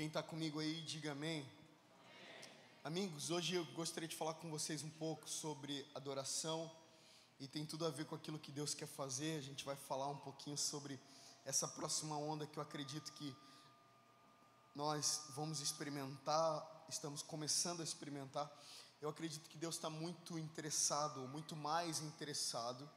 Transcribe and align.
Quem 0.00 0.06
está 0.06 0.22
comigo 0.22 0.60
aí, 0.60 0.80
diga 0.80 1.12
amém. 1.12 1.46
Amigos, 2.82 3.28
hoje 3.28 3.56
eu 3.56 3.66
gostaria 3.74 4.08
de 4.08 4.16
falar 4.16 4.32
com 4.32 4.50
vocês 4.50 4.82
um 4.82 4.88
pouco 4.88 5.28
sobre 5.28 5.86
adoração 5.94 6.72
e 7.38 7.46
tem 7.46 7.66
tudo 7.66 7.84
a 7.84 7.90
ver 7.90 8.06
com 8.06 8.14
aquilo 8.14 8.38
que 8.38 8.50
Deus 8.50 8.72
quer 8.72 8.86
fazer. 8.86 9.36
A 9.36 9.42
gente 9.42 9.62
vai 9.62 9.76
falar 9.76 10.08
um 10.08 10.16
pouquinho 10.16 10.56
sobre 10.56 10.98
essa 11.44 11.68
próxima 11.68 12.16
onda 12.16 12.46
que 12.46 12.58
eu 12.58 12.62
acredito 12.62 13.12
que 13.12 13.36
nós 14.74 15.26
vamos 15.36 15.60
experimentar, 15.60 16.86
estamos 16.88 17.20
começando 17.20 17.80
a 17.80 17.84
experimentar. 17.84 18.50
Eu 19.02 19.10
acredito 19.10 19.50
que 19.50 19.58
Deus 19.58 19.74
está 19.74 19.90
muito 19.90 20.38
interessado, 20.38 21.28
muito 21.28 21.54
mais 21.54 22.00
interessado 22.00 22.88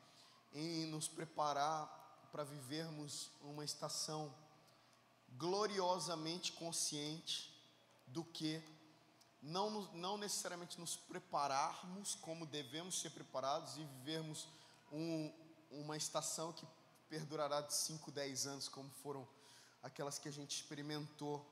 em 0.53 0.85
nos 0.85 1.09
preparar 1.09 1.85
para 2.31 2.45
vivermos 2.45 3.29
uma 3.41 3.65
estação 3.65 4.33
gloriosamente 5.37 6.51
consciente 6.53 7.51
do 8.07 8.23
que 8.23 8.61
não, 9.41 9.81
não 9.93 10.17
necessariamente 10.17 10.79
nos 10.79 10.95
prepararmos 10.95 12.15
como 12.15 12.45
devemos 12.45 12.99
ser 12.99 13.09
preparados 13.09 13.75
e 13.77 13.83
vivermos 13.83 14.47
um, 14.91 15.31
uma 15.71 15.97
estação 15.97 16.53
que 16.53 16.65
perdurará 17.09 17.61
de 17.61 17.73
5, 17.73 18.11
10 18.11 18.47
anos, 18.47 18.67
como 18.69 18.89
foram 19.01 19.27
aquelas 19.81 20.17
que 20.17 20.29
a 20.29 20.31
gente 20.31 20.55
experimentou 20.55 21.45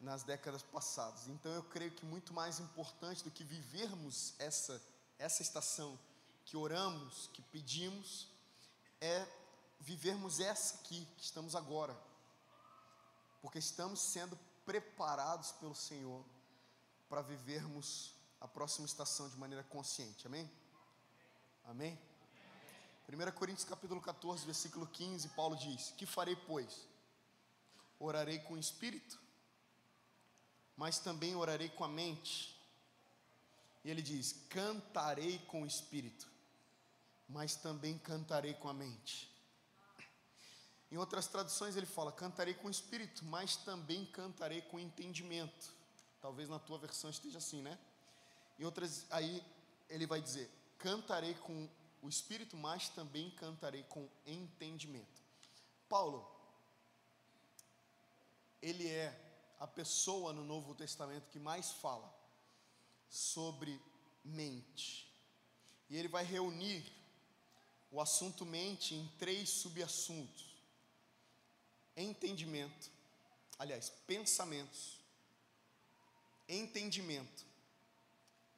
nas 0.00 0.22
décadas 0.22 0.62
passadas. 0.62 1.26
Então 1.28 1.52
eu 1.52 1.62
creio 1.64 1.90
que 1.90 2.04
muito 2.04 2.32
mais 2.32 2.58
importante 2.58 3.22
do 3.22 3.30
que 3.30 3.44
vivermos 3.44 4.34
essa, 4.38 4.80
essa 5.18 5.42
estação 5.42 5.98
que 6.44 6.56
oramos, 6.56 7.28
que 7.32 7.42
pedimos, 7.42 8.28
é 9.00 9.26
vivermos 9.80 10.40
essa 10.40 10.76
aqui 10.76 11.06
que 11.16 11.24
estamos 11.24 11.54
agora, 11.54 11.96
porque 13.46 13.60
estamos 13.60 14.00
sendo 14.00 14.36
preparados 14.64 15.52
pelo 15.52 15.72
Senhor 15.72 16.24
para 17.08 17.22
vivermos 17.22 18.12
a 18.40 18.48
próxima 18.48 18.86
estação 18.86 19.28
de 19.28 19.36
maneira 19.36 19.62
consciente. 19.62 20.26
Amém? 20.26 20.50
Amém? 21.64 21.96
1 23.08 23.30
Coríntios 23.38 23.64
capítulo 23.64 24.00
14, 24.00 24.44
versículo 24.44 24.84
15, 24.88 25.28
Paulo 25.28 25.54
diz: 25.54 25.94
Que 25.96 26.04
farei, 26.04 26.34
pois? 26.34 26.88
Orarei 28.00 28.40
com 28.40 28.54
o 28.54 28.58
espírito, 28.58 29.16
mas 30.76 30.98
também 30.98 31.36
orarei 31.36 31.68
com 31.68 31.84
a 31.84 31.88
mente. 31.88 32.60
E 33.84 33.90
ele 33.90 34.02
diz: 34.02 34.44
Cantarei 34.48 35.38
com 35.46 35.62
o 35.62 35.66
espírito, 35.66 36.28
mas 37.28 37.54
também 37.54 37.96
cantarei 37.96 38.54
com 38.54 38.68
a 38.68 38.74
mente. 38.74 39.35
Em 40.90 40.96
outras 40.96 41.26
traduções 41.26 41.76
ele 41.76 41.86
fala: 41.86 42.12
cantarei 42.12 42.54
com 42.54 42.70
espírito, 42.70 43.24
mas 43.24 43.56
também 43.56 44.06
cantarei 44.06 44.62
com 44.62 44.78
entendimento. 44.78 45.74
Talvez 46.20 46.48
na 46.48 46.58
tua 46.58 46.78
versão 46.78 47.10
esteja 47.10 47.38
assim, 47.38 47.60
né? 47.60 47.78
Em 48.58 48.64
outras, 48.64 49.06
aí 49.10 49.42
ele 49.88 50.06
vai 50.06 50.20
dizer: 50.20 50.50
cantarei 50.78 51.34
com 51.34 51.68
o 52.02 52.08
espírito, 52.08 52.56
mas 52.56 52.88
também 52.88 53.30
cantarei 53.30 53.82
com 53.84 54.08
entendimento. 54.24 55.22
Paulo, 55.88 56.28
ele 58.62 58.88
é 58.88 59.22
a 59.58 59.66
pessoa 59.66 60.32
no 60.32 60.44
Novo 60.44 60.74
Testamento 60.74 61.28
que 61.30 61.38
mais 61.38 61.72
fala 61.72 62.12
sobre 63.08 63.80
mente. 64.24 65.12
E 65.88 65.96
ele 65.96 66.08
vai 66.08 66.24
reunir 66.24 66.92
o 67.90 68.00
assunto 68.00 68.44
mente 68.44 68.94
em 68.94 69.06
três 69.18 69.48
subassuntos 69.48 70.45
entendimento, 71.96 72.90
aliás, 73.58 73.90
pensamentos, 74.06 75.00
entendimento 76.48 77.44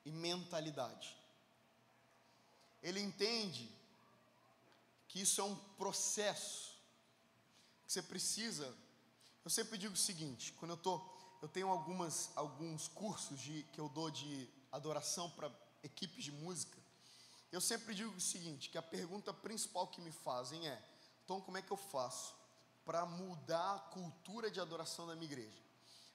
e 0.04 0.10
mentalidade. 0.10 1.16
Ele 2.82 3.00
entende 3.00 3.70
que 5.08 5.20
isso 5.20 5.40
é 5.40 5.44
um 5.44 5.56
processo 5.76 6.76
que 7.86 7.92
você 7.92 8.02
precisa. 8.02 8.74
Eu 9.44 9.50
sempre 9.50 9.78
digo 9.78 9.94
o 9.94 9.96
seguinte, 9.96 10.52
quando 10.54 10.72
eu 10.72 10.76
tô, 10.76 11.00
eu 11.40 11.48
tenho 11.48 11.68
algumas 11.68 12.30
alguns 12.36 12.88
cursos 12.88 13.40
de 13.40 13.62
que 13.72 13.80
eu 13.80 13.88
dou 13.88 14.10
de 14.10 14.48
adoração 14.70 15.30
para 15.30 15.50
equipes 15.82 16.24
de 16.24 16.32
música. 16.32 16.76
Eu 17.50 17.60
sempre 17.60 17.94
digo 17.94 18.10
o 18.14 18.20
seguinte, 18.20 18.68
que 18.68 18.76
a 18.76 18.82
pergunta 18.82 19.32
principal 19.32 19.86
que 19.86 20.00
me 20.00 20.12
fazem 20.12 20.68
é: 20.68 20.82
"Então, 21.24 21.40
como 21.40 21.56
é 21.56 21.62
que 21.62 21.70
eu 21.70 21.76
faço 21.76 22.37
para 22.88 23.04
mudar 23.04 23.74
a 23.74 23.78
cultura 23.80 24.50
de 24.50 24.58
adoração 24.58 25.06
da 25.06 25.14
minha 25.14 25.30
igreja. 25.30 25.62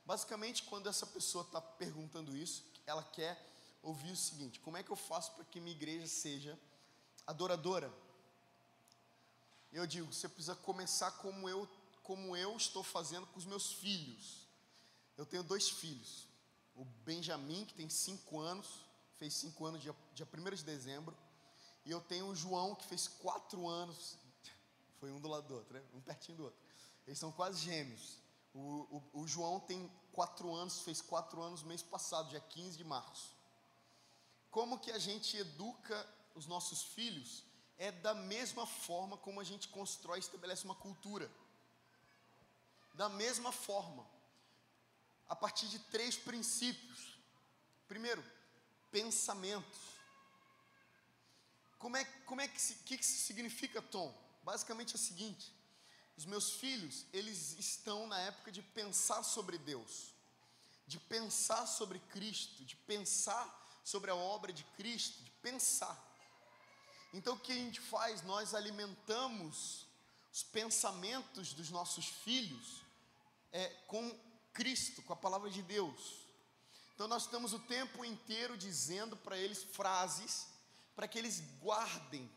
Basicamente, 0.03 0.63
quando 0.63 0.89
essa 0.89 1.05
pessoa 1.05 1.43
está 1.43 1.61
perguntando 1.61 2.35
isso, 2.35 2.65
ela 2.87 3.03
quer 3.03 3.37
ouvir 3.83 4.11
o 4.11 4.15
seguinte: 4.15 4.59
como 4.59 4.75
é 4.75 4.81
que 4.81 4.89
eu 4.89 4.95
faço 4.95 5.33
para 5.33 5.45
que 5.45 5.59
minha 5.59 5.75
igreja 5.75 6.07
seja 6.07 6.59
adoradora? 7.27 7.93
Eu 9.71 9.85
digo, 9.85 10.11
você 10.11 10.27
precisa 10.27 10.55
começar 10.55 11.11
como 11.11 11.47
eu, 11.47 11.69
como 12.01 12.35
eu 12.35 12.57
estou 12.57 12.81
fazendo 12.81 13.27
com 13.27 13.37
os 13.37 13.45
meus 13.45 13.73
filhos. 13.73 14.47
Eu 15.15 15.27
tenho 15.27 15.43
dois 15.43 15.69
filhos. 15.69 16.27
O 16.75 16.85
Benjamin, 17.05 17.65
que 17.65 17.75
tem 17.75 17.87
cinco 17.87 18.39
anos, 18.39 18.83
fez 19.19 19.35
cinco 19.35 19.63
anos 19.63 19.79
dia, 19.79 19.95
dia 20.15 20.27
1 20.27 20.55
de 20.55 20.63
dezembro. 20.63 21.15
E 21.85 21.91
eu 21.91 22.01
tenho 22.01 22.29
o 22.29 22.35
João, 22.35 22.73
que 22.73 22.87
fez 22.87 23.07
quatro 23.07 23.67
anos 23.67 24.17
foi 24.99 25.11
um 25.11 25.19
do 25.19 25.27
lado 25.27 25.47
do 25.47 25.53
outro, 25.53 25.71
né? 25.75 25.83
um 25.93 26.01
pertinho 26.01 26.37
do 26.37 26.45
outro. 26.45 26.62
Eles 27.05 27.19
são 27.19 27.31
quase 27.31 27.61
gêmeos. 27.61 28.17
O, 28.53 28.59
o, 29.13 29.21
o 29.21 29.27
João 29.27 29.59
tem 29.59 29.91
quatro 30.11 30.53
anos, 30.53 30.81
fez 30.81 31.01
quatro 31.01 31.41
anos 31.41 31.63
mês 31.63 31.81
passado, 31.81 32.29
dia 32.29 32.39
15 32.39 32.77
de 32.77 32.83
março. 32.83 33.35
Como 34.51 34.79
que 34.79 34.91
a 34.91 34.99
gente 34.99 35.35
educa 35.37 36.07
os 36.35 36.45
nossos 36.45 36.83
filhos? 36.83 37.43
É 37.77 37.91
da 37.91 38.13
mesma 38.13 38.65
forma 38.65 39.17
como 39.17 39.39
a 39.39 39.43
gente 39.43 39.67
constrói 39.67 40.19
e 40.19 40.21
estabelece 40.21 40.65
uma 40.65 40.75
cultura. 40.75 41.29
Da 42.93 43.09
mesma 43.09 43.51
forma. 43.51 44.05
A 45.27 45.35
partir 45.35 45.67
de 45.67 45.79
três 45.79 46.15
princípios. 46.15 47.17
Primeiro, 47.87 48.23
pensamentos. 48.91 49.79
Como 51.79 51.97
é, 51.97 52.05
como 52.25 52.41
é 52.41 52.47
que, 52.47 52.75
que, 52.75 52.97
que 52.97 53.05
significa, 53.05 53.81
Tom? 53.81 54.23
basicamente 54.43 54.93
é 54.93 54.95
o 54.95 54.99
seguinte: 54.99 55.51
os 56.15 56.25
meus 56.25 56.53
filhos, 56.53 57.05
eles 57.11 57.57
estão 57.57 58.07
na 58.07 58.19
época 58.19 58.51
de 58.51 58.61
pensar 58.61 59.23
sobre 59.23 59.57
Deus, 59.57 60.13
de 60.85 60.99
pensar 60.99 61.65
sobre 61.65 61.99
Cristo, 61.99 62.63
de 62.65 62.75
pensar 62.75 63.81
sobre 63.83 64.11
a 64.11 64.15
obra 64.15 64.53
de 64.53 64.63
Cristo, 64.77 65.23
de 65.23 65.31
pensar. 65.41 65.97
Então 67.13 67.35
o 67.35 67.39
que 67.39 67.51
a 67.51 67.55
gente 67.55 67.79
faz? 67.79 68.21
Nós 68.23 68.53
alimentamos 68.53 69.85
os 70.31 70.43
pensamentos 70.43 71.53
dos 71.53 71.69
nossos 71.69 72.05
filhos 72.05 72.81
é, 73.51 73.67
com 73.87 74.19
Cristo, 74.53 75.01
com 75.03 75.13
a 75.13 75.15
palavra 75.17 75.49
de 75.49 75.61
Deus. 75.61 76.23
Então 76.95 77.07
nós 77.07 77.23
estamos 77.23 77.53
o 77.53 77.59
tempo 77.59 78.05
inteiro 78.05 78.57
dizendo 78.57 79.17
para 79.17 79.37
eles 79.37 79.63
frases 79.63 80.47
para 80.95 81.07
que 81.07 81.17
eles 81.17 81.41
guardem 81.59 82.29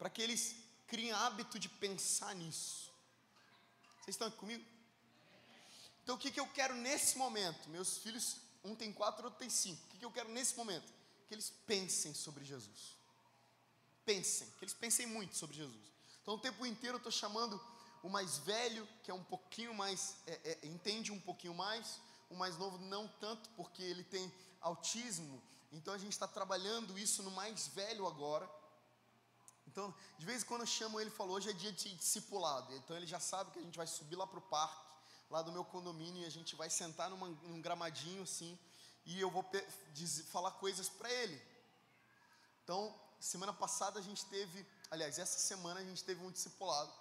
para 0.00 0.08
que 0.08 0.22
eles 0.22 0.56
criem 0.90 1.12
hábito 1.12 1.58
de 1.58 1.68
pensar 1.68 2.34
nisso. 2.34 2.92
Vocês 4.00 4.16
estão 4.16 4.26
aqui 4.26 4.36
comigo? 4.36 4.64
Então 6.02 6.16
o 6.16 6.18
que, 6.18 6.32
que 6.32 6.40
eu 6.40 6.48
quero 6.48 6.74
nesse 6.74 7.16
momento? 7.16 7.70
Meus 7.70 7.98
filhos, 7.98 8.38
um 8.64 8.74
tem 8.74 8.92
quatro, 8.92 9.24
outro 9.24 9.38
tem 9.38 9.48
cinco. 9.48 9.80
O 9.84 9.88
que, 9.88 9.98
que 9.98 10.04
eu 10.04 10.10
quero 10.10 10.28
nesse 10.30 10.56
momento? 10.56 10.92
Que 11.28 11.34
eles 11.34 11.50
pensem 11.64 12.12
sobre 12.12 12.44
Jesus. 12.44 12.96
Pensem, 14.04 14.50
que 14.58 14.64
eles 14.64 14.74
pensem 14.74 15.06
muito 15.06 15.36
sobre 15.36 15.56
Jesus. 15.56 15.92
Então 16.20 16.34
o 16.34 16.38
tempo 16.38 16.66
inteiro 16.66 16.96
eu 16.96 16.98
estou 16.98 17.12
chamando 17.12 17.60
o 18.02 18.08
mais 18.08 18.38
velho, 18.38 18.88
que 19.04 19.10
é 19.12 19.14
um 19.14 19.22
pouquinho 19.22 19.72
mais, 19.72 20.16
é, 20.26 20.58
é, 20.62 20.66
entende 20.66 21.12
um 21.12 21.20
pouquinho 21.20 21.54
mais, 21.54 22.00
o 22.28 22.34
mais 22.34 22.56
novo 22.58 22.78
não 22.78 23.06
tanto, 23.20 23.48
porque 23.50 23.82
ele 23.82 24.02
tem 24.02 24.32
autismo. 24.60 25.40
Então 25.70 25.94
a 25.94 25.98
gente 25.98 26.12
está 26.12 26.26
trabalhando 26.26 26.98
isso 26.98 27.22
no 27.22 27.30
mais 27.30 27.68
velho 27.68 28.08
agora. 28.08 28.50
Então, 29.70 29.94
de 30.18 30.26
vez 30.26 30.42
em 30.42 30.46
quando 30.46 30.62
eu 30.62 30.66
chamo 30.66 31.00
ele 31.00 31.10
e 31.10 31.12
falo, 31.12 31.32
hoje 31.32 31.48
é 31.48 31.52
dia 31.52 31.70
de 31.70 31.94
discipulado. 31.94 32.74
Então 32.74 32.96
ele 32.96 33.06
já 33.06 33.20
sabe 33.20 33.52
que 33.52 33.58
a 33.60 33.62
gente 33.62 33.76
vai 33.76 33.86
subir 33.86 34.16
lá 34.16 34.26
para 34.26 34.40
o 34.40 34.42
parque, 34.42 34.84
lá 35.30 35.42
do 35.42 35.52
meu 35.52 35.64
condomínio, 35.64 36.22
e 36.22 36.26
a 36.26 36.30
gente 36.30 36.56
vai 36.56 36.68
sentar 36.68 37.08
numa, 37.08 37.28
num 37.28 37.60
gramadinho 37.60 38.24
assim, 38.24 38.58
e 39.06 39.20
eu 39.20 39.30
vou 39.30 39.48
dizer, 39.92 40.24
falar 40.24 40.50
coisas 40.52 40.88
para 40.88 41.08
ele. 41.12 41.40
Então, 42.64 42.92
semana 43.20 43.52
passada 43.52 44.00
a 44.00 44.02
gente 44.02 44.24
teve, 44.26 44.66
aliás, 44.90 45.20
essa 45.20 45.38
semana 45.38 45.78
a 45.78 45.84
gente 45.84 46.02
teve 46.02 46.20
um 46.24 46.32
discipulado. 46.32 46.92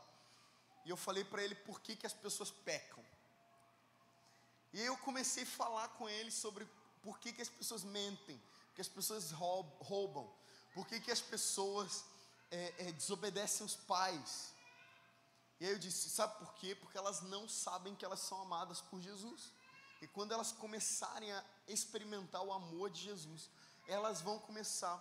E 0.85 0.91
eu 0.91 0.97
falei 0.97 1.23
para 1.23 1.43
ele 1.43 1.55
por 1.55 1.81
que, 1.81 1.95
que 1.95 2.05
as 2.05 2.13
pessoas 2.13 2.51
pecam. 2.51 3.03
E 4.71 4.79
eu 4.79 4.95
comecei 4.97 5.41
a 5.41 5.47
falar 5.47 5.87
com 5.89 6.07
ele 6.07 6.29
sobre 6.29 6.67
por 7.01 7.17
que, 7.17 7.33
que 7.33 7.41
as 7.41 7.49
pessoas 7.49 7.83
mentem, 7.83 8.39
porque 8.67 8.81
as 8.81 8.87
pessoas 8.87 9.31
roubam, 9.31 10.31
por 10.71 10.87
que, 10.87 10.99
que 10.99 11.11
as 11.11 11.19
pessoas 11.19 12.05
é, 12.51 12.87
é, 12.87 12.91
desobedecem 12.91 13.65
os 13.65 13.75
pais. 13.75 14.53
E 15.59 15.65
aí 15.65 15.71
eu 15.71 15.79
disse: 15.79 16.09
sabe 16.09 16.37
por 16.39 16.53
quê? 16.55 16.75
Porque 16.75 16.97
elas 16.97 17.21
não 17.21 17.47
sabem 17.47 17.95
que 17.95 18.05
elas 18.05 18.19
são 18.19 18.41
amadas 18.41 18.81
por 18.81 18.99
Jesus. 19.01 19.51
E 20.01 20.07
quando 20.07 20.31
elas 20.31 20.51
começarem 20.51 21.31
a 21.31 21.43
experimentar 21.67 22.41
o 22.41 22.53
amor 22.53 22.89
de 22.89 23.01
Jesus, 23.01 23.49
elas 23.87 24.21
vão 24.21 24.39
começar 24.39 24.97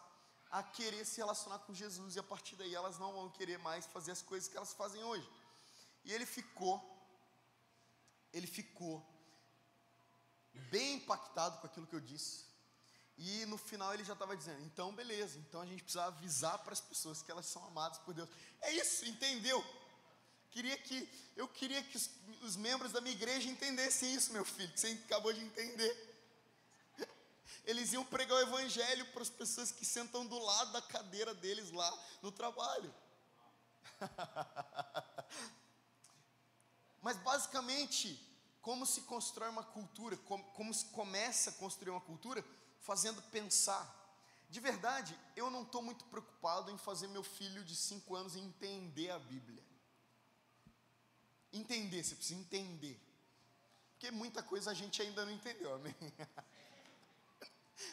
a 0.50 0.62
querer 0.62 1.04
se 1.04 1.18
relacionar 1.18 1.58
com 1.60 1.74
Jesus 1.74 2.16
e 2.16 2.18
a 2.18 2.22
partir 2.22 2.56
daí 2.56 2.74
elas 2.74 2.98
não 2.98 3.12
vão 3.12 3.30
querer 3.30 3.58
mais 3.58 3.86
fazer 3.86 4.12
as 4.12 4.22
coisas 4.22 4.48
que 4.48 4.56
elas 4.56 4.72
fazem 4.72 5.02
hoje. 5.04 5.28
E 6.04 6.12
ele 6.12 6.26
ficou, 6.26 6.82
ele 8.32 8.46
ficou 8.46 9.06
bem 10.70 10.94
impactado 10.94 11.58
com 11.58 11.66
aquilo 11.66 11.86
que 11.86 11.94
eu 11.94 12.00
disse. 12.00 12.47
E 13.18 13.44
no 13.46 13.58
final 13.58 13.92
ele 13.92 14.04
já 14.04 14.12
estava 14.12 14.36
dizendo: 14.36 14.62
então 14.62 14.94
beleza, 14.94 15.38
então 15.38 15.60
a 15.60 15.66
gente 15.66 15.82
precisa 15.82 16.04
avisar 16.04 16.58
para 16.60 16.72
as 16.72 16.80
pessoas 16.80 17.20
que 17.20 17.30
elas 17.30 17.46
são 17.46 17.64
amadas 17.66 17.98
por 17.98 18.14
Deus. 18.14 18.28
É 18.60 18.72
isso, 18.72 19.04
entendeu? 19.06 19.64
Queria 20.50 20.78
que 20.78 21.08
eu 21.36 21.48
queria 21.48 21.82
que 21.82 21.96
os, 21.96 22.10
os 22.42 22.56
membros 22.56 22.92
da 22.92 23.00
minha 23.00 23.14
igreja 23.14 23.48
entendessem 23.48 24.14
isso, 24.14 24.32
meu 24.32 24.44
filho, 24.44 24.72
que 24.72 24.80
você 24.80 24.98
acabou 25.04 25.32
de 25.32 25.40
entender. 25.40 26.06
Eles 27.64 27.92
iam 27.92 28.04
pregar 28.04 28.38
o 28.38 28.40
evangelho 28.40 29.04
para 29.06 29.22
as 29.22 29.28
pessoas 29.28 29.70
que 29.70 29.84
sentam 29.84 30.24
do 30.24 30.38
lado 30.38 30.72
da 30.72 30.80
cadeira 30.80 31.34
deles 31.34 31.70
lá 31.70 31.92
no 32.22 32.32
trabalho. 32.32 32.94
Mas 37.02 37.16
basicamente, 37.18 38.18
como 38.62 38.86
se 38.86 39.02
constrói 39.02 39.50
uma 39.50 39.64
cultura, 39.64 40.16
como, 40.18 40.44
como 40.52 40.72
se 40.72 40.86
começa 40.86 41.50
a 41.50 41.52
construir 41.54 41.90
uma 41.90 42.00
cultura, 42.00 42.44
fazendo 42.80 43.20
pensar. 43.22 43.96
De 44.48 44.60
verdade, 44.60 45.18
eu 45.36 45.50
não 45.50 45.62
estou 45.62 45.82
muito 45.82 46.04
preocupado 46.06 46.70
em 46.70 46.78
fazer 46.78 47.06
meu 47.08 47.22
filho 47.22 47.64
de 47.64 47.76
5 47.76 48.14
anos 48.14 48.36
entender 48.36 49.10
a 49.10 49.18
Bíblia. 49.18 49.62
Entender, 51.52 52.02
você 52.02 52.14
precisa 52.14 52.40
entender. 52.40 52.98
Porque 53.92 54.10
muita 54.10 54.42
coisa 54.42 54.70
a 54.70 54.74
gente 54.74 55.02
ainda 55.02 55.24
não 55.24 55.32
entendeu, 55.32 55.74
amém? 55.74 55.94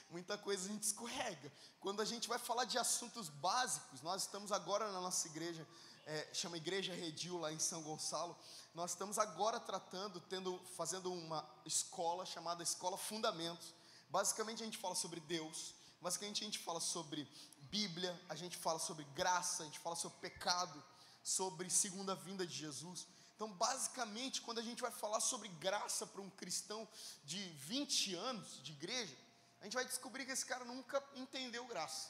muita 0.09 0.37
coisa 0.37 0.65
a 0.65 0.71
gente 0.71 0.83
escorrega. 0.83 1.51
Quando 1.79 2.01
a 2.01 2.05
gente 2.05 2.27
vai 2.27 2.37
falar 2.37 2.65
de 2.65 2.77
assuntos 2.77 3.29
básicos, 3.29 4.01
nós 4.01 4.23
estamos 4.23 4.51
agora 4.51 4.91
na 4.91 5.01
nossa 5.01 5.27
igreja, 5.27 5.67
é, 6.05 6.33
chama 6.33 6.57
Igreja 6.57 6.93
Redil, 6.93 7.39
lá 7.39 7.51
em 7.51 7.59
São 7.59 7.81
Gonçalo. 7.81 8.37
Nós 8.73 8.91
estamos 8.91 9.17
agora 9.17 9.59
tratando, 9.59 10.19
tendo, 10.21 10.59
fazendo 10.75 11.11
uma 11.11 11.47
escola 11.65 12.25
chamada 12.25 12.61
Escola 12.61 12.97
Fundamentos. 12.97 13.73
Basicamente 14.15 14.61
a 14.63 14.65
gente 14.65 14.77
fala 14.77 14.95
sobre 14.95 15.19
Deus, 15.19 15.75
basicamente 15.99 16.41
a 16.41 16.45
gente 16.45 16.59
fala 16.59 16.79
sobre 16.79 17.27
Bíblia, 17.63 18.17
a 18.29 18.35
gente 18.41 18.55
fala 18.55 18.79
sobre 18.79 19.03
graça, 19.13 19.63
a 19.63 19.65
gente 19.65 19.79
fala 19.79 19.97
sobre 19.97 20.17
pecado, 20.19 20.81
sobre 21.21 21.69
segunda 21.69 22.15
vinda 22.15 22.47
de 22.47 22.55
Jesus. 22.55 23.05
Então, 23.35 23.51
basicamente, 23.51 24.41
quando 24.41 24.59
a 24.59 24.61
gente 24.61 24.81
vai 24.81 24.89
falar 24.89 25.19
sobre 25.19 25.49
graça 25.65 26.07
para 26.07 26.21
um 26.21 26.29
cristão 26.29 26.87
de 27.25 27.41
20 27.73 28.15
anos 28.15 28.63
de 28.63 28.71
igreja, 28.71 29.17
a 29.59 29.65
gente 29.65 29.73
vai 29.73 29.83
descobrir 29.83 30.25
que 30.25 30.31
esse 30.31 30.45
cara 30.45 30.63
nunca 30.63 31.03
entendeu 31.13 31.65
graça. 31.65 32.09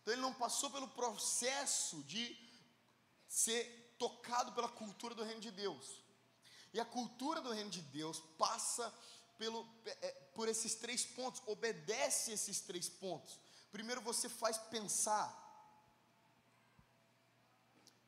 Então 0.00 0.14
ele 0.14 0.22
não 0.22 0.32
passou 0.32 0.70
pelo 0.70 0.88
processo 0.88 2.02
de 2.04 2.24
ser 3.28 3.94
tocado 3.98 4.52
pela 4.52 4.70
cultura 4.70 5.14
do 5.14 5.22
reino 5.22 5.42
de 5.42 5.50
Deus. 5.50 6.00
E 6.72 6.80
a 6.80 6.84
cultura 6.86 7.42
do 7.42 7.52
reino 7.52 7.68
de 7.68 7.82
Deus 7.82 8.20
passa 8.38 8.90
pelo, 9.42 9.66
é, 9.84 10.10
por 10.36 10.46
esses 10.46 10.76
três 10.76 11.04
pontos, 11.04 11.42
obedece 11.46 12.30
esses 12.30 12.60
três 12.60 12.88
pontos. 12.88 13.40
Primeiro 13.72 14.00
você 14.00 14.28
faz 14.28 14.56
pensar, 14.56 15.28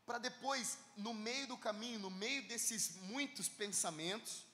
para 0.07 0.19
depois, 0.19 0.79
no 0.97 1.13
meio 1.13 1.49
do 1.49 1.57
caminho, 1.57 1.99
no 1.99 2.11
meio 2.11 2.47
desses 2.47 2.95
muitos 3.13 3.49
pensamentos, 3.49 4.45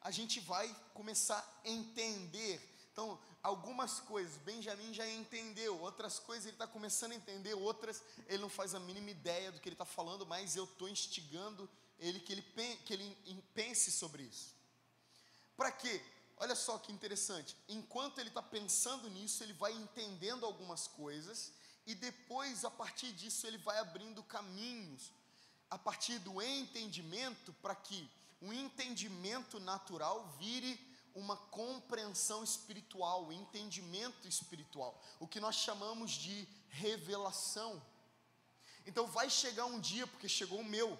a 0.00 0.10
gente 0.10 0.40
vai 0.40 0.66
começar 0.92 1.38
a 1.64 1.68
entender 1.68 2.60
então, 2.94 3.20
algumas 3.42 3.98
coisas 3.98 4.36
Benjamin 4.36 4.94
já 4.94 5.04
entendeu, 5.08 5.80
outras 5.80 6.20
coisas 6.20 6.46
ele 6.46 6.54
está 6.54 6.68
começando 6.68 7.10
a 7.10 7.16
entender, 7.16 7.52
outras 7.52 8.00
ele 8.28 8.38
não 8.38 8.48
faz 8.48 8.72
a 8.72 8.78
mínima 8.78 9.10
ideia 9.10 9.50
do 9.50 9.58
que 9.58 9.68
ele 9.68 9.74
está 9.74 9.84
falando, 9.84 10.24
mas 10.24 10.54
eu 10.54 10.62
estou 10.62 10.88
instigando 10.88 11.68
ele 11.98 12.20
que 12.20 12.32
ele, 12.32 12.42
que 12.84 12.94
ele 12.94 13.44
pense 13.52 13.90
sobre 13.90 14.22
isso. 14.22 14.54
Para 15.56 15.72
quê? 15.72 16.00
Olha 16.36 16.54
só 16.54 16.78
que 16.78 16.92
interessante. 16.92 17.56
Enquanto 17.68 18.18
ele 18.18 18.28
está 18.28 18.42
pensando 18.42 19.08
nisso, 19.10 19.42
ele 19.42 19.52
vai 19.52 19.72
entendendo 19.72 20.44
algumas 20.44 20.86
coisas, 20.86 21.52
e 21.86 21.94
depois, 21.94 22.64
a 22.64 22.70
partir 22.70 23.12
disso, 23.12 23.46
ele 23.46 23.58
vai 23.58 23.78
abrindo 23.78 24.22
caminhos, 24.22 25.12
a 25.70 25.78
partir 25.78 26.18
do 26.18 26.40
entendimento, 26.42 27.52
para 27.54 27.74
que 27.74 28.10
o 28.40 28.52
entendimento 28.52 29.60
natural 29.60 30.34
vire 30.38 30.78
uma 31.14 31.36
compreensão 31.36 32.42
espiritual, 32.42 33.32
entendimento 33.32 34.26
espiritual, 34.26 35.00
o 35.20 35.28
que 35.28 35.38
nós 35.38 35.54
chamamos 35.54 36.10
de 36.10 36.48
revelação. 36.68 37.80
Então 38.84 39.06
vai 39.06 39.30
chegar 39.30 39.66
um 39.66 39.78
dia, 39.78 40.06
porque 40.06 40.28
chegou 40.28 40.60
o 40.60 40.64
meu, 40.64 40.98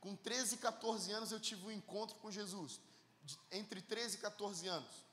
com 0.00 0.16
13 0.16 0.54
e 0.54 0.58
14 0.58 1.12
anos 1.12 1.30
eu 1.30 1.38
tive 1.38 1.66
um 1.66 1.70
encontro 1.70 2.16
com 2.16 2.30
Jesus, 2.30 2.80
entre 3.50 3.80
13 3.80 4.16
e 4.16 4.20
14 4.20 4.68
anos. 4.68 5.06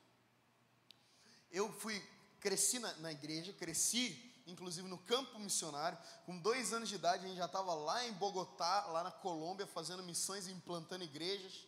Eu 1.51 1.71
fui, 1.71 2.01
cresci 2.39 2.79
na, 2.79 2.93
na 2.97 3.11
igreja, 3.11 3.53
cresci 3.53 4.27
inclusive 4.47 4.87
no 4.87 4.97
campo 4.97 5.37
missionário. 5.37 5.97
Com 6.25 6.37
dois 6.39 6.73
anos 6.73 6.89
de 6.89 6.95
idade, 6.95 7.25
a 7.25 7.27
gente 7.27 7.37
já 7.37 7.45
estava 7.45 7.73
lá 7.73 8.05
em 8.07 8.13
Bogotá, 8.13 8.85
lá 8.87 9.03
na 9.03 9.11
Colômbia, 9.11 9.67
fazendo 9.67 10.01
missões 10.01 10.47
e 10.47 10.51
implantando 10.51 11.03
igrejas. 11.03 11.67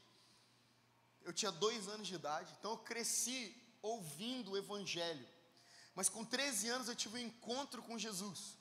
Eu 1.22 1.34
tinha 1.34 1.52
dois 1.52 1.88
anos 1.90 2.08
de 2.08 2.16
idade, 2.16 2.56
então 2.58 2.72
eu 2.72 2.78
cresci 2.78 3.56
ouvindo 3.82 4.52
o 4.52 4.58
Evangelho. 4.58 5.28
Mas 5.94 6.08
com 6.08 6.24
13 6.24 6.70
anos 6.70 6.88
eu 6.88 6.96
tive 6.96 7.16
um 7.16 7.28
encontro 7.28 7.84
com 7.84 8.00
Jesus. 8.00 8.58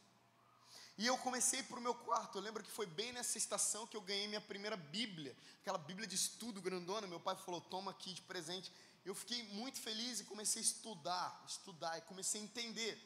E 0.99 1.06
eu 1.06 1.17
comecei 1.17 1.62
para 1.62 1.79
o 1.79 1.81
meu 1.81 1.95
quarto. 1.95 2.37
Eu 2.37 2.43
lembro 2.43 2.62
que 2.62 2.71
foi 2.71 2.85
bem 2.85 3.12
nessa 3.12 3.39
estação 3.39 3.87
que 3.87 3.97
eu 3.97 4.00
ganhei 4.00 4.27
minha 4.27 4.41
primeira 4.41 4.77
Bíblia, 4.77 5.35
aquela 5.61 5.79
Bíblia 5.79 6.09
de 6.09 6.17
estudo 6.17 6.61
grandona. 6.61 7.06
Meu 7.06 7.21
pai 7.21 7.37
falou: 7.37 7.61
toma 7.61 7.93
aqui 7.93 8.12
de 8.12 8.23
presente. 8.23 8.73
Eu 9.05 9.15
fiquei 9.15 9.45
muito 9.45 9.81
feliz 9.81 10.19
e 10.19 10.25
comecei 10.25 10.61
a 10.61 10.65
estudar, 10.65 11.45
estudar, 11.47 11.97
e 11.99 12.00
comecei 12.03 12.41
a 12.41 12.45
entender. 12.45 12.99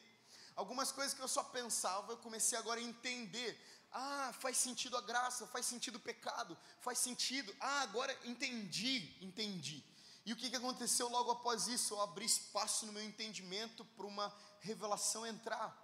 Algumas 0.55 0.91
coisas 0.91 1.13
que 1.13 1.21
eu 1.21 1.27
só 1.27 1.43
pensava, 1.43 2.11
eu 2.11 2.17
comecei 2.17 2.57
agora 2.57 2.79
a 2.79 2.83
entender. 2.83 3.59
Ah, 3.91 4.33
faz 4.39 4.57
sentido 4.57 4.97
a 4.97 5.01
graça, 5.01 5.45
faz 5.45 5.67
sentido 5.67 5.97
o 5.97 5.99
pecado, 5.99 6.57
faz 6.79 6.97
sentido. 6.97 7.55
Ah, 7.59 7.81
agora 7.81 8.17
entendi, 8.25 9.15
entendi. 9.21 9.83
E 10.25 10.33
o 10.33 10.35
que, 10.35 10.49
que 10.49 10.55
aconteceu 10.55 11.07
logo 11.09 11.29
após 11.29 11.67
isso? 11.67 11.93
Eu 11.93 12.01
abri 12.01 12.25
espaço 12.25 12.87
no 12.87 12.93
meu 12.93 13.03
entendimento 13.03 13.85
para 13.85 14.07
uma 14.07 14.33
revelação 14.61 15.27
entrar. 15.27 15.82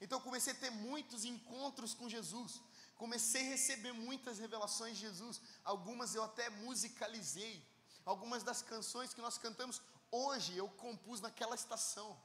Então 0.00 0.18
eu 0.18 0.22
comecei 0.22 0.52
a 0.52 0.56
ter 0.56 0.70
muitos 0.70 1.24
encontros 1.24 1.94
com 1.94 2.08
Jesus. 2.08 2.60
Comecei 2.96 3.42
a 3.42 3.50
receber 3.50 3.92
muitas 3.92 4.38
revelações 4.38 4.96
de 4.96 5.02
Jesus. 5.02 5.40
Algumas 5.64 6.14
eu 6.14 6.22
até 6.22 6.48
musicalizei. 6.50 7.64
Algumas 8.04 8.42
das 8.42 8.62
canções 8.62 9.12
que 9.12 9.20
nós 9.20 9.38
cantamos 9.38 9.80
hoje 10.10 10.56
eu 10.56 10.68
compus 10.68 11.20
naquela 11.20 11.54
estação. 11.54 12.16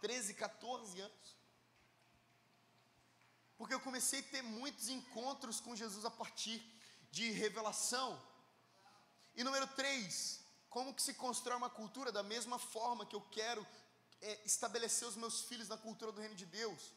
13, 0.00 0.34
14 0.34 1.00
anos. 1.00 1.36
Porque 3.58 3.74
eu 3.74 3.80
comecei 3.80 4.20
a 4.20 4.30
ter 4.34 4.42
muitos 4.42 4.88
encontros 4.88 5.60
com 5.60 5.74
Jesus 5.74 6.04
a 6.04 6.10
partir 6.10 6.62
de 7.10 7.30
revelação. 7.30 8.20
E 9.34 9.42
número 9.42 9.66
três, 9.68 10.40
como 10.68 10.94
que 10.94 11.02
se 11.02 11.14
constrói 11.14 11.56
uma 11.56 11.70
cultura 11.70 12.12
da 12.12 12.22
mesma 12.22 12.58
forma 12.58 13.06
que 13.06 13.16
eu 13.16 13.20
quero 13.30 13.66
é, 14.20 14.40
estabelecer 14.44 15.08
os 15.08 15.16
meus 15.16 15.42
filhos 15.42 15.68
na 15.68 15.78
cultura 15.78 16.12
do 16.12 16.20
reino 16.20 16.34
de 16.34 16.46
Deus? 16.46 16.92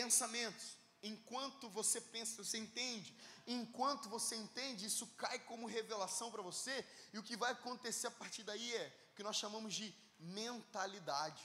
Pensamentos. 0.00 0.66
Enquanto 1.02 1.64
você 1.78 1.98
pensa, 2.14 2.42
você 2.44 2.58
entende. 2.58 3.10
Enquanto 3.46 4.08
você 4.16 4.34
entende, 4.44 4.84
isso 4.90 5.06
cai 5.22 5.38
como 5.50 5.72
revelação 5.78 6.30
para 6.30 6.42
você. 6.50 6.74
E 7.12 7.18
o 7.18 7.22
que 7.22 7.36
vai 7.42 7.52
acontecer 7.52 8.08
a 8.08 8.10
partir 8.22 8.42
daí 8.42 8.74
é 8.74 8.86
o 9.10 9.14
que 9.16 9.22
nós 9.22 9.36
chamamos 9.36 9.72
de 9.74 9.94
mentalidade. 10.18 11.42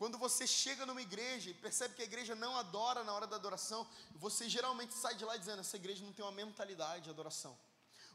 Quando 0.00 0.16
você 0.16 0.46
chega 0.46 0.86
numa 0.86 1.02
igreja 1.02 1.50
e 1.50 1.54
percebe 1.66 1.94
que 1.94 2.00
a 2.00 2.10
igreja 2.12 2.34
não 2.34 2.56
adora 2.56 3.04
na 3.04 3.12
hora 3.12 3.26
da 3.26 3.36
adoração, 3.36 3.86
você 4.26 4.48
geralmente 4.48 4.94
sai 4.94 5.14
de 5.14 5.26
lá 5.26 5.36
dizendo: 5.36 5.60
essa 5.60 5.76
igreja 5.76 6.02
não 6.06 6.14
tem 6.14 6.24
uma 6.24 6.32
mentalidade 6.32 7.04
de 7.04 7.10
adoração. 7.10 7.54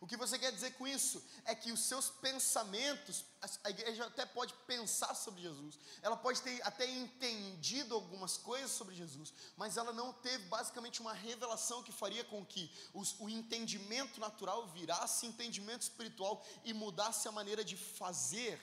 O 0.06 0.08
que 0.08 0.16
você 0.16 0.38
quer 0.38 0.52
dizer 0.52 0.74
com 0.74 0.86
isso 0.86 1.20
é 1.46 1.56
que 1.56 1.72
os 1.72 1.80
seus 1.80 2.12
pensamentos, 2.12 3.26
a 3.64 3.72
igreja 3.72 4.06
até 4.06 4.24
pode 4.24 4.54
pensar 4.68 5.16
sobre 5.16 5.42
Jesus, 5.42 5.80
ela 6.04 6.16
pode 6.16 6.44
ter 6.44 6.62
até 6.62 6.86
entendido 6.88 7.96
algumas 7.96 8.38
coisas 8.38 8.70
sobre 8.70 8.94
Jesus, 8.94 9.34
mas 9.58 9.78
ela 9.78 9.92
não 9.92 10.14
teve 10.14 10.44
basicamente 10.44 11.02
uma 11.02 11.12
revelação 11.12 11.82
que 11.82 11.92
faria 11.92 12.24
com 12.24 12.46
que 12.46 12.72
os, 12.94 13.16
o 13.20 13.28
entendimento 13.28 14.20
natural 14.20 14.68
virasse 14.68 15.26
entendimento 15.26 15.82
espiritual 15.82 16.46
e 16.64 16.72
mudasse 16.72 17.28
a 17.28 17.32
maneira 17.32 17.66
de 17.66 17.76
fazer 17.76 18.62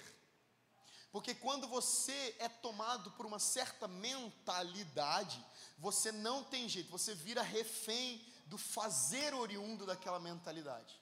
porque 1.11 1.35
quando 1.35 1.67
você 1.67 2.37
é 2.39 2.49
tomado 2.49 3.11
por 3.11 3.27
uma 3.27 3.39
certa 3.39 3.87
mentalidade, 3.87 5.45
você 5.77 6.11
não 6.11 6.43
tem 6.43 6.67
jeito, 6.67 6.91
você 6.91 7.15
vira 7.15 7.43
refém 7.43 8.25
do 8.47 8.57
fazer 8.57 9.35
oriundo 9.35 9.85
daquela 9.85 10.19
mentalidade. 10.19 11.02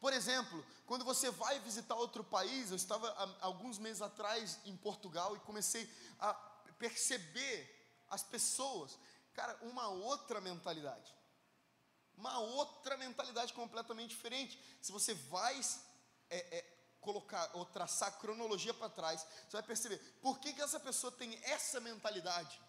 Por 0.00 0.12
exemplo, 0.12 0.64
quando 0.86 1.04
você 1.04 1.30
vai 1.30 1.58
visitar 1.60 1.94
outro 1.94 2.22
país, 2.22 2.70
eu 2.70 2.76
estava 2.76 3.08
há 3.10 3.46
alguns 3.46 3.78
meses 3.78 4.02
atrás 4.02 4.58
em 4.64 4.76
Portugal 4.76 5.34
e 5.34 5.40
comecei 5.40 5.90
a 6.18 6.34
perceber 6.78 8.04
as 8.08 8.22
pessoas, 8.22 8.98
cara, 9.34 9.56
uma 9.62 9.88
outra 9.88 10.40
mentalidade. 10.40 11.14
Uma 12.16 12.38
outra 12.38 12.96
mentalidade 12.96 13.52
completamente 13.52 14.10
diferente. 14.10 14.60
Se 14.80 14.92
você 14.92 15.14
vai 15.14 15.58
é, 16.30 16.58
é, 16.58 16.76
colocar 17.00 17.50
ou 17.54 17.64
traçar 17.64 18.08
a 18.08 18.12
cronologia 18.12 18.72
para 18.72 18.88
trás, 18.88 19.20
você 19.22 19.56
vai 19.56 19.62
perceber 19.62 19.98
por 20.20 20.38
que, 20.38 20.52
que 20.52 20.62
essa 20.62 20.80
pessoa 20.80 21.12
tem 21.12 21.38
essa 21.42 21.80
mentalidade. 21.80 22.60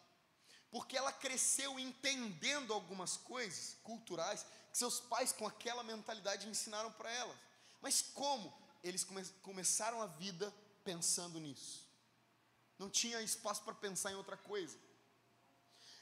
Porque 0.69 0.97
ela 0.97 1.13
cresceu 1.13 1.79
entendendo 1.79 2.73
algumas 2.73 3.15
coisas 3.15 3.77
culturais 3.83 4.45
seus 4.77 4.99
pais, 4.99 5.31
com 5.31 5.47
aquela 5.47 5.83
mentalidade, 5.83 6.47
ensinaram 6.47 6.91
para 6.91 7.11
ela. 7.11 7.35
Mas 7.81 8.01
como? 8.01 8.53
Eles 8.83 9.03
come 9.03 9.25
começaram 9.41 10.01
a 10.01 10.05
vida 10.05 10.53
pensando 10.83 11.39
nisso. 11.39 11.85
Não 12.77 12.89
tinha 12.89 13.19
espaço 13.21 13.63
para 13.63 13.73
pensar 13.73 14.11
em 14.11 14.15
outra 14.15 14.37
coisa. 14.37 14.77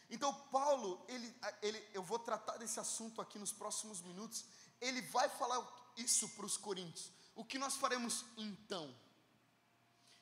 Então, 0.10 0.34
Paulo, 0.52 1.04
ele, 1.08 1.34
ele, 1.62 1.90
eu 1.94 2.04
vou 2.04 2.20
tratar 2.20 2.58
desse 2.58 2.80
assunto 2.80 3.22
aqui 3.22 3.40
nos 3.40 3.54
próximos 3.54 4.02
minutos. 4.02 4.44
Ele 4.82 5.02
vai 5.04 5.30
falar 5.30 5.66
isso 5.96 6.28
para 6.30 6.46
os 6.46 6.58
coríntios. 6.58 7.10
O 7.34 7.46
que 7.46 7.58
nós 7.58 7.76
faremos 7.76 8.26
então? 8.38 8.94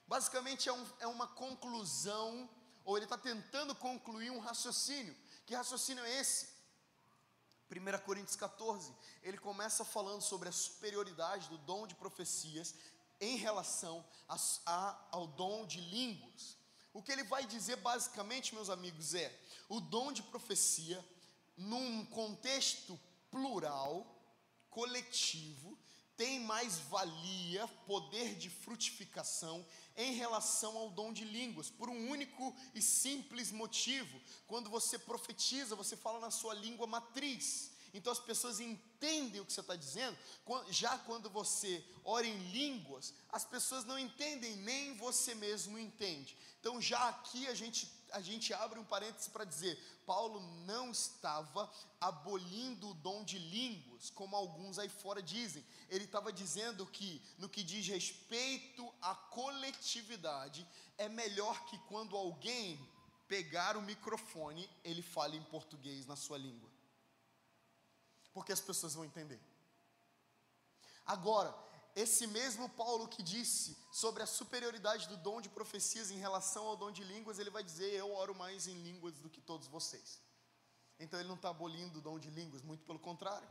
Basicamente 0.08 0.70
é, 0.70 0.74
um, 0.74 0.88
é 1.00 1.08
uma 1.08 1.28
conclusão, 1.28 2.48
ou 2.86 2.98
ele 2.98 3.06
está 3.06 3.18
tentando 3.18 3.74
concluir 3.74 4.30
um 4.30 4.40
raciocínio. 4.40 5.16
Que 5.46 5.56
raciocínio 5.56 6.04
é 6.04 6.20
esse? 6.20 6.53
1 7.80 8.00
Coríntios 8.06 8.36
14, 8.36 8.94
ele 9.22 9.38
começa 9.38 9.84
falando 9.84 10.22
sobre 10.22 10.50
a 10.50 10.52
superioridade 10.52 11.50
do 11.50 11.58
dom 11.60 11.88
de 11.88 11.96
profecias 11.96 12.76
em 13.20 13.38
relação 13.38 14.04
a, 14.28 14.38
a, 14.66 15.08
ao 15.12 15.28
dom 15.28 15.66
de 15.66 15.80
línguas. 15.80 16.58
O 16.94 17.02
que 17.02 17.12
ele 17.12 17.24
vai 17.24 17.46
dizer 17.46 17.78
basicamente, 17.78 18.54
meus 18.54 18.70
amigos, 18.70 19.14
é: 19.14 19.34
o 19.68 19.80
dom 19.80 20.12
de 20.12 20.22
profecia, 20.24 21.04
num 21.58 22.06
contexto 22.06 23.00
plural, 23.32 24.06
coletivo, 24.70 25.78
tem 26.16 26.40
mais 26.40 26.78
valia, 26.80 27.68
poder 27.88 28.36
de 28.36 28.50
frutificação 28.50 29.66
em 29.96 30.14
relação 30.14 30.78
ao 30.78 30.90
dom 30.90 31.14
de 31.14 31.24
línguas, 31.24 31.70
por 31.70 31.90
um 31.90 32.10
único 32.10 32.56
e 32.74 32.82
simples 32.82 33.52
motivo. 33.52 34.20
Quando 34.48 34.70
você 34.70 34.98
profetiza, 34.98 35.76
você 35.76 35.96
fala 35.96 36.20
na 36.20 36.32
sua 36.32 36.54
língua 36.54 36.88
matriz. 36.88 37.72
Então 37.94 38.12
as 38.12 38.20
pessoas 38.20 38.60
entendem 38.60 39.40
o 39.40 39.46
que 39.46 39.54
você 39.54 39.62
está 39.62 39.76
dizendo. 39.76 40.18
Já 40.70 40.98
quando 41.00 41.30
você 41.30 41.84
ora 42.04 42.26
em 42.26 42.38
línguas, 42.52 43.14
as 43.30 43.46
pessoas 43.46 43.86
não 43.86 44.00
entendem, 44.00 44.56
nem 44.58 44.96
você 44.98 45.36
mesmo 45.36 45.78
entende. 45.78 46.36
Então 46.60 46.82
já 46.82 47.10
aqui 47.10 47.46
a 47.48 47.54
gente 47.54 47.86
a 48.14 48.22
gente 48.22 48.54
abre 48.54 48.80
um 48.80 48.86
parênteses 48.86 49.28
para 49.28 49.44
dizer: 49.44 49.76
Paulo 50.06 50.40
não 50.66 50.92
estava 50.92 51.70
abolindo 52.00 52.90
o 52.90 52.94
dom 52.94 53.24
de 53.24 53.40
línguas, 53.40 54.12
como 54.12 54.36
alguns 54.36 54.78
aí 54.78 54.88
fora 54.88 55.22
dizem. 55.22 55.66
Ele 55.90 56.06
estava 56.06 56.32
dizendo 56.32 56.86
que, 56.86 57.22
no 57.38 57.50
que 57.50 57.64
diz 57.64 57.88
respeito 57.88 58.94
à 59.02 59.16
coletividade, 59.16 60.66
é 60.98 61.10
melhor 61.10 61.66
que 61.66 61.78
quando 61.90 62.16
alguém 62.16 62.80
pegar 63.28 63.76
o 63.76 63.82
microfone, 63.82 64.70
ele 64.84 65.02
fale 65.02 65.36
em 65.36 65.44
português 65.44 66.06
na 66.06 66.16
sua 66.16 66.38
língua. 66.38 66.70
Porque 68.32 68.54
as 68.54 68.62
pessoas 68.62 68.94
vão 68.94 69.06
entender. 69.06 69.40
Agora, 71.06 71.54
esse 71.96 72.26
mesmo 72.26 72.68
Paulo 72.70 73.08
que 73.08 73.22
disse 73.22 73.78
sobre 73.92 74.24
a 74.24 74.28
superioridade 74.28 75.08
do 75.08 75.18
dom 75.18 75.40
de 75.40 75.50
profecias 75.50 76.10
em 76.10 76.18
relação 76.18 76.66
ao 76.66 76.76
dom 76.76 76.92
de 76.92 77.04
línguas, 77.04 77.38
ele 77.38 77.52
vai 77.52 77.64
dizer: 77.64 77.94
Eu 77.94 78.12
oro 78.14 78.34
mais 78.34 78.68
em 78.68 78.82
línguas 78.82 79.20
do 79.20 79.30
que 79.30 79.40
todos 79.42 79.68
vocês. 79.68 80.20
Então 81.00 81.20
ele 81.20 81.30
não 81.30 81.36
está 81.36 81.50
abolindo 81.50 82.00
o 82.00 82.02
dom 82.02 82.18
de 82.18 82.30
línguas, 82.30 82.64
muito 82.64 82.84
pelo 82.84 83.00
contrário. 83.00 83.48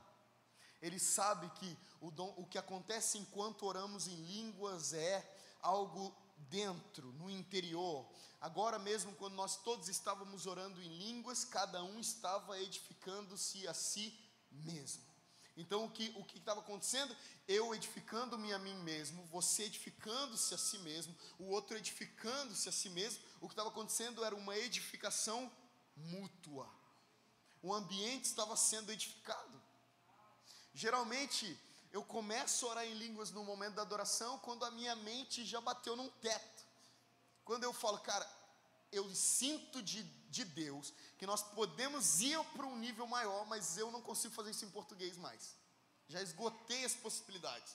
Ele 0.81 0.99
sabe 0.99 1.49
que 1.51 1.79
o, 2.01 2.11
dom, 2.11 2.35
o 2.37 2.47
que 2.47 2.59
acontece 2.59 3.17
enquanto 3.17 3.65
oramos 3.65 4.09
em 4.09 4.17
línguas 4.17 4.93
é 4.93 5.39
algo 5.61 6.13
dentro, 6.37 7.13
no 7.13 7.31
interior. 7.31 8.11
Agora 8.41 8.79
mesmo, 8.79 9.15
quando 9.15 9.35
nós 9.35 9.57
todos 9.63 9.89
estávamos 9.89 10.47
orando 10.47 10.83
em 10.83 10.99
línguas, 10.99 11.45
cada 11.45 11.85
um 11.85 12.01
estava 12.01 12.59
edificando-se 12.59 13.69
a 13.69 13.75
si 13.75 14.19
mesmo. 14.51 15.12
Então 15.57 15.85
o 15.85 15.91
que 15.91 16.11
o 16.17 16.25
estava 16.39 16.61
acontecendo? 16.61 17.15
Eu 17.47 17.75
edificando-me 17.75 18.53
a 18.53 18.59
mim 18.59 18.75
mesmo, 18.83 19.25
você 19.27 19.65
edificando-se 19.65 20.55
a 20.55 20.59
si 20.59 20.79
mesmo, 20.79 21.15
o 21.39 21.45
outro 21.45 21.77
edificando-se 21.77 22.69
a 22.69 22.73
si 22.73 22.89
mesmo. 22.89 23.23
O 23.41 23.49
que 23.49 23.53
estava 23.53 23.69
acontecendo 23.69 24.25
era 24.25 24.35
uma 24.35 24.57
edificação 24.57 25.51
mútua. 25.97 26.69
O 27.63 27.73
ambiente 27.73 28.25
estava 28.25 28.57
sendo 28.57 28.91
edificado. 28.91 29.63
Geralmente 30.75 31.59
eu 31.93 32.03
começo 32.03 32.67
a 32.67 32.71
orar 32.71 32.87
em 32.87 32.95
línguas 32.95 33.31
no 33.31 33.45
momento 33.45 33.75
da 33.75 33.83
adoração 33.83 34.39
quando 34.39 34.65
a 34.65 34.71
minha 34.71 34.97
mente 34.97 35.45
já 35.45 35.61
bateu 35.61 35.95
num 35.95 36.09
teto. 36.09 36.65
Quando 37.45 37.65
eu 37.65 37.73
falo, 37.73 37.99
cara, 37.99 38.27
eu 38.93 39.13
sinto 39.15 39.83
de, 39.83 40.03
de 40.31 40.45
Deus 40.45 40.93
que 41.19 41.27
nós 41.27 41.43
podemos 41.43 42.21
ir 42.21 42.39
para 42.55 42.67
um 42.67 42.77
nível 42.77 43.07
maior, 43.07 43.47
mas 43.47 43.79
eu 43.79 43.91
não 43.91 44.03
consigo 44.03 44.35
fazer 44.35 44.51
isso 44.51 44.65
em 44.67 44.71
português 44.71 45.17
mais. 45.17 45.57
Já 46.09 46.21
esgotei 46.21 46.85
as 46.85 46.95
possibilidades. 46.95 47.75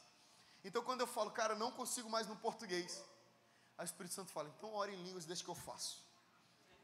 Então, 0.64 0.84
quando 0.84 1.02
eu 1.02 1.08
falo, 1.08 1.32
cara, 1.32 1.56
não 1.56 1.72
consigo 1.72 2.10
mais 2.10 2.28
no 2.28 2.36
português, 2.36 3.02
a 3.78 3.84
Espírito 3.84 4.14
Santo 4.14 4.32
fala, 4.32 4.54
então 4.58 4.74
ore 4.74 4.94
em 4.94 5.04
línguas, 5.04 5.26
deixa 5.26 5.44
que 5.44 5.50
eu 5.50 5.56
faço. 5.56 6.04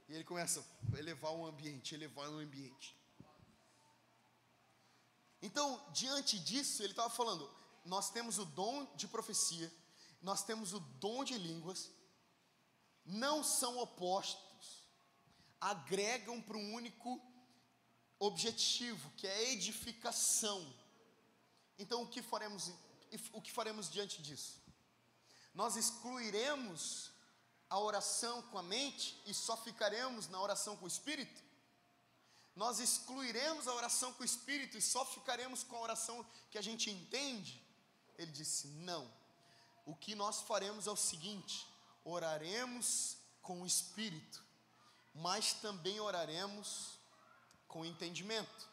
E 0.09 0.13
ele 0.13 0.23
começa 0.23 0.65
a 0.93 0.97
elevar 0.97 1.31
o 1.31 1.45
ambiente, 1.45 1.95
elevar 1.95 2.27
o 2.29 2.39
ambiente. 2.39 2.95
Então, 5.41 5.81
diante 5.91 6.39
disso, 6.39 6.81
ele 6.81 6.93
estava 6.93 7.09
falando: 7.09 7.49
nós 7.85 8.09
temos 8.09 8.37
o 8.37 8.45
dom 8.45 8.85
de 8.95 9.07
profecia, 9.07 9.71
nós 10.21 10.43
temos 10.43 10.73
o 10.73 10.79
dom 10.79 11.23
de 11.23 11.37
línguas, 11.37 11.89
não 13.05 13.43
são 13.43 13.77
opostos 13.77 14.43
agregam 15.63 16.41
para 16.41 16.57
um 16.57 16.73
único 16.73 17.21
objetivo, 18.19 19.09
que 19.15 19.25
é 19.25 19.51
edificação. 19.51 20.61
Então 21.79 22.03
o 22.03 22.07
que 22.07 22.21
faremos 22.21 22.71
o 23.31 23.41
que 23.41 23.51
faremos 23.51 23.89
diante 23.89 24.21
disso? 24.21 24.61
Nós 25.53 25.75
excluiremos 25.75 27.11
a 27.69 27.79
oração 27.79 28.41
com 28.43 28.57
a 28.57 28.63
mente 28.63 29.21
e 29.25 29.33
só 29.33 29.55
ficaremos 29.55 30.27
na 30.27 30.41
oração 30.41 30.75
com 30.75 30.85
o 30.85 30.87
espírito? 30.87 31.41
Nós 32.55 32.79
excluiremos 32.79 33.67
a 33.67 33.73
oração 33.73 34.11
com 34.13 34.23
o 34.23 34.25
espírito 34.25 34.77
e 34.77 34.81
só 34.81 35.05
ficaremos 35.05 35.63
com 35.63 35.75
a 35.77 35.81
oração 35.81 36.25
que 36.51 36.57
a 36.57 36.61
gente 36.61 36.89
entende? 36.89 37.63
Ele 38.17 38.31
disse: 38.31 38.67
"Não. 38.67 39.09
O 39.85 39.95
que 39.95 40.13
nós 40.15 40.41
faremos 40.41 40.87
é 40.87 40.91
o 40.91 40.95
seguinte: 40.95 41.67
oraremos 42.03 43.17
com 43.41 43.61
o 43.61 43.65
espírito 43.65 44.43
mas 45.13 45.53
também 45.53 45.99
oraremos 45.99 46.97
com 47.67 47.85
entendimento. 47.85 48.69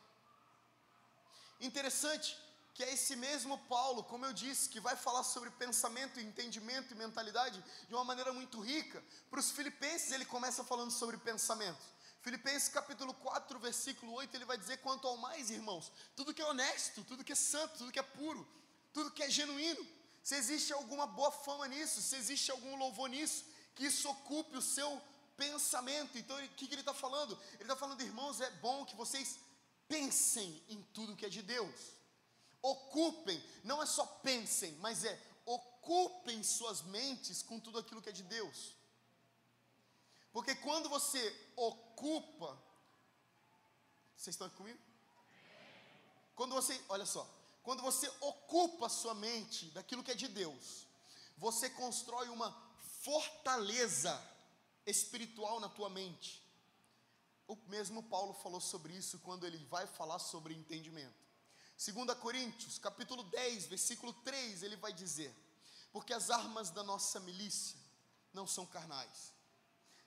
Interessante 1.60 2.36
que 2.72 2.84
é 2.84 2.94
esse 2.94 3.14
mesmo 3.16 3.58
Paulo, 3.66 4.02
como 4.04 4.24
eu 4.24 4.32
disse, 4.32 4.68
que 4.68 4.80
vai 4.80 4.96
falar 4.96 5.22
sobre 5.22 5.50
pensamento, 5.50 6.18
entendimento 6.18 6.94
e 6.94 6.96
mentalidade 6.96 7.62
de 7.86 7.94
uma 7.94 8.04
maneira 8.04 8.32
muito 8.32 8.60
rica. 8.60 9.02
Para 9.28 9.40
os 9.40 9.50
filipenses, 9.50 10.12
ele 10.12 10.24
começa 10.24 10.64
falando 10.64 10.90
sobre 10.90 11.18
pensamento. 11.18 11.80
Filipenses 12.22 12.68
capítulo 12.68 13.12
4, 13.12 13.58
versículo 13.58 14.12
8, 14.12 14.34
ele 14.34 14.44
vai 14.46 14.56
dizer: 14.56 14.78
quanto 14.78 15.06
ao 15.06 15.16
mais, 15.18 15.50
irmãos, 15.50 15.92
tudo 16.16 16.32
que 16.32 16.40
é 16.40 16.46
honesto, 16.46 17.04
tudo 17.04 17.24
que 17.24 17.32
é 17.32 17.36
santo, 17.36 17.78
tudo 17.78 17.92
que 17.92 17.98
é 17.98 18.02
puro, 18.02 18.48
tudo 18.94 19.10
que 19.10 19.22
é 19.22 19.28
genuíno, 19.28 19.86
se 20.22 20.34
existe 20.34 20.72
alguma 20.72 21.06
boa 21.06 21.30
fama 21.30 21.66
nisso, 21.68 22.00
se 22.02 22.16
existe 22.16 22.50
algum 22.50 22.76
louvor 22.76 23.08
nisso, 23.08 23.44
que 23.74 23.86
isso 23.86 24.08
ocupe 24.08 24.56
o 24.56 24.62
seu 24.62 25.00
pensamento. 25.36 26.18
Então, 26.18 26.36
o 26.36 26.48
que, 26.50 26.66
que 26.66 26.74
ele 26.74 26.82
está 26.82 26.94
falando? 26.94 27.38
Ele 27.54 27.62
está 27.62 27.76
falando, 27.76 28.00
irmãos, 28.02 28.40
é 28.40 28.50
bom 28.50 28.84
que 28.84 28.96
vocês 28.96 29.38
pensem 29.88 30.62
em 30.68 30.82
tudo 30.94 31.16
que 31.16 31.26
é 31.26 31.28
de 31.28 31.42
Deus. 31.42 31.92
Ocupem, 32.62 33.42
não 33.64 33.82
é 33.82 33.86
só 33.86 34.04
pensem, 34.04 34.72
mas 34.74 35.04
é 35.04 35.30
ocupem 35.46 36.42
suas 36.42 36.82
mentes 36.82 37.42
com 37.42 37.58
tudo 37.58 37.78
aquilo 37.78 38.02
que 38.02 38.10
é 38.10 38.12
de 38.12 38.22
Deus. 38.22 38.74
Porque 40.32 40.54
quando 40.54 40.88
você 40.88 41.52
ocupa, 41.56 42.56
vocês 44.16 44.34
estão 44.34 44.46
aqui 44.46 44.56
comigo? 44.56 44.78
Quando 46.36 46.54
você, 46.54 46.80
olha 46.88 47.04
só, 47.04 47.28
quando 47.62 47.82
você 47.82 48.08
ocupa 48.20 48.88
sua 48.88 49.14
mente 49.14 49.66
daquilo 49.70 50.02
que 50.02 50.10
é 50.10 50.14
de 50.14 50.28
Deus, 50.28 50.86
você 51.36 51.70
constrói 51.70 52.28
uma 52.28 52.50
fortaleza 53.02 54.20
espiritual 54.86 55.60
na 55.60 55.68
tua 55.68 55.88
mente. 55.88 56.40
o 57.46 57.56
mesmo 57.66 58.02
Paulo 58.04 58.32
falou 58.34 58.60
sobre 58.60 58.92
isso 58.92 59.18
quando 59.20 59.44
ele 59.44 59.58
vai 59.66 59.86
falar 59.86 60.20
sobre 60.20 60.54
entendimento. 60.54 61.20
2 61.76 62.18
Coríntios, 62.18 62.78
capítulo 62.78 63.22
10, 63.24 63.66
versículo 63.66 64.12
3, 64.12 64.62
ele 64.62 64.76
vai 64.76 64.92
dizer: 64.92 65.34
Porque 65.90 66.12
as 66.12 66.30
armas 66.30 66.70
da 66.70 66.82
nossa 66.82 67.18
milícia 67.20 67.78
não 68.32 68.46
são 68.46 68.66
carnais, 68.66 69.32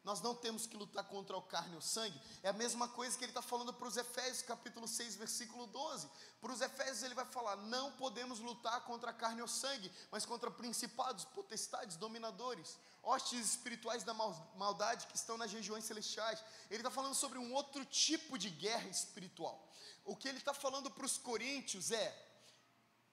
nós 0.03 0.22
não 0.22 0.36
temos 0.36 0.67
que 0.67 0.75
lutar 0.75 1.05
contra 1.05 1.38
o 1.38 1.41
carne 1.41 1.75
ou 1.75 1.81
sangue. 1.81 2.22
É 2.41 2.50
a 2.50 2.53
mesma 2.53 2.89
coisa 2.89 3.17
que 3.17 3.24
ele 3.24 3.31
está 3.31 3.41
falando 3.41 3.74
para 3.74 3.88
os 3.88 3.95
Efésios, 3.95 4.41
capítulo 4.41 4.86
6, 4.86 5.15
versículo 5.15 5.65
12. 5.67 6.10
Para 6.41 6.51
os 6.51 6.60
Efésios 6.60 7.03
ele 7.03 7.15
vai 7.15 7.25
falar: 7.25 7.55
não 7.55 7.91
podemos 7.93 8.39
lutar 8.39 8.81
contra 8.81 9.12
a 9.12 9.13
carne 9.13 9.41
ou 9.41 9.48
sangue, 9.48 9.91
mas 10.12 10.25
contra 10.25 10.51
principados, 10.51 11.24
potestades, 11.25 11.95
dominadores, 11.95 12.77
hostes 13.01 13.51
espirituais 13.51 14.03
da 14.03 14.13
maldade 14.13 15.07
que 15.07 15.15
estão 15.15 15.38
nas 15.38 15.51
regiões 15.51 15.86
celestiais. 15.86 16.43
Ele 16.69 16.81
está 16.81 16.91
falando 16.91 17.15
sobre 17.15 17.38
um 17.39 17.53
outro 17.53 17.86
tipo 17.86 18.38
de 18.38 18.50
guerra 18.50 18.89
espiritual. 18.89 19.65
O 20.03 20.17
que 20.17 20.27
ele 20.27 20.38
está 20.38 20.53
falando 20.53 20.91
para 20.91 21.05
os 21.05 21.17
coríntios 21.17 21.91
é: 21.91 22.32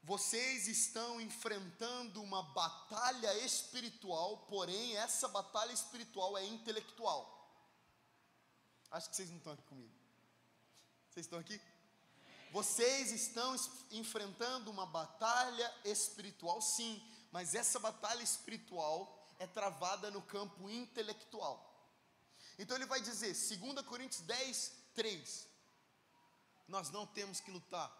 vocês 0.02 0.66
estão 0.66 1.20
enfrentando 1.20 2.22
uma 2.22 2.42
batalha 2.42 3.34
espiritual, 3.44 4.38
porém 4.48 4.96
essa 4.96 5.28
batalha 5.28 5.72
espiritual 5.72 6.38
é 6.38 6.44
intelectual. 6.46 7.36
Acho 8.90 9.10
que 9.10 9.16
vocês 9.16 9.30
não 9.30 9.36
estão 9.36 9.52
aqui 9.52 9.62
comigo. 9.64 9.92
Vocês 11.10 11.26
estão 11.26 11.38
aqui? 11.38 11.60
Vocês 12.50 13.12
estão 13.12 13.54
enfrentando 13.90 14.70
uma 14.70 14.86
batalha 14.86 15.72
espiritual, 15.84 16.60
sim, 16.60 17.00
mas 17.30 17.54
essa 17.54 17.78
batalha 17.78 18.22
espiritual 18.22 19.28
é 19.38 19.46
travada 19.46 20.10
no 20.10 20.22
campo 20.22 20.68
intelectual. 20.68 21.66
Então 22.58 22.76
ele 22.76 22.86
vai 22.86 23.00
dizer, 23.00 23.34
2 23.34 23.86
Coríntios 23.86 24.22
10, 24.22 24.72
3: 24.94 25.46
Nós 26.66 26.90
não 26.90 27.06
temos 27.06 27.38
que 27.38 27.50
lutar 27.50 27.94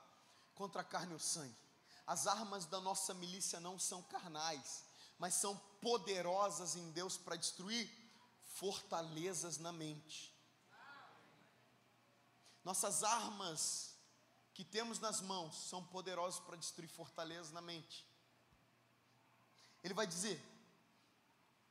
contra 0.54 0.80
a 0.80 0.84
carne 0.84 1.12
ou 1.12 1.20
sangue 1.20 1.69
as 2.10 2.26
armas 2.26 2.66
da 2.66 2.80
nossa 2.80 3.14
milícia 3.14 3.60
não 3.60 3.78
são 3.78 4.02
carnais, 4.02 4.82
mas 5.16 5.32
são 5.34 5.56
poderosas 5.80 6.74
em 6.74 6.90
Deus 6.90 7.16
para 7.16 7.36
destruir 7.36 7.88
fortalezas 8.56 9.58
na 9.58 9.70
mente. 9.70 10.34
Nossas 12.64 13.04
armas 13.04 13.94
que 14.52 14.64
temos 14.64 14.98
nas 14.98 15.20
mãos 15.20 15.54
são 15.68 15.84
poderosas 15.84 16.40
para 16.40 16.56
destruir 16.56 16.88
fortalezas 16.88 17.52
na 17.52 17.60
mente. 17.60 18.04
Ele 19.84 19.94
vai 19.94 20.04
dizer: 20.08 20.44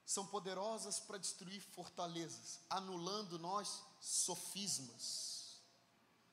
são 0.06 0.26
poderosas 0.26 1.02
para 1.02 1.18
destruir 1.18 1.60
fortalezas, 1.60 2.62
anulando 2.70 3.38
nós 3.38 3.84
sofismas. 4.00 5.60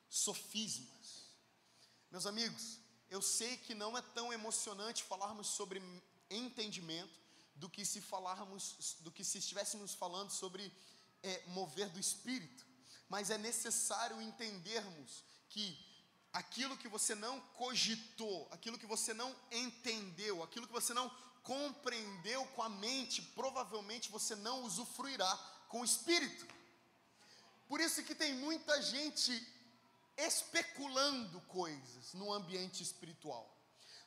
Sofismas. 0.07 1.25
Meus 2.09 2.25
amigos, 2.25 2.86
eu 3.09 3.21
sei 3.21 3.57
que 3.57 3.73
não 3.73 3.97
é 3.97 4.01
tão 4.01 4.31
emocionante 4.31 5.03
falarmos 5.03 5.47
sobre 5.47 5.81
entendimento 6.29 7.19
do 7.55 7.69
que 7.69 7.85
se 7.85 8.01
falarmos, 8.01 8.97
do 8.99 9.11
que 9.11 9.23
se 9.23 9.37
estivéssemos 9.37 9.93
falando 9.93 10.31
sobre 10.31 10.71
é, 11.23 11.43
mover 11.47 11.89
do 11.89 11.99
espírito, 11.99 12.65
mas 13.09 13.29
é 13.29 13.37
necessário 13.37 14.21
entendermos 14.21 15.23
que 15.49 15.77
aquilo 16.33 16.77
que 16.77 16.87
você 16.87 17.15
não 17.15 17.39
cogitou, 17.61 18.47
aquilo 18.51 18.77
que 18.77 18.85
você 18.85 19.13
não 19.13 19.35
entendeu, 19.51 20.43
aquilo 20.43 20.67
que 20.67 20.73
você 20.73 20.93
não 20.93 21.09
compreendeu 21.41 22.45
com 22.47 22.61
a 22.61 22.69
mente, 22.69 23.21
provavelmente 23.21 24.11
você 24.11 24.35
não 24.35 24.63
usufruirá 24.63 25.35
com 25.69 25.81
o 25.81 25.85
espírito. 25.85 26.45
Por 27.67 27.79
isso 27.79 28.03
que 28.03 28.13
tem 28.13 28.35
muita 28.35 28.81
gente 28.81 29.31
especulando 30.17 31.39
coisas 31.41 32.13
no 32.13 32.33
ambiente 32.33 32.81
espiritual. 32.81 33.55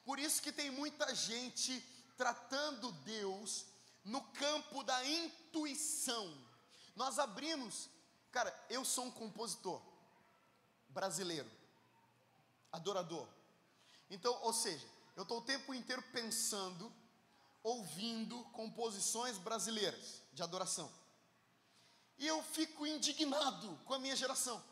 Por 0.05 0.19
isso 0.19 0.43
que 0.43 0.51
tem 0.53 0.71
muita 0.71 1.15
gente 1.15 1.81
tratando 2.17 2.91
Deus 3.05 3.67
no 4.05 4.21
campo 4.33 4.83
da 4.83 5.07
intuição. 5.07 6.37
Nós 6.97 7.19
abrimos, 7.19 7.89
cara, 8.33 8.53
eu 8.69 8.85
sou 8.85 9.05
um 9.05 9.11
compositor 9.11 9.81
brasileiro, 10.89 11.51
adorador. 12.73 13.27
Então, 14.11 14.37
ou 14.43 14.53
seja, 14.53 14.87
eu 15.15 15.23
estou 15.23 15.39
o 15.39 15.45
tempo 15.45 15.73
inteiro 15.73 16.03
pensando, 16.13 16.93
ouvindo 17.63 18.43
composições 18.53 19.39
brasileiras 19.39 20.23
de 20.33 20.43
adoração. 20.43 20.91
E 22.19 22.27
eu 22.27 22.43
fico 22.43 22.87
indignado 22.87 23.79
com 23.85 23.95
a 23.95 23.99
minha 23.99 24.17
geração. 24.17 24.63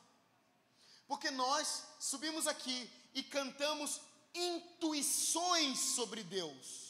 Porque 1.08 1.30
nós 1.30 1.84
subimos 1.98 2.46
aqui 2.46 2.88
e 3.14 3.22
cantamos 3.22 4.00
intuições 4.34 5.78
sobre 5.78 6.22
Deus. 6.22 6.86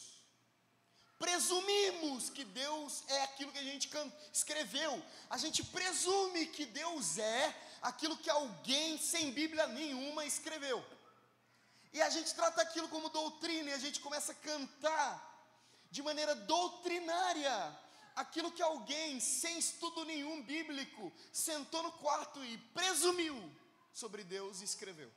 Presumimos 1.18 2.28
que 2.30 2.44
Deus 2.44 3.04
é 3.08 3.22
aquilo 3.22 3.52
que 3.52 3.58
a 3.58 3.64
gente 3.64 3.88
escreveu. 4.32 5.02
A 5.30 5.38
gente 5.38 5.64
presume 5.64 6.46
que 6.46 6.66
Deus 6.66 7.16
é 7.18 7.56
aquilo 7.80 8.16
que 8.16 8.30
alguém 8.30 8.98
sem 8.98 9.32
Bíblia 9.32 9.66
nenhuma 9.68 10.24
escreveu. 10.24 10.84
E 11.92 12.02
a 12.02 12.10
gente 12.10 12.34
trata 12.34 12.60
aquilo 12.60 12.88
como 12.88 13.08
doutrina 13.08 13.70
e 13.70 13.72
a 13.72 13.78
gente 13.78 14.00
começa 14.00 14.32
a 14.32 14.34
cantar 14.34 15.10
de 15.90 16.02
maneira 16.02 16.34
doutrinária 16.34 17.78
aquilo 18.14 18.50
que 18.50 18.62
alguém 18.62 19.20
sem 19.20 19.58
estudo 19.58 20.04
nenhum 20.04 20.42
bíblico 20.42 21.12
sentou 21.32 21.82
no 21.82 21.92
quarto 21.92 22.44
e 22.44 22.58
presumiu 22.74 23.36
sobre 23.98 24.22
Deus 24.22 24.60
e 24.60 24.64
escreveu. 24.64 25.12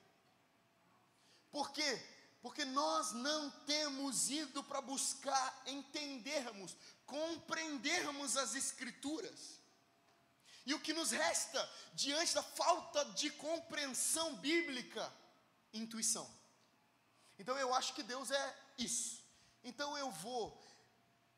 Por 1.52 1.72
quê? 1.72 2.02
Porque 2.42 2.66
nós 2.66 3.12
não 3.12 3.52
temos 3.74 4.30
ido 4.32 4.64
para 4.64 4.82
buscar 4.82 5.62
entendermos, 5.68 6.76
compreendermos 7.06 8.38
as 8.38 8.56
Escrituras. 8.56 9.60
E 10.66 10.74
o 10.74 10.80
que 10.80 10.94
nos 10.94 11.12
resta 11.12 11.62
diante 11.94 12.34
da 12.34 12.42
falta 12.42 13.06
de 13.14 13.30
compreensão 13.32 14.36
bíblica? 14.38 15.12
Intuição. 15.74 16.28
Então 17.38 17.56
eu 17.58 17.74
acho 17.76 17.94
que 17.94 18.04
Deus 18.04 18.32
é 18.32 18.58
isso. 18.78 19.24
Então 19.64 19.96
eu 19.98 20.10
vou 20.12 20.60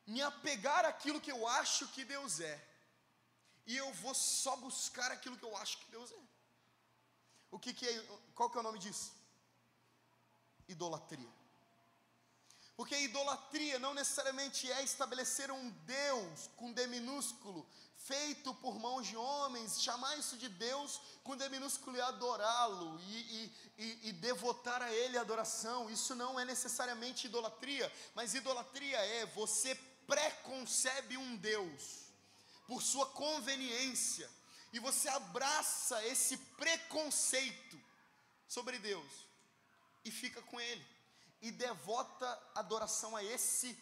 me 0.06 0.22
apegar 0.22 0.84
àquilo 0.86 1.20
que 1.20 1.32
eu 1.32 1.46
acho 1.46 1.88
que 1.88 2.04
Deus 2.04 2.40
é. 2.40 2.68
E 3.66 3.76
eu 3.76 3.92
vou 3.94 4.14
só 4.14 4.56
buscar 4.56 5.10
aquilo 5.12 5.36
que 5.36 5.44
eu 5.44 5.56
acho 5.56 5.78
que 5.78 5.90
Deus 5.90 6.10
é. 6.10 6.33
O 7.54 7.58
que, 7.60 7.72
que 7.72 7.86
é, 7.88 8.04
qual 8.34 8.50
que 8.50 8.56
é 8.56 8.60
o 8.60 8.64
nome 8.64 8.80
disso? 8.80 9.12
Idolatria. 10.68 11.32
Porque 12.76 12.98
idolatria 12.98 13.78
não 13.78 13.94
necessariamente 13.94 14.68
é 14.72 14.82
estabelecer 14.82 15.52
um 15.52 15.70
Deus 15.86 16.50
com 16.56 16.72
D 16.72 16.88
minúsculo, 16.88 17.64
feito 17.96 18.52
por 18.54 18.80
mãos 18.80 19.06
de 19.06 19.16
homens, 19.16 19.80
chamar 19.80 20.18
isso 20.18 20.36
de 20.36 20.48
Deus 20.48 21.00
com 21.22 21.36
D 21.36 21.48
minúsculo 21.48 21.96
e 21.96 22.00
adorá-lo 22.00 22.98
e, 23.02 23.18
e, 23.36 23.52
e, 23.78 24.08
e, 24.08 24.12
devotar 24.14 24.82
a 24.82 24.92
Ele 24.92 25.16
adoração. 25.16 25.88
Isso 25.88 26.16
não 26.16 26.40
é 26.40 26.44
necessariamente 26.44 27.28
idolatria, 27.28 27.86
mas 28.16 28.34
idolatria 28.34 28.98
é 28.98 29.26
você 29.26 29.76
preconcebe 30.08 31.16
um 31.16 31.36
Deus 31.36 32.08
por 32.66 32.82
sua 32.82 33.06
conveniência 33.06 34.28
e 34.74 34.80
você 34.80 35.08
abraça 35.08 36.04
esse 36.04 36.36
preconceito 36.36 37.80
sobre 38.48 38.76
Deus 38.76 39.12
e 40.04 40.10
fica 40.10 40.42
com 40.42 40.60
Ele 40.60 40.84
e 41.40 41.52
devota 41.52 42.26
adoração 42.56 43.14
a 43.16 43.22
esse, 43.22 43.78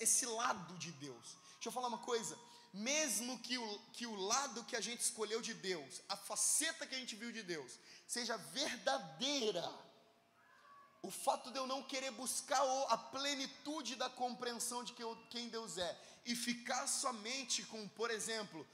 esse 0.00 0.24
lado 0.24 0.78
de 0.78 0.90
Deus. 0.92 1.36
Deixa 1.56 1.68
eu 1.68 1.72
falar 1.72 1.88
uma 1.88 1.98
coisa. 1.98 2.34
Mesmo 2.72 3.38
que 3.40 3.58
o, 3.58 3.78
que 3.92 4.06
o 4.06 4.14
lado 4.14 4.64
que 4.64 4.74
a 4.74 4.80
gente 4.80 5.02
escolheu 5.02 5.42
de 5.42 5.52
Deus, 5.52 6.00
a 6.08 6.16
faceta 6.16 6.86
que 6.86 6.94
a 6.94 6.98
gente 6.98 7.14
viu 7.14 7.30
de 7.30 7.42
Deus, 7.42 7.78
seja 8.08 8.38
verdadeira, 8.38 9.70
o 11.02 11.10
fato 11.10 11.50
de 11.50 11.58
eu 11.58 11.66
não 11.66 11.82
querer 11.82 12.10
buscar 12.12 12.62
a 12.88 12.96
plenitude 12.96 13.96
da 13.96 14.08
compreensão 14.08 14.82
de 14.82 14.94
quem 15.28 15.50
Deus 15.50 15.76
é 15.76 16.00
e 16.24 16.34
ficar 16.34 16.86
somente 16.86 17.62
com, 17.64 17.86
por 17.88 18.10
exemplo, 18.10 18.66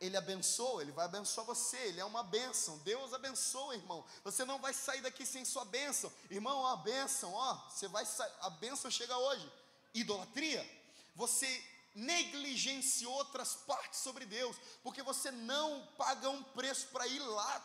ele 0.00 0.16
abençoa, 0.16 0.80
Ele 0.80 0.92
vai 0.92 1.04
abençoar 1.04 1.46
você, 1.46 1.76
Ele 1.76 2.00
é 2.00 2.04
uma 2.04 2.22
bênção. 2.22 2.78
Deus 2.78 3.12
abençoa, 3.12 3.74
irmão. 3.74 4.02
Você 4.24 4.46
não 4.46 4.58
vai 4.58 4.72
sair 4.72 5.02
daqui 5.02 5.26
sem 5.26 5.44
sua 5.44 5.64
bênção. 5.66 6.10
Irmão, 6.30 6.66
a 6.66 6.76
bênção, 6.76 7.34
ó, 7.34 7.54
você 7.68 7.86
vai 7.86 8.06
sair, 8.06 8.32
a 8.40 8.48
bênção 8.48 8.90
chega 8.90 9.16
hoje. 9.16 9.52
Idolatria. 9.92 10.66
Você 11.14 11.62
negligenciou 11.94 13.12
outras 13.12 13.54
partes 13.54 14.00
sobre 14.00 14.24
Deus, 14.24 14.56
porque 14.82 15.02
você 15.02 15.30
não 15.30 15.86
paga 15.98 16.30
um 16.30 16.42
preço 16.42 16.86
para 16.86 17.06
ir 17.06 17.18
lá, 17.18 17.64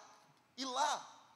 ir 0.57 0.65
lá, 0.65 1.31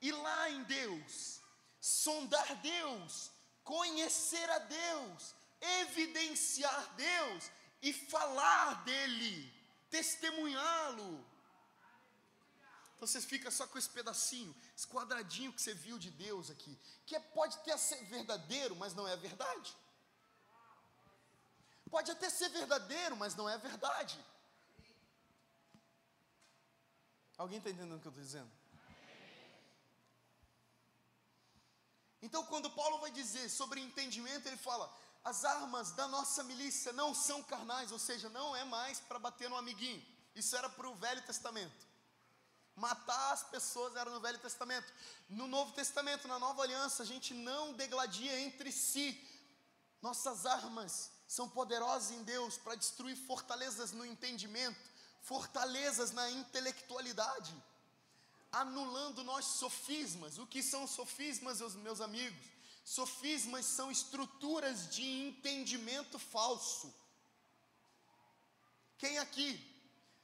ir 0.00 0.12
lá 0.12 0.50
em 0.50 0.62
Deus, 0.62 1.40
sondar 1.80 2.54
Deus, 2.56 3.32
conhecer 3.64 4.48
a 4.48 4.58
Deus, 4.60 5.34
evidenciar 5.60 6.94
Deus 6.94 7.50
e 7.82 7.92
falar 7.92 8.84
dele 8.84 9.55
testemunhá-lo 9.96 11.10
Então 12.94 13.06
você 13.06 13.20
fica 13.32 13.50
só 13.56 13.64
com 13.70 13.78
esse 13.80 13.90
pedacinho, 13.96 14.52
esse 14.76 14.86
quadradinho 14.92 15.52
que 15.54 15.62
você 15.62 15.74
viu 15.86 15.96
de 16.04 16.10
Deus 16.10 16.50
aqui, 16.54 16.74
que 17.06 17.14
é, 17.18 17.20
pode 17.38 17.54
até 17.58 17.76
ser 17.76 18.02
verdadeiro, 18.14 18.74
mas 18.82 18.94
não 18.98 19.06
é 19.06 19.16
verdade. 19.28 19.70
Pode 21.94 22.10
até 22.10 22.28
ser 22.38 22.48
verdadeiro, 22.60 23.14
mas 23.22 23.34
não 23.40 23.48
é 23.54 23.56
verdade. 23.58 24.18
Alguém 27.36 27.58
está 27.58 27.70
entendendo 27.70 27.98
o 27.98 28.00
que 28.00 28.08
eu 28.08 28.14
estou 28.14 28.24
dizendo? 28.28 28.50
Então, 32.26 32.42
quando 32.46 32.70
Paulo 32.80 32.98
vai 33.04 33.10
dizer 33.20 33.46
sobre 33.50 33.86
entendimento, 33.88 34.48
ele 34.48 34.56
fala: 34.56 34.86
as 35.26 35.44
armas 35.44 35.90
da 35.90 36.06
nossa 36.06 36.44
milícia 36.44 36.92
não 36.92 37.12
são 37.12 37.42
carnais, 37.42 37.90
ou 37.90 37.98
seja, 37.98 38.28
não 38.28 38.54
é 38.54 38.62
mais 38.64 39.00
para 39.00 39.18
bater 39.18 39.50
no 39.50 39.56
amiguinho. 39.56 40.00
Isso 40.36 40.54
era 40.54 40.68
para 40.68 40.88
o 40.88 40.94
Velho 40.94 41.20
Testamento. 41.22 41.84
Matar 42.76 43.32
as 43.32 43.42
pessoas 43.42 43.96
era 43.96 44.08
no 44.08 44.20
Velho 44.20 44.38
Testamento. 44.38 44.86
No 45.28 45.48
Novo 45.48 45.72
Testamento, 45.72 46.28
na 46.28 46.38
Nova 46.38 46.62
Aliança, 46.62 47.02
a 47.02 47.06
gente 47.06 47.34
não 47.34 47.72
degladia 47.72 48.38
entre 48.38 48.70
si. 48.70 49.20
Nossas 50.00 50.46
armas 50.46 51.10
são 51.26 51.48
poderosas 51.48 52.12
em 52.12 52.22
Deus 52.22 52.56
para 52.56 52.76
destruir 52.76 53.16
fortalezas 53.16 53.90
no 53.90 54.06
entendimento, 54.06 54.78
fortalezas 55.22 56.12
na 56.12 56.30
intelectualidade, 56.30 57.52
anulando 58.52 59.24
nós 59.24 59.44
sofismas. 59.44 60.38
O 60.38 60.46
que 60.46 60.62
são 60.62 60.86
sofismas, 60.86 61.60
meus 61.74 62.00
amigos? 62.00 62.55
Sofismas 62.86 63.66
são 63.66 63.90
estruturas 63.90 64.88
de 64.94 65.04
entendimento 65.26 66.20
falso. 66.20 66.94
Quem 68.96 69.18
aqui, 69.18 69.50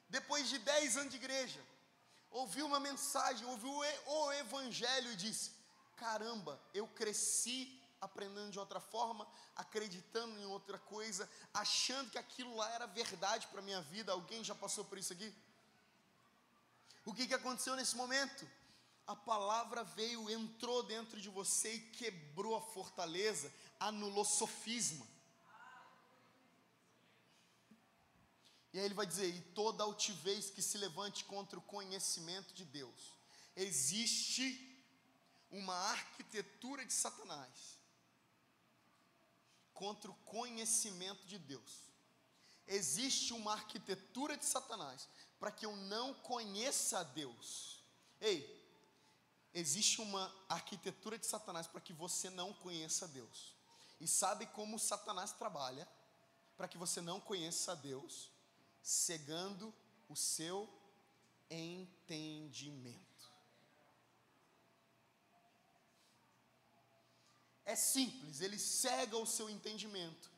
depois 0.08 0.48
de 0.48 0.58
10 0.58 0.96
anos 0.98 1.10
de 1.10 1.16
igreja, 1.16 1.60
ouviu 2.30 2.64
uma 2.64 2.78
mensagem, 2.78 3.44
ouviu 3.48 3.74
o 4.06 4.32
evangelho 4.34 5.10
e 5.10 5.16
disse: 5.16 5.50
Caramba, 5.96 6.62
eu 6.72 6.86
cresci 6.86 7.82
aprendendo 8.00 8.52
de 8.52 8.60
outra 8.60 8.78
forma, 8.80 9.26
acreditando 9.56 10.38
em 10.38 10.44
outra 10.44 10.78
coisa, 10.78 11.28
achando 11.52 12.10
que 12.12 12.18
aquilo 12.18 12.54
lá 12.54 12.70
era 12.70 12.86
verdade 12.86 13.48
para 13.48 13.58
a 13.58 13.64
minha 13.64 13.82
vida. 13.82 14.12
Alguém 14.12 14.44
já 14.44 14.54
passou 14.54 14.84
por 14.84 14.98
isso 14.98 15.12
aqui? 15.12 15.34
O 17.04 17.12
que, 17.12 17.26
que 17.26 17.34
aconteceu 17.34 17.74
nesse 17.74 17.96
momento? 17.96 18.48
A 19.06 19.16
palavra 19.16 19.82
veio, 19.82 20.30
entrou 20.30 20.82
dentro 20.82 21.20
de 21.20 21.28
você 21.28 21.74
e 21.74 21.90
quebrou 21.90 22.56
a 22.56 22.60
fortaleza, 22.60 23.52
anulou 23.78 24.24
sofisma. 24.24 25.06
E 28.72 28.78
aí 28.78 28.84
ele 28.84 28.94
vai 28.94 29.06
dizer: 29.06 29.26
e 29.26 29.40
toda 29.40 29.82
altivez 29.82 30.50
que 30.50 30.62
se 30.62 30.78
levante 30.78 31.24
contra 31.24 31.58
o 31.58 31.62
conhecimento 31.62 32.54
de 32.54 32.64
Deus. 32.64 33.12
Existe 33.54 34.68
uma 35.50 35.74
arquitetura 35.74 36.84
de 36.84 36.92
Satanás 36.92 37.78
contra 39.74 40.10
o 40.10 40.14
conhecimento 40.24 41.26
de 41.26 41.38
Deus. 41.38 41.92
Existe 42.66 43.34
uma 43.34 43.52
arquitetura 43.52 44.36
de 44.36 44.46
Satanás 44.46 45.08
para 45.38 45.50
que 45.50 45.66
eu 45.66 45.76
não 45.76 46.14
conheça 46.14 47.00
a 47.00 47.02
Deus. 47.02 47.82
Ei, 48.20 48.61
existe 49.54 50.00
uma 50.00 50.32
arquitetura 50.48 51.18
de 51.18 51.26
Satanás 51.26 51.66
para 51.66 51.80
que 51.80 51.92
você 51.92 52.30
não 52.30 52.52
conheça 52.52 53.08
Deus. 53.08 53.54
E 54.00 54.06
sabe 54.06 54.46
como 54.46 54.78
Satanás 54.78 55.32
trabalha 55.32 55.88
para 56.56 56.68
que 56.68 56.78
você 56.78 57.00
não 57.00 57.20
conheça 57.20 57.76
Deus? 57.76 58.32
cegando 58.82 59.72
o 60.08 60.16
seu 60.16 60.68
entendimento. 61.48 63.00
É 67.64 67.76
simples, 67.76 68.40
ele 68.40 68.58
cega 68.58 69.16
o 69.16 69.26
seu 69.26 69.48
entendimento, 69.48 70.30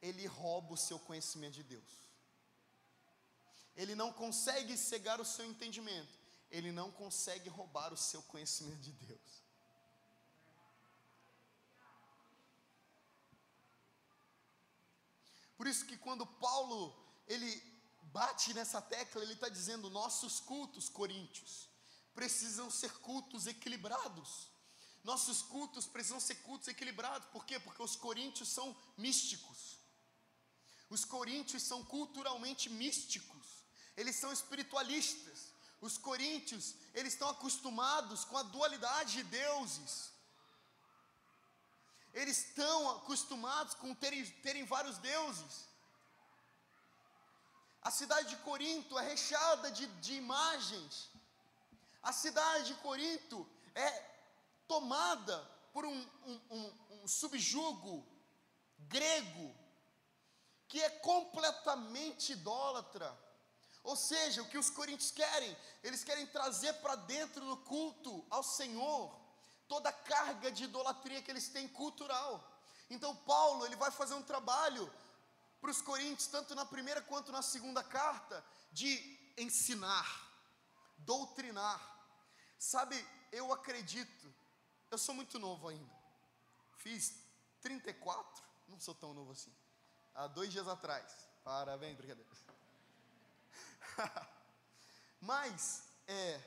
ele 0.00 0.26
rouba 0.26 0.72
o 0.72 0.78
seu 0.78 0.98
conhecimento 0.98 1.54
de 1.54 1.62
Deus. 1.62 2.00
Ele 3.76 3.94
não 3.94 4.12
consegue 4.12 4.76
cegar 4.76 5.20
o 5.20 5.24
seu 5.24 5.44
entendimento, 5.44 6.18
ele 6.50 6.72
não 6.72 6.90
consegue 6.90 7.48
roubar 7.48 7.92
o 7.92 7.96
seu 7.96 8.22
conhecimento 8.22 8.80
de 8.80 8.92
Deus. 8.92 9.40
Por 15.56 15.66
isso 15.66 15.84
que 15.84 15.96
quando 15.96 16.26
Paulo 16.26 16.96
ele 17.26 17.62
bate 18.04 18.52
nessa 18.54 18.80
tecla, 18.80 19.22
ele 19.22 19.34
está 19.34 19.48
dizendo: 19.48 19.90
nossos 19.90 20.40
cultos, 20.40 20.88
coríntios, 20.88 21.68
precisam 22.14 22.70
ser 22.70 22.92
cultos 22.98 23.46
equilibrados. 23.46 24.48
Nossos 25.04 25.42
cultos 25.42 25.86
precisam 25.86 26.20
ser 26.20 26.36
cultos 26.36 26.68
equilibrados. 26.68 27.28
Por 27.28 27.44
quê? 27.44 27.58
Porque 27.58 27.82
os 27.82 27.96
coríntios 27.96 28.48
são 28.48 28.76
místicos. 28.96 29.78
Os 30.90 31.04
coríntios 31.04 31.62
são 31.62 31.84
culturalmente 31.84 32.68
místicos. 32.68 33.64
Eles 33.96 34.16
são 34.16 34.32
espiritualistas. 34.32 35.49
Os 35.80 35.96
coríntios, 35.96 36.74
eles 36.94 37.14
estão 37.14 37.28
acostumados 37.30 38.24
com 38.24 38.36
a 38.36 38.42
dualidade 38.42 39.12
de 39.12 39.22
deuses. 39.24 40.10
Eles 42.12 42.38
estão 42.38 42.90
acostumados 42.96 43.74
com 43.74 43.94
terem, 43.94 44.24
terem 44.42 44.64
vários 44.64 44.98
deuses. 44.98 45.68
A 47.82 47.90
cidade 47.90 48.28
de 48.28 48.36
Corinto 48.36 48.98
é 48.98 49.08
recheada 49.08 49.70
de, 49.70 49.86
de 49.86 50.14
imagens. 50.14 51.08
A 52.02 52.12
cidade 52.12 52.66
de 52.66 52.74
Corinto 52.80 53.48
é 53.74 53.90
tomada 54.68 55.38
por 55.72 55.86
um, 55.86 56.08
um, 56.26 56.40
um, 56.50 57.02
um 57.02 57.08
subjugo 57.08 58.06
grego 58.80 59.54
que 60.68 60.80
é 60.80 60.90
completamente 60.90 62.32
idólatra. 62.32 63.18
Ou 63.82 63.96
seja, 63.96 64.42
o 64.42 64.48
que 64.48 64.58
os 64.58 64.70
coríntios 64.70 65.10
querem? 65.10 65.56
Eles 65.82 66.04
querem 66.04 66.26
trazer 66.26 66.74
para 66.74 66.96
dentro 66.96 67.44
do 67.44 67.56
culto 67.56 68.24
ao 68.28 68.42
Senhor 68.42 69.18
toda 69.66 69.88
a 69.88 69.92
carga 69.92 70.50
de 70.50 70.64
idolatria 70.64 71.22
que 71.22 71.30
eles 71.30 71.48
têm 71.48 71.68
cultural. 71.68 72.44
Então 72.90 73.14
Paulo, 73.14 73.64
ele 73.64 73.76
vai 73.76 73.90
fazer 73.90 74.14
um 74.14 74.22
trabalho 74.22 74.92
para 75.60 75.70
os 75.70 75.80
coríntios, 75.80 76.26
tanto 76.26 76.54
na 76.54 76.64
primeira 76.64 77.00
quanto 77.02 77.30
na 77.30 77.42
segunda 77.42 77.82
carta, 77.82 78.44
de 78.72 79.18
ensinar, 79.36 80.08
doutrinar. 80.98 81.80
Sabe, 82.58 82.96
eu 83.30 83.52
acredito, 83.52 84.34
eu 84.90 84.98
sou 84.98 85.14
muito 85.14 85.38
novo 85.38 85.68
ainda, 85.68 85.94
fiz 86.78 87.14
34, 87.60 88.42
não 88.68 88.78
sou 88.80 88.94
tão 88.94 89.14
novo 89.14 89.32
assim, 89.32 89.54
há 90.14 90.26
dois 90.26 90.50
dias 90.50 90.66
atrás, 90.66 91.28
parabéns, 91.44 91.96
brincadeira. 91.96 92.28
Mas, 95.20 95.82
é, 96.06 96.40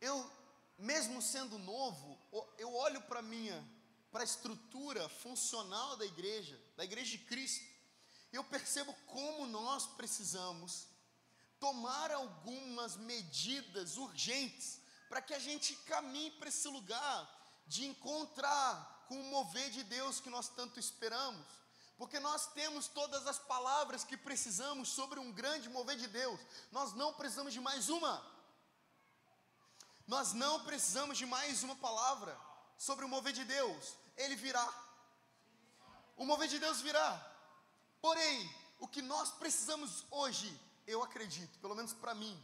eu, 0.00 0.30
mesmo 0.78 1.22
sendo 1.22 1.58
novo, 1.58 2.18
eu 2.58 2.74
olho 2.74 3.00
para 3.02 3.22
minha 3.22 3.74
para 4.14 4.22
a 4.22 4.24
estrutura 4.24 5.08
funcional 5.08 5.96
da 5.96 6.06
igreja, 6.06 6.56
da 6.76 6.84
igreja 6.84 7.10
de 7.10 7.24
Cristo, 7.24 7.64
eu 8.32 8.44
percebo 8.44 8.94
como 9.08 9.44
nós 9.44 9.88
precisamos 9.88 10.86
tomar 11.58 12.12
algumas 12.12 12.96
medidas 12.96 13.96
urgentes 13.96 14.80
para 15.08 15.20
que 15.20 15.34
a 15.34 15.38
gente 15.40 15.74
caminhe 15.78 16.30
para 16.30 16.48
esse 16.48 16.68
lugar 16.68 17.62
de 17.66 17.86
encontrar 17.86 19.04
com 19.08 19.20
o 19.20 19.30
mover 19.30 19.68
de 19.70 19.82
Deus 19.82 20.20
que 20.20 20.30
nós 20.30 20.48
tanto 20.48 20.78
esperamos. 20.78 21.44
Porque 21.96 22.18
nós 22.18 22.46
temos 22.52 22.88
todas 22.88 23.26
as 23.26 23.38
palavras 23.38 24.04
que 24.04 24.16
precisamos 24.16 24.88
sobre 24.88 25.20
um 25.20 25.32
grande 25.32 25.68
mover 25.68 25.96
de 25.96 26.08
Deus. 26.08 26.40
Nós 26.72 26.92
não 26.94 27.14
precisamos 27.14 27.52
de 27.52 27.60
mais 27.60 27.88
uma. 27.88 28.24
Nós 30.06 30.32
não 30.32 30.64
precisamos 30.64 31.16
de 31.16 31.26
mais 31.26 31.62
uma 31.62 31.76
palavra 31.76 32.38
sobre 32.76 33.04
o 33.04 33.08
mover 33.08 33.32
de 33.32 33.44
Deus 33.44 34.04
ele 34.16 34.36
virá. 34.36 34.66
O 36.16 36.24
mover 36.24 36.48
de 36.48 36.58
Deus 36.58 36.80
virá. 36.80 37.20
Porém, 38.00 38.50
o 38.78 38.86
que 38.86 39.02
nós 39.02 39.30
precisamos 39.32 40.04
hoje, 40.10 40.60
eu 40.86 41.02
acredito, 41.02 41.58
pelo 41.58 41.74
menos 41.74 41.92
para 41.92 42.14
mim, 42.14 42.42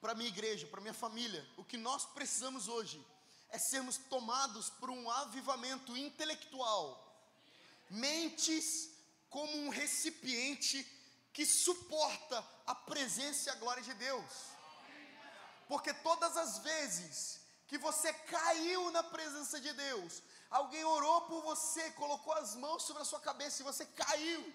para 0.00 0.14
minha 0.14 0.28
igreja, 0.28 0.66
para 0.66 0.80
minha 0.80 0.94
família, 0.94 1.46
o 1.56 1.64
que 1.64 1.76
nós 1.76 2.04
precisamos 2.06 2.68
hoje 2.68 3.04
é 3.50 3.58
sermos 3.58 3.96
tomados 3.96 4.68
por 4.70 4.90
um 4.90 5.10
avivamento 5.10 5.96
intelectual. 5.96 7.03
Mentes 7.90 8.90
como 9.28 9.52
um 9.58 9.68
recipiente 9.68 10.86
que 11.32 11.44
suporta 11.44 12.44
a 12.66 12.74
presença 12.74 13.48
e 13.48 13.52
a 13.52 13.56
glória 13.56 13.82
de 13.82 13.94
Deus. 13.94 14.32
Porque 15.68 15.92
todas 15.94 16.36
as 16.36 16.58
vezes 16.58 17.40
que 17.66 17.78
você 17.78 18.12
caiu 18.12 18.90
na 18.90 19.02
presença 19.02 19.60
de 19.60 19.72
Deus, 19.72 20.22
Alguém 20.54 20.84
orou 20.84 21.22
por 21.22 21.42
você, 21.42 21.90
colocou 22.02 22.32
as 22.34 22.54
mãos 22.54 22.84
sobre 22.84 23.02
a 23.02 23.04
sua 23.04 23.18
cabeça 23.18 23.60
e 23.60 23.64
você 23.64 23.84
caiu. 23.86 24.54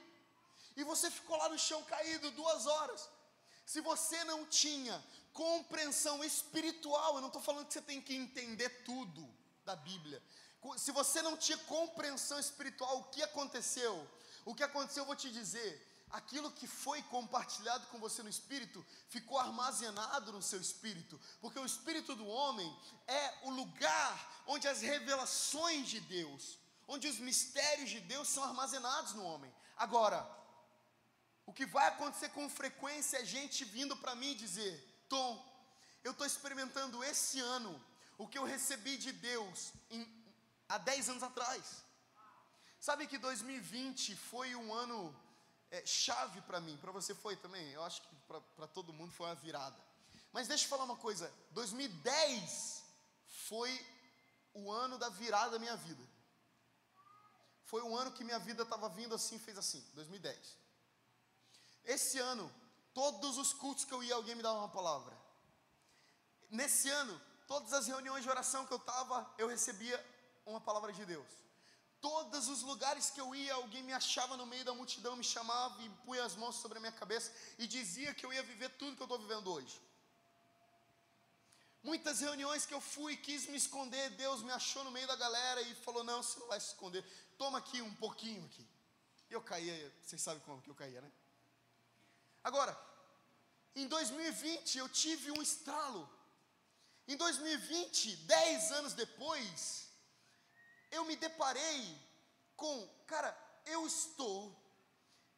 E 0.77 0.83
você 0.85 1.11
ficou 1.11 1.35
lá 1.35 1.49
no 1.49 1.59
chão 1.59 1.83
caído 1.83 2.31
duas 2.31 2.65
horas. 2.65 3.09
Se 3.65 3.81
você 3.81 4.23
não 4.23 4.45
tinha 4.45 5.03
compreensão 5.33 6.23
espiritual, 6.23 7.15
eu 7.15 7.19
não 7.19 7.27
estou 7.27 7.41
falando 7.41 7.67
que 7.67 7.73
você 7.73 7.81
tem 7.81 7.99
que 7.99 8.15
entender 8.15 8.69
tudo 8.85 9.27
da 9.65 9.75
Bíblia. 9.75 10.23
Se 10.77 10.91
você 10.91 11.21
não 11.21 11.37
tinha 11.37 11.57
compreensão 11.59 12.39
espiritual, 12.39 12.99
o 12.99 13.03
que 13.05 13.23
aconteceu? 13.23 14.07
O 14.45 14.53
que 14.53 14.63
aconteceu, 14.63 15.01
eu 15.01 15.07
vou 15.07 15.15
te 15.15 15.31
dizer. 15.31 15.85
Aquilo 16.09 16.51
que 16.51 16.65
foi 16.65 17.03
compartilhado 17.03 17.85
com 17.87 17.99
você 17.99 18.23
no 18.23 18.29
espírito 18.29 18.83
ficou 19.09 19.37
armazenado 19.37 20.31
no 20.31 20.41
seu 20.41 20.59
espírito, 20.59 21.19
porque 21.39 21.59
o 21.59 21.65
espírito 21.65 22.15
do 22.15 22.25
homem 22.25 22.75
é 23.05 23.33
o 23.43 23.51
lugar 23.51 24.43
onde 24.47 24.67
as 24.67 24.81
revelações 24.81 25.87
de 25.87 25.99
Deus, 25.99 26.57
onde 26.87 27.07
os 27.07 27.19
mistérios 27.19 27.91
de 27.91 27.99
Deus 27.99 28.27
são 28.27 28.43
armazenados 28.43 29.13
no 29.13 29.23
homem. 29.23 29.53
Agora, 29.77 30.27
o 31.45 31.53
que 31.53 31.65
vai 31.65 31.87
acontecer 31.87 32.29
com 32.29 32.49
frequência 32.49 33.17
é 33.17 33.25
gente 33.25 33.63
vindo 33.63 33.95
para 33.95 34.15
mim 34.15 34.35
dizer: 34.35 34.73
Tom, 35.07 35.27
eu 36.03 36.11
estou 36.11 36.25
experimentando 36.25 37.03
esse 37.03 37.39
ano 37.39 37.79
o 38.17 38.27
que 38.27 38.37
eu 38.37 38.43
recebi 38.43 38.97
de 38.97 39.11
Deus 39.11 39.71
em, 39.91 40.01
há 40.69 40.77
10 40.77 41.09
anos 41.09 41.23
atrás. 41.23 41.83
Sabe 42.79 43.07
que 43.07 43.17
2020 43.17 44.15
foi 44.15 44.55
um 44.55 44.73
ano 44.73 45.13
é, 45.71 45.85
chave 45.85 46.39
para 46.41 46.61
mim, 46.61 46.77
para 46.77 46.91
você 46.91 47.13
foi 47.13 47.35
também? 47.35 47.69
Eu 47.71 47.83
acho 47.83 48.01
que 48.01 48.15
para 48.55 48.67
todo 48.67 48.93
mundo 48.93 49.11
foi 49.11 49.25
uma 49.25 49.35
virada. 49.35 49.77
Mas 50.31 50.47
deixa 50.47 50.65
eu 50.65 50.69
falar 50.69 50.85
uma 50.85 50.95
coisa: 50.95 51.31
2010 51.51 52.83
foi 53.47 53.85
o 54.53 54.71
ano 54.71 54.97
da 54.97 55.09
virada 55.09 55.51
da 55.51 55.59
minha 55.59 55.75
vida. 55.75 56.03
Foi 57.65 57.83
um 57.83 57.95
ano 57.95 58.11
que 58.11 58.23
minha 58.23 58.39
vida 58.39 58.63
estava 58.63 58.89
vindo 58.89 59.13
assim, 59.13 59.37
fez 59.37 59.57
assim, 59.57 59.83
2010. 59.93 60.57
Esse 61.85 62.17
ano, 62.17 62.51
todos 62.93 63.37
os 63.37 63.53
cultos 63.53 63.85
que 63.85 63.93
eu 63.93 64.03
ia, 64.03 64.15
alguém 64.15 64.35
me 64.35 64.41
dava 64.41 64.59
uma 64.59 64.69
palavra. 64.69 65.15
Nesse 66.49 66.89
ano, 66.89 67.21
todas 67.47 67.71
as 67.73 67.85
reuniões 67.87 68.23
de 68.23 68.29
oração 68.29 68.65
que 68.65 68.73
eu 68.73 68.77
estava, 68.77 69.31
eu 69.37 69.47
recebia 69.47 70.03
uma 70.49 70.61
palavra 70.61 70.91
de 70.91 71.05
Deus. 71.05 71.31
Todos 72.01 72.47
os 72.47 72.61
lugares 72.61 73.09
que 73.09 73.19
eu 73.19 73.35
ia, 73.35 73.53
alguém 73.55 73.83
me 73.83 73.93
achava 73.93 74.37
no 74.37 74.45
meio 74.45 74.63
da 74.63 74.73
multidão, 74.73 75.15
me 75.15 75.23
chamava 75.23 75.81
e 75.83 75.89
punha 76.05 76.23
as 76.23 76.35
mãos 76.35 76.55
sobre 76.55 76.77
a 76.77 76.81
minha 76.81 76.93
cabeça 76.93 77.31
e 77.57 77.67
dizia 77.67 78.13
que 78.13 78.25
eu 78.25 78.31
ia 78.31 78.43
viver 78.43 78.69
tudo 78.81 78.95
que 78.95 79.01
eu 79.01 79.05
estou 79.05 79.19
vivendo 79.19 79.51
hoje. 79.51 79.79
Muitas 81.83 82.19
reuniões 82.19 82.65
que 82.65 82.73
eu 82.73 82.81
fui, 82.81 83.15
quis 83.17 83.47
me 83.47 83.57
esconder, 83.57 84.09
Deus 84.11 84.41
me 84.41 84.51
achou 84.51 84.83
no 84.83 84.91
meio 84.91 85.07
da 85.07 85.15
galera 85.15 85.61
e 85.61 85.75
falou: 85.75 86.03
Não, 86.03 86.21
você 86.21 86.39
não 86.39 86.47
vai 86.47 86.59
se 86.59 86.67
esconder, 86.67 87.03
toma 87.37 87.57
aqui 87.57 87.81
um 87.81 87.93
pouquinho 87.95 88.43
aqui. 88.45 88.65
Eu 89.29 89.41
caía, 89.41 89.93
vocês 90.03 90.21
sabem 90.21 90.41
como 90.43 90.61
que 90.61 90.69
eu 90.69 90.75
caía, 90.75 91.01
né? 91.01 91.11
Agora, 92.43 92.77
em 93.75 93.87
2020 93.87 94.77
eu 94.77 94.89
tive 94.89 95.31
um 95.31 95.41
estralo. 95.41 96.09
Em 97.07 97.15
2020, 97.15 98.15
dez 98.17 98.71
anos 98.71 98.93
depois, 98.93 99.88
eu 100.91 101.05
me 101.05 101.15
deparei 101.15 101.97
com, 102.55 102.87
cara, 103.07 103.37
eu 103.65 103.85
estou 103.85 104.55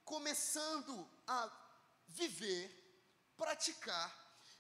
começando 0.06 1.08
a 1.28 1.50
viver, 2.10 2.70
praticar, 3.38 4.12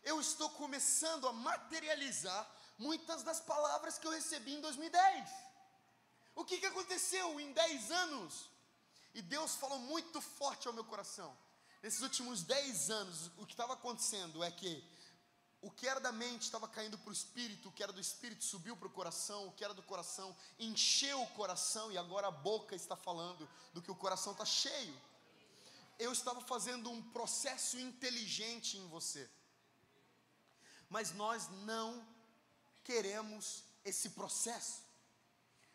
eu 0.03 0.19
estou 0.19 0.49
começando 0.51 1.27
a 1.27 1.33
materializar 1.33 2.49
muitas 2.77 3.23
das 3.23 3.39
palavras 3.39 3.97
que 3.97 4.07
eu 4.07 4.11
recebi 4.11 4.53
em 4.53 4.61
2010. 4.61 5.29
O 6.35 6.45
que, 6.45 6.57
que 6.57 6.65
aconteceu 6.65 7.39
em 7.39 7.51
10 7.51 7.91
anos? 7.91 8.49
E 9.13 9.21
Deus 9.21 9.55
falou 9.55 9.79
muito 9.79 10.21
forte 10.21 10.67
ao 10.67 10.73
meu 10.73 10.85
coração. 10.85 11.37
Nesses 11.83 12.01
últimos 12.01 12.43
10 12.43 12.89
anos, 12.89 13.31
o 13.37 13.45
que 13.45 13.53
estava 13.53 13.73
acontecendo 13.73 14.43
é 14.43 14.51
que 14.51 14.83
o 15.61 15.69
que 15.69 15.87
era 15.87 15.99
da 15.99 16.11
mente 16.11 16.43
estava 16.43 16.67
caindo 16.67 16.97
para 16.97 17.11
o 17.11 17.13
espírito, 17.13 17.69
o 17.69 17.71
que 17.71 17.83
era 17.83 17.93
do 17.93 18.01
espírito 18.01 18.43
subiu 18.43 18.75
para 18.75 18.87
o 18.87 18.91
coração, 18.91 19.47
o 19.47 19.51
que 19.51 19.63
era 19.63 19.73
do 19.75 19.83
coração 19.83 20.35
encheu 20.57 21.21
o 21.21 21.27
coração 21.27 21.91
e 21.91 21.97
agora 21.97 22.27
a 22.27 22.31
boca 22.31 22.75
está 22.75 22.95
falando 22.95 23.47
do 23.71 23.81
que 23.81 23.91
o 23.91 23.95
coração 23.95 24.31
está 24.31 24.45
cheio. 24.45 24.99
Eu 25.99 26.11
estava 26.11 26.41
fazendo 26.41 26.89
um 26.89 27.03
processo 27.11 27.79
inteligente 27.79 28.75
em 28.75 28.87
você, 28.87 29.29
mas 30.89 31.13
nós 31.13 31.47
não 31.63 32.03
queremos 32.83 33.63
esse 33.85 34.09
processo. 34.09 34.81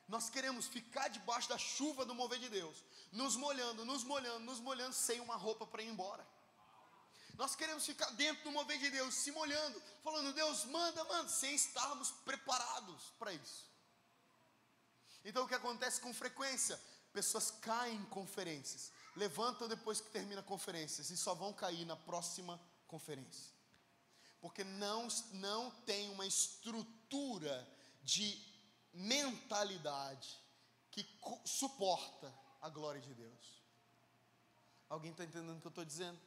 Nós 0.09 0.29
queremos 0.29 0.67
ficar 0.67 1.09
debaixo 1.09 1.49
da 1.49 1.59
chuva 1.59 2.05
do 2.05 2.15
mover 2.15 2.41
de 2.41 2.49
Deus, 2.49 2.77
nos 3.13 3.37
molhando, 3.37 3.85
nos 3.85 4.03
molhando, 4.03 4.41
nos 4.41 4.59
molhando, 4.59 4.95
sem 4.95 5.21
uma 5.21 5.37
roupa 5.37 5.65
para 5.65 5.83
ir 5.83 5.89
embora. 5.89 6.27
Nós 7.37 7.55
queremos 7.55 7.85
ficar 7.85 8.11
dentro 8.13 8.45
do 8.45 8.53
mover 8.53 8.79
de 8.79 8.91
Deus, 8.91 9.15
se 9.15 9.31
molhando, 9.31 9.81
falando, 10.03 10.33
Deus, 10.33 10.65
manda, 10.65 11.05
manda, 11.05 11.29
sem 11.29 11.55
estarmos 11.55 12.11
preparados 12.25 13.13
para 13.19 13.33
isso. 13.33 13.71
Então 15.25 15.45
o 15.45 15.49
que 15.49 15.55
acontece 15.55 16.01
com 16.01 16.15
frequência? 16.15 16.81
Pessoas 17.13 17.51
caem 17.51 17.97
em 17.97 18.05
conferências, 18.07 18.91
levantam 19.15 19.69
depois 19.69 20.01
que 20.01 20.11
termina 20.11 20.41
a 20.41 20.45
conferência 20.45 21.03
e 21.03 21.17
só 21.17 21.35
vão 21.35 21.53
cair 21.53 21.85
na 21.85 21.97
próxima 21.97 22.61
conferência. 22.87 23.55
Porque 24.41 24.65
não, 24.65 25.09
não 25.33 25.71
tem 25.85 26.09
uma 26.11 26.27
estrutura 26.27 27.67
de 28.03 28.41
mentalidade 28.93 30.41
que 30.91 31.07
suporta 31.45 32.33
a 32.63 32.69
glória 32.71 33.01
de 33.01 33.13
Deus. 33.13 33.63
Alguém 34.89 35.11
está 35.11 35.25
entendendo 35.25 35.59
o 35.59 35.61
que 35.61 35.67
eu 35.67 35.71
estou 35.71 35.85
dizendo? 35.85 36.19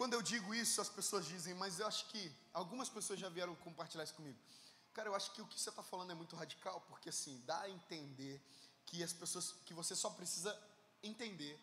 Quando 0.00 0.14
eu 0.14 0.22
digo 0.22 0.54
isso, 0.54 0.80
as 0.80 0.88
pessoas 0.88 1.26
dizem, 1.26 1.52
mas 1.52 1.78
eu 1.78 1.86
acho 1.86 2.06
que 2.06 2.34
algumas 2.54 2.88
pessoas 2.88 3.20
já 3.20 3.28
vieram 3.28 3.54
compartilhar 3.56 4.02
isso 4.02 4.14
comigo. 4.14 4.38
Cara, 4.94 5.10
eu 5.10 5.14
acho 5.14 5.30
que 5.32 5.42
o 5.42 5.46
que 5.46 5.60
você 5.60 5.68
está 5.68 5.82
falando 5.82 6.10
é 6.10 6.14
muito 6.14 6.34
radical, 6.34 6.80
porque 6.88 7.10
assim, 7.10 7.38
dá 7.44 7.60
a 7.60 7.68
entender 7.68 8.40
que 8.86 9.02
as 9.02 9.12
pessoas, 9.12 9.52
que 9.66 9.74
você 9.74 9.94
só 9.94 10.08
precisa 10.08 10.58
entender, 11.02 11.60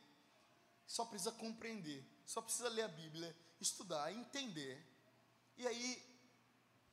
só 0.86 1.04
precisa 1.04 1.32
compreender, 1.32 2.06
só 2.28 2.40
precisa 2.40 2.70
ler 2.70 2.84
a 2.84 2.88
Bíblia, 2.88 3.36
estudar, 3.60 4.14
entender, 4.14 4.86
e 5.58 5.66
aí 5.66 6.22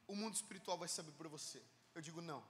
o 0.08 0.16
mundo 0.16 0.34
espiritual 0.36 0.78
vai 0.78 0.88
saber 0.88 1.12
por 1.12 1.28
você. 1.28 1.62
Eu 1.94 2.00
digo 2.00 2.22
não. 2.22 2.42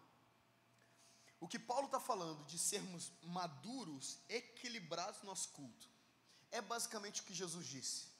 O 1.41 1.49
que 1.49 1.59
Paulo 1.59 1.87
está 1.87 1.99
falando 1.99 2.45
de 2.45 2.61
sermos 2.61 3.11
maduros, 3.25 4.19
equilibrados 4.29 5.21
no 5.23 5.31
nosso 5.31 5.49
culto, 5.49 5.89
é 6.53 6.61
basicamente 6.61 7.23
o 7.23 7.25
que 7.25 7.35
Jesus 7.35 7.67
disse. 7.67 8.14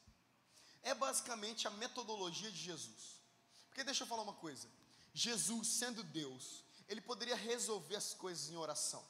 É 0.85 0.95
basicamente 0.95 1.67
a 1.67 1.71
metodologia 1.71 2.51
de 2.51 2.59
Jesus. 2.59 3.21
Porque 3.67 3.83
deixa 3.83 4.05
eu 4.05 4.07
falar 4.07 4.23
uma 4.23 4.35
coisa: 4.35 4.69
Jesus, 5.13 5.67
sendo 5.67 6.05
Deus, 6.05 6.63
ele 6.87 7.01
poderia 7.01 7.35
resolver 7.35 7.97
as 7.97 8.15
coisas 8.15 8.51
em 8.51 8.57
oração, 8.57 9.05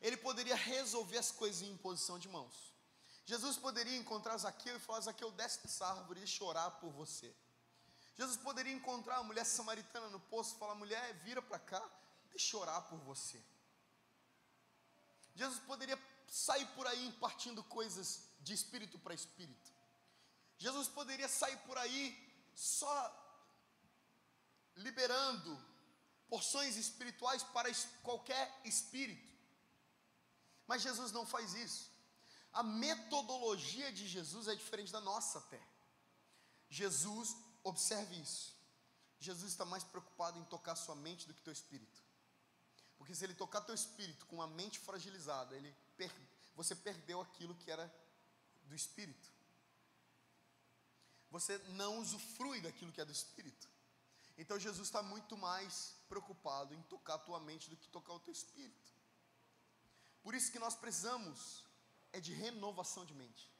ele 0.00 0.16
poderia 0.16 0.56
resolver 0.56 1.18
as 1.18 1.30
coisas 1.30 1.62
em 1.62 1.70
imposição 1.70 2.18
de 2.18 2.28
mãos. 2.28 2.70
Jesus 3.26 3.56
poderia 3.56 3.96
encontrar 3.96 4.36
Zaqueu 4.38 4.76
e 4.76 4.80
falar: 4.80 5.02
Zaqueu, 5.02 5.30
desce 5.30 5.62
dessa 5.62 5.86
árvore 5.86 6.22
e 6.22 6.26
chorar 6.26 6.70
por 6.80 6.90
você. 6.90 7.32
Jesus 8.16 8.36
poderia 8.36 8.72
encontrar 8.72 9.18
a 9.18 9.22
mulher 9.22 9.44
samaritana 9.44 10.08
no 10.08 10.18
poço 10.18 10.56
e 10.56 10.58
falar: 10.58 10.74
mulher, 10.74 11.14
vira 11.22 11.40
para 11.40 11.58
cá, 11.58 11.82
deixa 12.30 12.56
eu 12.56 12.60
orar 12.60 12.82
por 12.88 12.98
você. 12.98 13.40
Jesus 15.34 15.60
poderia 15.60 15.98
sair 16.26 16.66
por 16.74 16.86
aí 16.86 17.06
impartindo 17.06 17.62
coisas 17.64 18.22
de 18.40 18.52
espírito 18.52 18.98
para 18.98 19.14
espírito. 19.14 19.79
Jesus 20.60 20.86
poderia 20.98 21.28
sair 21.28 21.56
por 21.66 21.76
aí 21.76 22.04
só 22.54 22.94
liberando 24.76 25.52
porções 26.28 26.76
espirituais 26.76 27.42
para 27.42 27.68
qualquer 28.04 28.46
espírito. 28.64 29.28
Mas 30.68 30.82
Jesus 30.82 31.10
não 31.10 31.26
faz 31.26 31.54
isso. 31.54 31.90
A 32.52 32.62
metodologia 32.62 33.92
de 33.92 34.06
Jesus 34.06 34.46
é 34.46 34.54
diferente 34.54 34.92
da 34.92 35.00
nossa 35.00 35.40
até. 35.40 35.60
Jesus 36.68 37.36
Observe 37.62 38.16
isso. 38.16 38.56
Jesus 39.18 39.52
está 39.52 39.64
mais 39.64 39.84
preocupado 39.84 40.38
em 40.38 40.44
tocar 40.44 40.74
sua 40.76 40.96
mente 40.96 41.26
do 41.26 41.34
que 41.34 41.42
teu 41.42 41.52
espírito. 41.52 42.02
Porque 42.96 43.14
se 43.14 43.24
ele 43.24 43.34
tocar 43.34 43.60
teu 43.60 43.74
espírito 43.74 44.24
com 44.26 44.40
a 44.40 44.46
mente 44.46 44.78
fragilizada, 44.78 45.54
ele 45.56 45.74
per... 45.96 46.10
você 46.54 46.74
perdeu 46.74 47.20
aquilo 47.20 47.54
que 47.54 47.70
era 47.70 47.92
do 48.62 48.74
espírito. 48.74 49.30
Você 51.30 51.58
não 51.68 51.98
usufrui 51.98 52.60
daquilo 52.60 52.92
que 52.92 53.00
é 53.00 53.04
do 53.04 53.12
espírito. 53.12 53.68
Então 54.36 54.58
Jesus 54.58 54.88
está 54.88 55.02
muito 55.02 55.36
mais 55.36 55.94
preocupado 56.08 56.74
em 56.74 56.82
tocar 56.82 57.14
a 57.14 57.18
tua 57.18 57.38
mente 57.40 57.70
do 57.70 57.76
que 57.76 57.88
tocar 57.88 58.14
o 58.14 58.20
teu 58.20 58.32
espírito. 58.32 58.92
Por 60.22 60.34
isso 60.34 60.50
que 60.50 60.58
nós 60.58 60.74
precisamos 60.74 61.64
é 62.12 62.20
de 62.20 62.32
renovação 62.32 63.04
de 63.04 63.14
mente. 63.14 63.50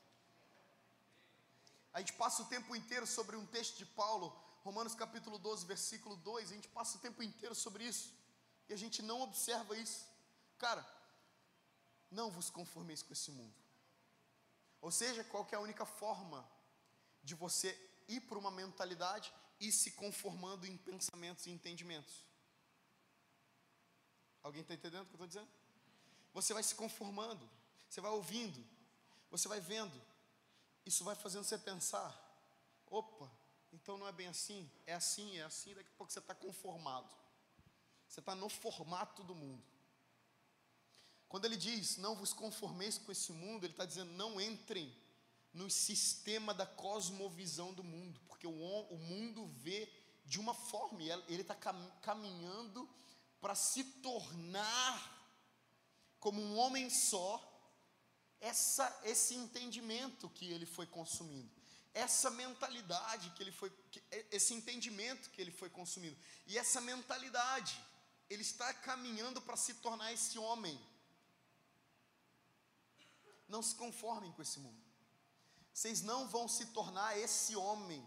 A 1.93 2.01
gente 2.01 2.13
passa 2.15 2.43
o 2.43 2.47
tempo 2.47 2.75
inteiro 2.75 3.07
sobre 3.07 3.37
um 3.37 3.47
texto 3.47 3.77
de 3.79 3.87
Paulo, 3.87 4.29
Romanos 4.63 4.95
capítulo 4.95 5.39
12, 5.39 5.67
versículo 5.67 6.17
2, 6.17 6.51
a 6.51 6.55
gente 6.55 6.69
passa 6.69 6.99
o 6.99 7.01
tempo 7.01 7.23
inteiro 7.23 7.55
sobre 7.55 7.85
isso, 7.85 8.13
e 8.69 8.73
a 8.73 8.77
gente 8.77 9.03
não 9.03 9.21
observa 9.23 9.77
isso. 9.77 10.07
Cara, 10.59 10.87
não 12.11 12.31
vos 12.31 12.51
conformeis 12.51 13.03
com 13.03 13.13
esse 13.13 13.31
mundo. 13.31 13.55
Ou 14.81 14.91
seja, 14.91 15.25
qual 15.25 15.47
é 15.51 15.57
a 15.57 15.61
única 15.61 15.85
forma 15.85 16.47
de 17.23 17.35
você 17.35 17.79
ir 18.09 18.21
para 18.21 18.39
uma 18.39 18.51
mentalidade 18.51 19.33
e 19.59 19.71
se 19.71 19.93
conformando 19.93 20.67
em 20.67 20.77
pensamentos 20.77 21.47
e 21.47 21.51
entendimentos? 21.51 22.25
Alguém 24.43 24.63
está 24.63 24.75
entendendo 24.75 25.03
o 25.03 25.07
que 25.07 25.13
eu 25.13 25.25
estou 25.25 25.27
dizendo? 25.27 25.49
Você 26.33 26.55
vai 26.55 26.63
se 26.63 26.75
conformando, 26.75 27.49
você 27.89 28.01
vai 28.01 28.11
ouvindo, 28.11 28.65
você 29.31 29.49
vai 29.49 29.61
vendo, 29.61 30.01
isso 30.87 31.05
vai 31.05 31.15
fazendo 31.15 31.45
você 31.45 31.59
pensar: 31.59 32.11
opa, 32.87 33.31
então 33.73 33.99
não 33.99 34.09
é 34.09 34.13
bem 34.13 34.29
assim, 34.29 34.71
é 34.87 34.95
assim, 34.95 35.37
é 35.39 35.43
assim, 35.43 35.75
daqui 35.75 35.91
a 35.91 35.97
pouco 35.97 36.13
você 36.13 36.21
está 36.21 36.35
conformado, 36.35 37.15
você 38.09 38.21
está 38.21 38.35
no 38.35 38.49
formato 38.49 39.23
do 39.23 39.35
mundo. 39.35 39.63
Quando 41.29 41.45
ele 41.45 41.57
diz, 41.57 41.97
não 41.97 42.17
vos 42.17 42.33
conformeis 42.33 42.99
com 42.99 43.13
esse 43.13 43.33
mundo, 43.33 43.65
ele 43.65 43.73
está 43.73 43.85
dizendo, 43.85 44.11
não 44.13 44.41
entrem 44.41 44.93
no 45.53 45.69
sistema 45.71 46.55
da 46.55 46.67
cosmovisão 46.67 47.73
do 47.73 47.83
mundo, 47.83 48.21
porque 48.29 48.47
o, 48.47 48.53
o 48.53 48.99
mundo 48.99 49.47
vê 49.47 49.91
de 50.25 50.39
uma 50.39 50.55
forma, 50.55 51.03
e 51.03 51.11
ele 51.11 51.43
está 51.43 51.57
caminhando 52.01 52.89
para 53.41 53.55
se 53.55 53.83
tornar 53.85 55.19
como 56.21 56.41
um 56.41 56.57
homem 56.57 56.89
só, 56.89 57.47
essa, 58.41 59.01
esse 59.05 59.35
entendimento 59.35 60.29
que 60.31 60.47
ele 60.47 60.67
foi 60.67 60.87
consumindo, 60.87 61.51
essa 61.93 62.31
mentalidade 62.31 63.31
que 63.31 63.43
ele 63.43 63.53
foi, 63.53 63.73
esse 64.31 64.55
entendimento 64.55 65.31
que 65.31 65.41
ele 65.41 65.51
foi 65.51 65.69
consumindo, 65.69 66.17
e 66.47 66.57
essa 66.57 66.81
mentalidade, 66.81 67.79
ele 68.29 68.43
está 68.43 68.73
caminhando 68.73 69.41
para 69.43 69.57
se 69.57 69.75
tornar 69.75 70.13
esse 70.13 70.39
homem 70.39 70.79
não 73.51 73.63
se 73.63 73.75
conformem 73.75 74.31
com 74.33 74.41
esse 74.41 74.61
mundo. 74.61 74.81
Vocês 75.73 76.03
não 76.03 76.29
vão 76.29 76.49
se 76.49 76.67
tornar 76.67 77.19
esse 77.19 77.57
homem 77.57 78.07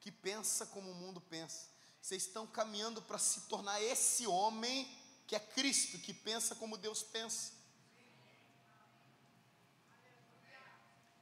que 0.00 0.10
pensa 0.10 0.66
como 0.66 0.90
o 0.90 0.94
mundo 0.94 1.20
pensa. 1.20 1.68
Vocês 2.00 2.26
estão 2.26 2.46
caminhando 2.46 3.00
para 3.02 3.18
se 3.18 3.42
tornar 3.42 3.80
esse 3.82 4.26
homem 4.26 4.86
que 5.26 5.34
é 5.34 5.40
Cristo, 5.40 5.98
que 5.98 6.12
pensa 6.12 6.54
como 6.54 6.76
Deus 6.76 7.02
pensa. 7.02 7.52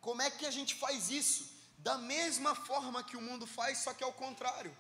Como 0.01 0.21
é 0.21 0.31
que 0.31 0.45
a 0.45 0.51
gente 0.51 0.75
faz 0.75 1.11
isso? 1.11 1.49
Da 1.79 1.97
mesma 1.97 2.55
forma 2.55 3.05
que 3.05 3.17
o 3.17 3.21
mundo 3.21 3.47
faz, 3.47 3.79
só 3.79 3.95
que 3.95 4.03
ao 4.03 4.13
contrário. 4.13 4.77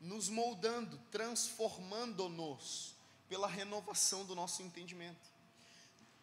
Nos 0.00 0.28
moldando, 0.28 0.98
transformando-nos 1.10 2.94
pela 3.28 3.46
renovação 3.46 4.24
do 4.24 4.34
nosso 4.34 4.62
entendimento 4.62 5.35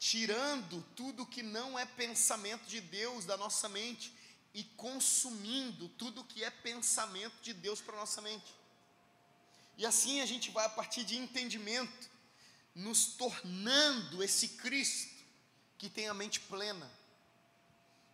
tirando 0.03 0.83
tudo 0.97 1.25
que 1.25 1.41
não 1.41 1.79
é 1.79 1.85
pensamento 1.85 2.65
de 2.67 2.81
Deus 2.81 3.23
da 3.23 3.37
nossa 3.37 3.69
mente 3.69 4.13
e 4.53 4.61
consumindo 4.61 5.87
tudo 5.87 6.25
que 6.25 6.43
é 6.43 6.49
pensamento 6.49 7.41
de 7.41 7.53
Deus 7.53 7.79
para 7.79 7.95
nossa 7.95 8.21
mente. 8.21 8.53
E 9.77 9.85
assim 9.85 10.19
a 10.19 10.25
gente 10.25 10.51
vai 10.51 10.65
a 10.65 10.69
partir 10.69 11.05
de 11.05 11.15
entendimento 11.15 12.09
nos 12.75 13.05
tornando 13.13 14.21
esse 14.21 14.49
Cristo 14.49 15.23
que 15.77 15.89
tem 15.89 16.09
a 16.09 16.13
mente 16.13 16.41
plena, 16.41 16.91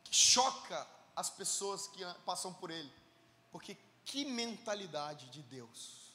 que 0.03 0.15
choca 0.15 0.87
as 1.15 1.31
pessoas 1.31 1.87
que 1.87 2.01
passam 2.23 2.53
por 2.53 2.69
ele. 2.69 2.93
Porque 3.51 3.75
que 4.05 4.25
mentalidade 4.25 5.25
de 5.31 5.41
Deus. 5.41 6.13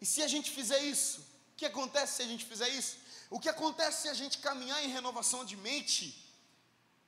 E 0.00 0.06
se 0.06 0.22
a 0.22 0.28
gente 0.28 0.52
fizer 0.52 0.80
isso, 0.80 1.33
o 1.54 1.56
que 1.56 1.66
acontece 1.66 2.16
se 2.16 2.22
a 2.22 2.26
gente 2.26 2.44
fizer 2.44 2.68
isso? 2.68 2.98
O 3.30 3.38
que 3.38 3.48
acontece 3.48 4.02
se 4.02 4.08
a 4.08 4.14
gente 4.14 4.38
caminhar 4.38 4.84
em 4.84 4.88
renovação 4.88 5.44
de 5.44 5.56
mente? 5.56 6.20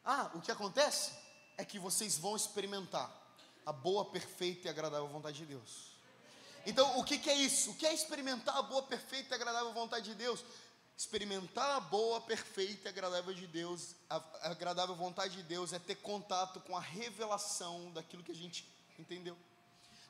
Ah, 0.05 0.31
o 0.35 0.41
que 0.41 0.53
acontece 0.53 1.11
é 1.59 1.65
que 1.65 1.81
vocês 1.81 2.17
vão 2.17 2.37
experimentar 2.37 3.11
a 3.67 3.73
boa, 3.73 4.05
perfeita 4.05 4.69
e 4.69 4.71
agradável 4.71 5.09
vontade 5.09 5.39
de 5.39 5.47
Deus. 5.47 5.97
Então, 6.65 6.97
o 6.97 7.03
que, 7.03 7.19
que 7.19 7.29
é 7.29 7.35
isso? 7.35 7.73
O 7.73 7.75
que 7.75 7.85
é 7.85 7.93
experimentar 7.93 8.57
a 8.57 8.63
boa, 8.63 8.85
perfeita 8.85 9.35
e 9.35 9.37
agradável 9.37 9.73
vontade 9.73 10.05
de 10.05 10.15
Deus? 10.15 10.45
Experimentar 10.97 11.77
a 11.77 11.81
boa, 11.81 12.21
perfeita 12.21 12.89
e 12.89 12.89
agradável 12.89 13.35
de 13.35 13.49
Deus, 13.49 13.97
a, 14.09 14.23
agradável 14.43 14.95
vontade 14.95 15.37
de 15.37 15.43
Deus 15.43 15.73
é 15.73 15.81
ter 15.81 15.97
contato 15.97 16.61
com 16.61 16.77
a 16.77 16.81
revelação 16.81 17.93
daquilo 17.93 18.23
que 18.23 18.31
a 18.31 18.35
gente 18.35 18.65
entendeu. 18.97 19.37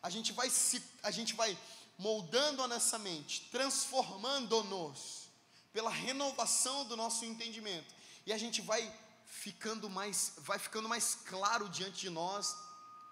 A 0.03 0.11
gente 0.11 0.33
vai 0.35 0.51
se, 0.51 0.83
a 1.03 1.11
gente 1.11 1.33
vai 1.33 1.57
moldando-a 1.99 2.69
nessa 2.69 2.99
mente, 2.99 3.49
transformando-nos 3.51 5.29
pela 5.73 5.91
renovação 5.91 6.85
do 6.85 6.97
nosso 6.97 7.25
entendimento. 7.25 7.95
E 8.25 8.33
a 8.33 8.39
gente 8.39 8.61
vai 8.61 8.93
ficando 9.25 9.89
mais, 9.89 10.33
vai 10.39 10.59
ficando 10.59 10.89
mais 10.89 11.15
claro 11.27 11.69
diante 11.69 12.01
de 12.01 12.11
nós 12.11 12.57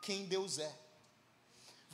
quem 0.02 0.26
Deus 0.26 0.58
é 0.58 0.83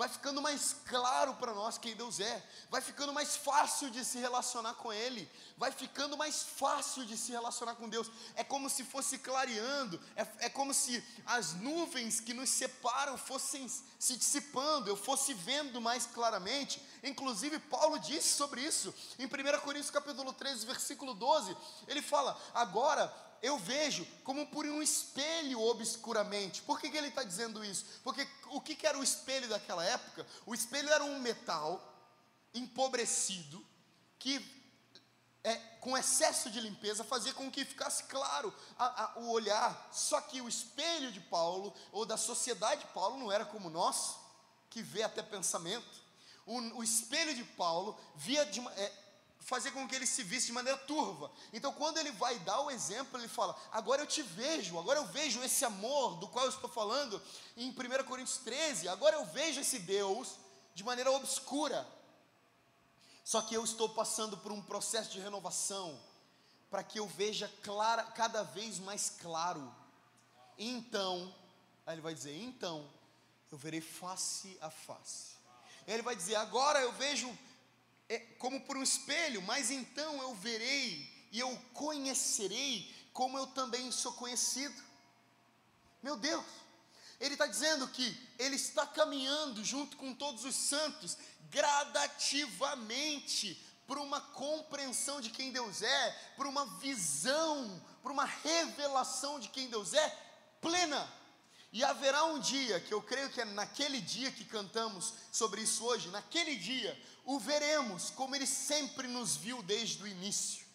vai 0.01 0.09
ficando 0.09 0.41
mais 0.41 0.75
claro 0.87 1.35
para 1.35 1.53
nós 1.53 1.77
quem 1.77 1.95
Deus 1.95 2.21
é, 2.21 2.43
vai 2.71 2.81
ficando 2.81 3.13
mais 3.13 3.37
fácil 3.37 3.91
de 3.91 4.03
se 4.03 4.17
relacionar 4.17 4.73
com 4.73 4.91
Ele, 4.91 5.31
vai 5.59 5.71
ficando 5.71 6.17
mais 6.17 6.43
fácil 6.43 7.05
de 7.05 7.19
se 7.19 7.33
relacionar 7.33 7.75
com 7.75 7.87
Deus. 7.87 8.11
É 8.35 8.43
como 8.43 8.71
se 8.71 8.83
fosse 8.83 9.19
clareando, 9.19 10.01
é, 10.17 10.27
é 10.47 10.49
como 10.49 10.73
se 10.73 11.05
as 11.27 11.53
nuvens 11.53 12.19
que 12.19 12.33
nos 12.33 12.49
separam 12.49 13.19
fossem 13.19 13.69
se 13.69 14.17
dissipando, 14.17 14.89
eu 14.89 14.97
fosse 14.97 15.35
vendo 15.35 15.83
mais 15.83 16.07
claramente. 16.07 16.83
Inclusive, 17.05 17.59
Paulo 17.59 17.99
disse 17.99 18.29
sobre 18.29 18.63
isso 18.63 18.95
em 19.19 19.27
1 19.27 19.61
Coríntios 19.61 19.91
capítulo 19.91 20.33
13, 20.33 20.65
versículo 20.65 21.13
12. 21.13 21.55
Ele 21.87 22.01
fala: 22.01 22.41
agora 22.55 23.15
eu 23.43 23.59
vejo 23.59 24.07
como 24.25 24.47
por 24.47 24.67
um 24.67 24.83
espelho 24.83 25.61
obscuramente. 25.61 26.63
Por 26.63 26.81
que, 26.81 26.91
que 26.91 26.97
ele 26.97 27.09
está 27.09 27.23
dizendo 27.23 27.65
isso? 27.65 27.85
Porque 28.03 28.27
o 28.51 28.61
que, 28.61 28.75
que 28.75 28.87
era 28.87 28.99
o 28.99 29.03
espelho 29.03 29.49
daquela 29.49 29.85
época? 29.85 30.27
O 30.45 30.55
espelho 30.55 30.89
era 30.91 31.05
um 31.05 31.21
metal 31.21 31.87
empobrecido 32.55 33.65
que 34.19 34.45
é, 35.43 35.57
com 35.81 35.97
excesso 35.97 36.51
de 36.51 36.61
limpeza 36.61 37.03
fazia 37.03 37.33
com 37.33 37.51
que 37.51 37.65
ficasse 37.65 38.05
claro 38.05 38.55
a, 38.79 39.05
a, 39.05 39.19
o 39.21 39.31
olhar. 39.31 39.89
Só 39.91 40.21
que 40.21 40.41
o 40.41 40.49
espelho 40.49 41.11
de 41.11 41.21
Paulo 41.21 41.75
ou 41.93 42.05
da 42.05 42.17
sociedade 42.17 42.83
de 42.83 42.89
Paulo 42.89 43.19
não 43.19 43.33
era 43.33 43.45
como 43.45 43.71
nós, 43.71 44.17
que 44.69 44.83
vê 44.83 45.03
até 45.03 45.23
pensamento. 45.23 46.01
O, 46.45 46.59
o 46.79 46.85
espelho 46.85 47.35
de 47.35 47.45
Paulo 47.45 47.99
via 48.17 48.45
de, 48.45 48.61
é, 48.61 48.93
fazer 49.41 49.71
com 49.73 49.89
que 49.89 49.95
ele 49.95 50.07
se 50.07 50.23
visse 50.23 50.47
de 50.47 50.53
maneira 50.53 50.79
turva. 50.79 51.31
Então, 51.53 51.73
quando 51.73 51.99
ele 51.99 52.13
vai 52.13 52.39
dar 52.41 52.61
o 52.61 52.71
exemplo, 52.71 53.19
ele 53.19 53.29
fala: 53.29 53.57
Agora 53.73 54.03
eu 54.03 54.07
te 54.07 54.23
vejo, 54.23 54.79
agora 54.79 54.99
eu 54.99 55.07
vejo 55.07 55.43
esse 55.43 55.65
amor 55.65 56.17
do 56.17 56.29
qual 56.29 56.45
eu 56.45 56.51
estou 56.51 56.69
falando 56.69 57.21
em 57.57 57.71
1 57.71 58.05
Coríntios 58.05 58.39
13. 58.39 58.89
Agora 58.89 59.17
eu 59.17 59.25
vejo 59.27 59.61
esse 59.61 59.79
Deus 59.79 60.37
de 60.75 60.85
maneira 60.85 61.11
obscura. 61.11 61.87
Só 63.25 63.43
que 63.43 63.55
eu 63.55 63.65
estou 63.65 63.89
passando 63.89 64.37
por 64.37 64.53
um 64.53 64.63
processo 64.63 65.11
de 65.11 65.21
renovação 65.21 65.99
para 66.71 66.83
que 66.83 66.99
eu 66.99 67.07
veja 67.07 67.53
clara, 67.63 68.05
cada 68.05 68.43
vez 68.43 68.79
mais 68.79 69.11
claro. 69.21 69.75
Então, 70.57 71.35
aí 71.87 71.95
ele 71.95 72.03
vai 72.03 72.15
dizer: 72.15 72.41
Então, 72.41 72.89
eu 73.51 73.59
verei 73.59 73.81
face 73.81 74.57
a 74.61 74.71
face. 74.71 75.35
Ele 75.87 76.03
vai 76.03 76.15
dizer: 76.15 76.37
Agora 76.37 76.81
eu 76.81 76.93
vejo 76.93 77.37
é 78.11 78.19
como 78.41 78.61
por 78.63 78.77
um 78.77 78.83
espelho, 78.83 79.41
mas 79.43 79.71
então 79.71 80.21
eu 80.21 80.35
verei 80.35 81.09
e 81.31 81.39
eu 81.39 81.57
conhecerei 81.73 82.93
como 83.13 83.39
eu 83.39 83.47
também 83.47 83.93
sou 83.93 84.13
conhecido. 84.15 84.83
Meu 86.03 86.17
Deus, 86.17 86.45
ele 87.21 87.35
está 87.35 87.47
dizendo 87.47 87.87
que 87.87 88.29
ele 88.37 88.57
está 88.57 88.85
caminhando 88.85 89.65
junto 89.65 89.97
com 89.97 90.13
todos 90.13 90.45
os 90.45 90.57
santos, 90.57 91.17
gradativamente, 91.51 93.65
para 93.87 94.01
uma 94.01 94.21
compreensão 94.21 95.21
de 95.21 95.31
quem 95.31 95.53
Deus 95.53 95.81
é, 95.81 96.11
para 96.37 96.49
uma 96.49 96.67
visão, 96.79 97.81
para 98.03 98.11
uma 98.11 98.25
revelação 98.25 99.39
de 99.39 99.51
quem 99.51 99.71
Deus 99.71 99.95
é, 99.95 100.19
plena. 100.61 101.09
E 101.73 101.85
haverá 101.85 102.25
um 102.25 102.41
dia, 102.41 102.81
que 102.81 102.93
eu 102.93 103.01
creio 103.01 103.31
que 103.31 103.41
é 103.41 103.45
naquele 103.45 104.01
dia 104.01 104.33
que 104.33 104.45
cantamos 104.45 105.15
sobre 105.31 105.63
isso 105.63 105.85
hoje, 105.85 106.09
naquele 106.09 106.57
dia, 106.57 107.01
o 107.31 107.39
veremos 107.39 108.11
como 108.11 108.35
ele 108.35 108.47
sempre 108.47 109.07
nos 109.07 109.37
viu 109.37 109.63
desde 109.63 110.03
o 110.03 110.09
início. 110.09 110.67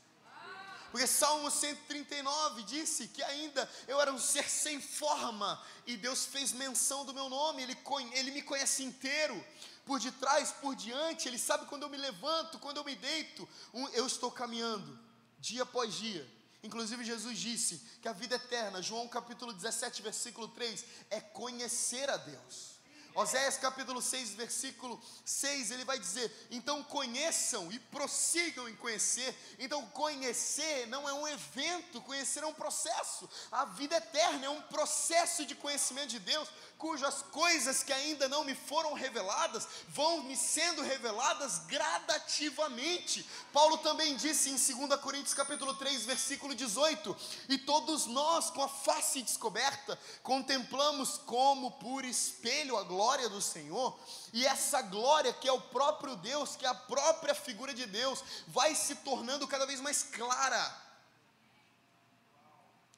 Porque 0.90 1.06
Salmo 1.06 1.52
139 1.52 2.64
disse 2.64 3.10
que 3.10 3.22
ainda 3.22 3.70
eu 3.86 4.00
era 4.00 4.14
um 4.14 4.18
ser 4.18 4.50
sem 4.50 4.80
forma, 4.80 5.62
e 5.86 5.98
Deus 5.98 6.26
fez 6.26 6.54
menção 6.54 7.04
do 7.04 7.14
meu 7.14 7.28
nome, 7.28 7.62
Ele, 7.62 7.78
ele 8.14 8.32
me 8.32 8.42
conhece 8.42 8.84
inteiro, 8.84 9.46
por 9.86 10.00
detrás, 10.00 10.54
por 10.54 10.74
diante, 10.74 11.28
Ele 11.28 11.38
sabe 11.38 11.66
quando 11.66 11.84
eu 11.84 11.90
me 11.90 11.98
levanto, 11.98 12.58
quando 12.60 12.78
eu 12.78 12.86
me 12.86 12.96
deito, 12.96 13.46
eu 13.92 14.08
estou 14.08 14.32
caminhando, 14.32 14.98
dia 15.38 15.64
após 15.64 15.94
dia. 15.96 16.26
Inclusive, 16.64 17.04
Jesus 17.04 17.38
disse 17.38 17.82
que 18.02 18.08
a 18.08 18.14
vida 18.14 18.36
eterna, 18.36 18.82
João 18.82 19.10
capítulo 19.10 19.52
17, 19.52 20.02
versículo 20.02 20.48
3, 20.48 20.86
é 21.10 21.20
conhecer 21.20 22.10
a 22.10 22.16
Deus. 22.16 22.75
Oséias 23.16 23.58
capítulo 23.58 24.02
6, 24.02 24.32
versículo 24.32 25.02
6, 25.24 25.72
ele 25.72 25.86
vai 25.86 25.98
dizer: 25.98 26.30
Então 26.52 26.84
conheçam 26.84 27.72
e 27.72 27.80
prossigam 27.80 28.68
em 28.68 28.76
conhecer. 28.76 29.34
Então, 29.58 29.86
conhecer 29.88 30.86
não 30.88 31.08
é 31.08 31.14
um 31.14 31.26
evento, 31.26 32.02
conhecer 32.02 32.44
é 32.44 32.46
um 32.46 32.54
processo. 32.54 33.30
A 33.50 33.64
vida 33.64 33.96
eterna 33.96 34.48
é 34.48 34.50
um 34.50 34.62
processo 34.64 35.46
de 35.46 35.56
conhecimento 35.56 36.10
de 36.10 36.20
Deus, 36.20 36.50
cujas 36.78 37.22
coisas 37.32 37.84
que 37.84 37.94
ainda 37.94 38.28
não 38.28 38.44
me 38.44 38.54
foram 38.54 38.94
reveladas 38.94 39.68
vão 39.90 40.24
me 40.24 40.36
sendo 40.36 40.82
reveladas 40.82 41.60
gradativamente. 41.68 43.28
Paulo 43.52 43.78
também 43.80 44.16
disse 44.16 44.50
em 44.50 44.88
2 44.88 45.00
Coríntios 45.00 45.34
capítulo 45.34 45.74
3, 45.76 46.06
versículo 46.06 46.54
18: 46.54 47.16
"E 47.50 47.58
todos 47.58 48.06
nós 48.06 48.50
com 48.50 48.64
a 48.64 48.70
face 48.70 49.22
descoberta 49.22 50.00
contemplamos 50.24 51.18
como 51.26 51.72
por 51.72 52.04
espelho 52.06 52.78
a 52.78 52.84
glória 52.84 53.30
do 53.30 53.42
Senhor, 53.42 53.98
e 54.34 54.46
essa 54.46 54.82
glória 54.82 55.34
que 55.34 55.48
é 55.48 55.52
o 55.52 55.62
próprio 55.62 56.16
Deus, 56.16 56.56
que 56.56 56.66
é 56.66 56.70
a 56.70 56.76
própria 56.76 57.34
figura 57.34 57.74
de 57.74 57.86
Deus, 57.86 58.24
vai 58.48 58.76
se 58.76 58.96
tornando 58.96 59.48
cada 59.48 59.66
vez 59.66 59.80
mais 59.80 60.04
clara 60.04 60.86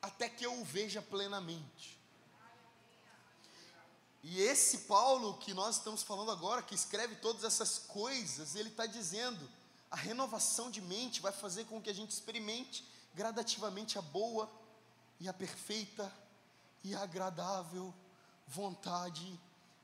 até 0.01 0.29
que 0.29 0.45
eu 0.45 0.53
o 0.53 0.63
veja 0.63 1.01
plenamente. 1.01 1.96
E 4.23 4.41
esse 4.41 4.79
Paulo 4.79 5.37
que 5.37 5.53
nós 5.53 5.77
estamos 5.77 6.03
falando 6.03 6.31
agora, 6.31 6.61
que 6.61 6.75
escreve 6.75 7.15
todas 7.15 7.43
essas 7.43 7.79
coisas, 7.79 8.55
ele 8.55 8.69
está 8.69 8.85
dizendo: 8.85 9.49
a 9.89 9.95
renovação 9.95 10.69
de 10.69 10.81
mente 10.81 11.21
vai 11.21 11.31
fazer 11.31 11.65
com 11.65 11.81
que 11.81 11.89
a 11.89 11.93
gente 11.93 12.11
experimente 12.11 12.83
gradativamente 13.13 13.97
a 13.97 14.01
boa 14.01 14.49
e 15.19 15.27
a 15.27 15.33
perfeita 15.33 16.11
e 16.83 16.95
agradável 16.95 17.93
vontade 18.47 19.39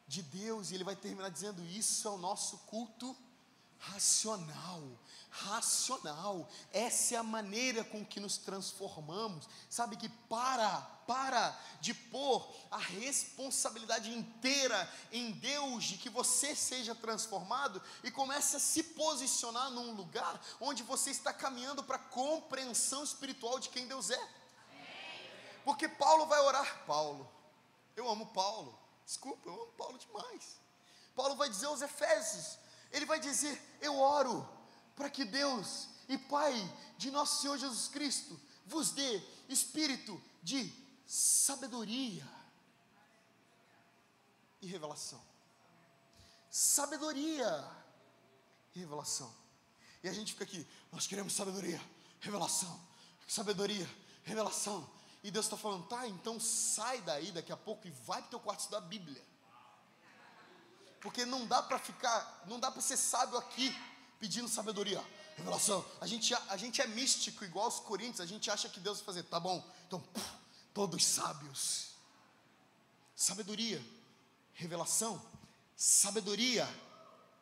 de 0.08 0.22
Deus. 0.22 0.72
E 0.72 0.76
ele 0.76 0.84
vai 0.84 0.96
terminar 0.96 1.30
dizendo: 1.30 1.64
Isso 1.66 2.08
é 2.08 2.12
o 2.12 2.18
nosso 2.18 2.58
culto 2.60 3.16
racional, 3.92 4.82
racional. 5.30 6.48
Essa 6.72 7.16
é 7.16 7.18
a 7.18 7.24
maneira 7.24 7.84
com 7.84 8.06
que 8.06 8.20
nos 8.20 8.38
transformamos. 8.38 9.48
Sabe 9.70 9.98
que 9.98 10.08
para, 10.08 10.82
para 11.08 11.58
de 11.82 11.94
pôr 11.94 12.48
a 12.72 12.78
responsabilidade 12.78 14.12
inteira 14.12 14.90
em 15.12 15.32
Deus 15.32 15.84
de 15.86 15.98
que 15.98 16.10
você 16.10 16.56
seja 16.56 16.96
transformado 16.96 17.82
e 18.04 18.12
comece 18.12 18.56
a 18.56 18.60
se 18.60 18.84
posicionar 18.84 19.70
num 19.72 19.94
lugar 19.94 20.40
onde 20.62 20.84
você 20.84 21.12
está 21.12 21.34
caminhando 21.34 21.84
para 21.84 21.98
a 21.98 22.00
compreensão 22.00 23.04
espiritual 23.04 23.60
de 23.60 23.70
quem 23.70 23.88
Deus 23.88 24.10
é. 24.10 24.30
Porque 25.66 25.88
Paulo 25.88 26.26
vai 26.26 26.40
orar, 26.42 26.86
Paulo. 26.86 27.30
Eu 27.96 28.10
amo 28.10 28.28
Paulo. 28.28 28.78
Desculpa, 29.06 29.48
eu 29.48 29.54
amo 29.54 29.72
Paulo 29.78 29.98
demais. 29.98 30.58
Paulo 31.16 31.36
vai 31.36 31.50
dizer 31.50 31.68
aos 31.68 31.82
Efésios, 31.82 32.58
ele 32.94 33.06
vai 33.06 33.20
dizer: 33.20 33.60
Eu 33.82 34.00
oro 34.00 34.48
para 34.96 35.10
que 35.10 35.26
Deus 35.26 35.89
e 36.08 36.18
Pai 36.18 36.54
de 36.98 37.12
nosso 37.12 37.41
Senhor 37.41 37.58
Jesus 37.58 37.88
Cristo 37.88 38.39
vos 38.66 38.91
dê 38.91 39.22
espírito 39.50 40.22
de 40.41 40.72
sabedoria 41.06 42.26
e 44.62 44.68
revelação. 44.68 45.22
Sabedoria 46.50 47.68
e 48.76 48.80
revelação. 48.80 49.34
E 50.04 50.08
a 50.08 50.14
gente 50.14 50.34
fica 50.34 50.44
aqui, 50.44 50.68
nós 50.91 51.08
queremos 51.08 51.34
sabedoria, 51.34 51.82
revelação, 52.20 52.80
sabedoria, 53.28 53.89
revelação. 54.24 54.88
E 55.24 55.32
Deus 55.32 55.46
está 55.46 55.58
falando, 55.58 55.88
tá, 55.88 56.08
então 56.08 56.39
sai 56.39 57.02
daí 57.02 57.32
daqui 57.32 57.52
a 57.52 57.58
pouco 57.58 57.88
e 57.88 57.91
vai 57.91 58.22
para 58.22 58.28
o 58.28 58.30
teu 58.32 58.39
quarto 58.39 58.60
estudar 58.60 58.80
a 58.80 58.82
Bíblia. 58.82 59.24
Porque 61.04 61.26
não 61.26 61.45
dá 61.45 61.62
para 61.62 61.78
ficar, 61.78 62.45
não 62.47 62.58
dá 62.58 62.72
para 62.72 62.82
ser 62.82 62.95
sábio 62.95 63.38
aqui 63.38 63.76
pedindo 64.22 64.47
sabedoria, 64.47 65.04
revelação. 65.36 65.86
A 65.99 66.08
gente, 66.08 66.34
a 66.34 66.56
gente 66.56 66.82
é 66.82 66.88
místico 66.88 67.43
igual 67.43 67.68
os 67.68 67.82
coríntios, 67.82 68.22
a 68.22 68.26
gente 68.26 68.49
acha 68.49 68.70
que 68.70 68.80
Deus 68.80 68.99
vai 68.99 69.08
fazer, 69.08 69.24
tá 69.24 69.38
bom, 69.38 69.62
então 69.86 69.99
puf, 69.99 70.26
todos 70.74 71.06
sábios. 71.06 71.89
Sabedoria, 73.14 73.84
revelação, 74.54 75.22
sabedoria, 75.76 76.68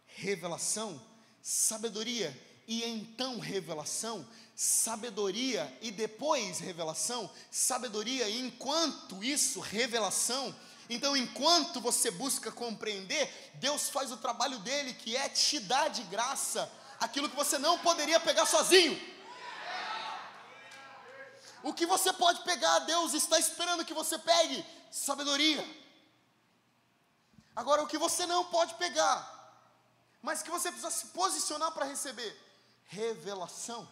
revelação, 0.07 0.99
sabedoria 1.39 2.35
e 2.67 2.83
então 2.83 3.37
revelação, 3.39 4.27
sabedoria 4.55 5.77
e 5.81 5.91
depois 5.91 6.57
revelação, 6.59 7.29
sabedoria 7.51 8.27
e 8.27 8.39
enquanto 8.39 9.23
isso 9.23 9.59
revelação 9.59 10.55
então, 10.93 11.15
enquanto 11.15 11.79
você 11.79 12.11
busca 12.11 12.51
compreender, 12.51 13.51
Deus 13.55 13.89
faz 13.89 14.11
o 14.11 14.17
trabalho 14.17 14.59
dele, 14.59 14.93
que 14.93 15.15
é 15.15 15.29
te 15.29 15.57
dar 15.61 15.87
de 15.87 16.03
graça 16.03 16.69
aquilo 16.99 17.29
que 17.29 17.35
você 17.35 17.57
não 17.57 17.79
poderia 17.79 18.19
pegar 18.19 18.45
sozinho. 18.45 18.99
O 21.63 21.73
que 21.73 21.85
você 21.85 22.11
pode 22.11 22.43
pegar, 22.43 22.79
Deus 22.79 23.13
está 23.13 23.39
esperando 23.39 23.85
que 23.85 23.93
você 23.93 24.19
pegue 24.19 24.65
sabedoria. 24.91 25.63
Agora, 27.55 27.83
o 27.83 27.87
que 27.87 27.97
você 27.97 28.25
não 28.25 28.43
pode 28.45 28.73
pegar, 28.73 29.17
mas 30.21 30.43
que 30.43 30.49
você 30.49 30.69
precisa 30.69 30.91
se 30.91 31.05
posicionar 31.07 31.71
para 31.71 31.85
receber, 31.85 32.37
revelação. 32.87 33.87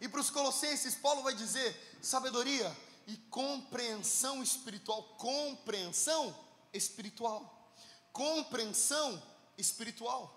E 0.00 0.08
para 0.08 0.20
os 0.20 0.30
Colossenses, 0.30 0.94
Paulo 0.94 1.22
vai 1.22 1.34
dizer: 1.34 1.98
sabedoria 2.00 2.74
e 3.06 3.16
compreensão 3.16 4.42
espiritual. 4.42 5.02
Compreensão 5.18 6.34
espiritual. 6.72 7.74
Compreensão 8.12 9.22
espiritual. 9.58 10.36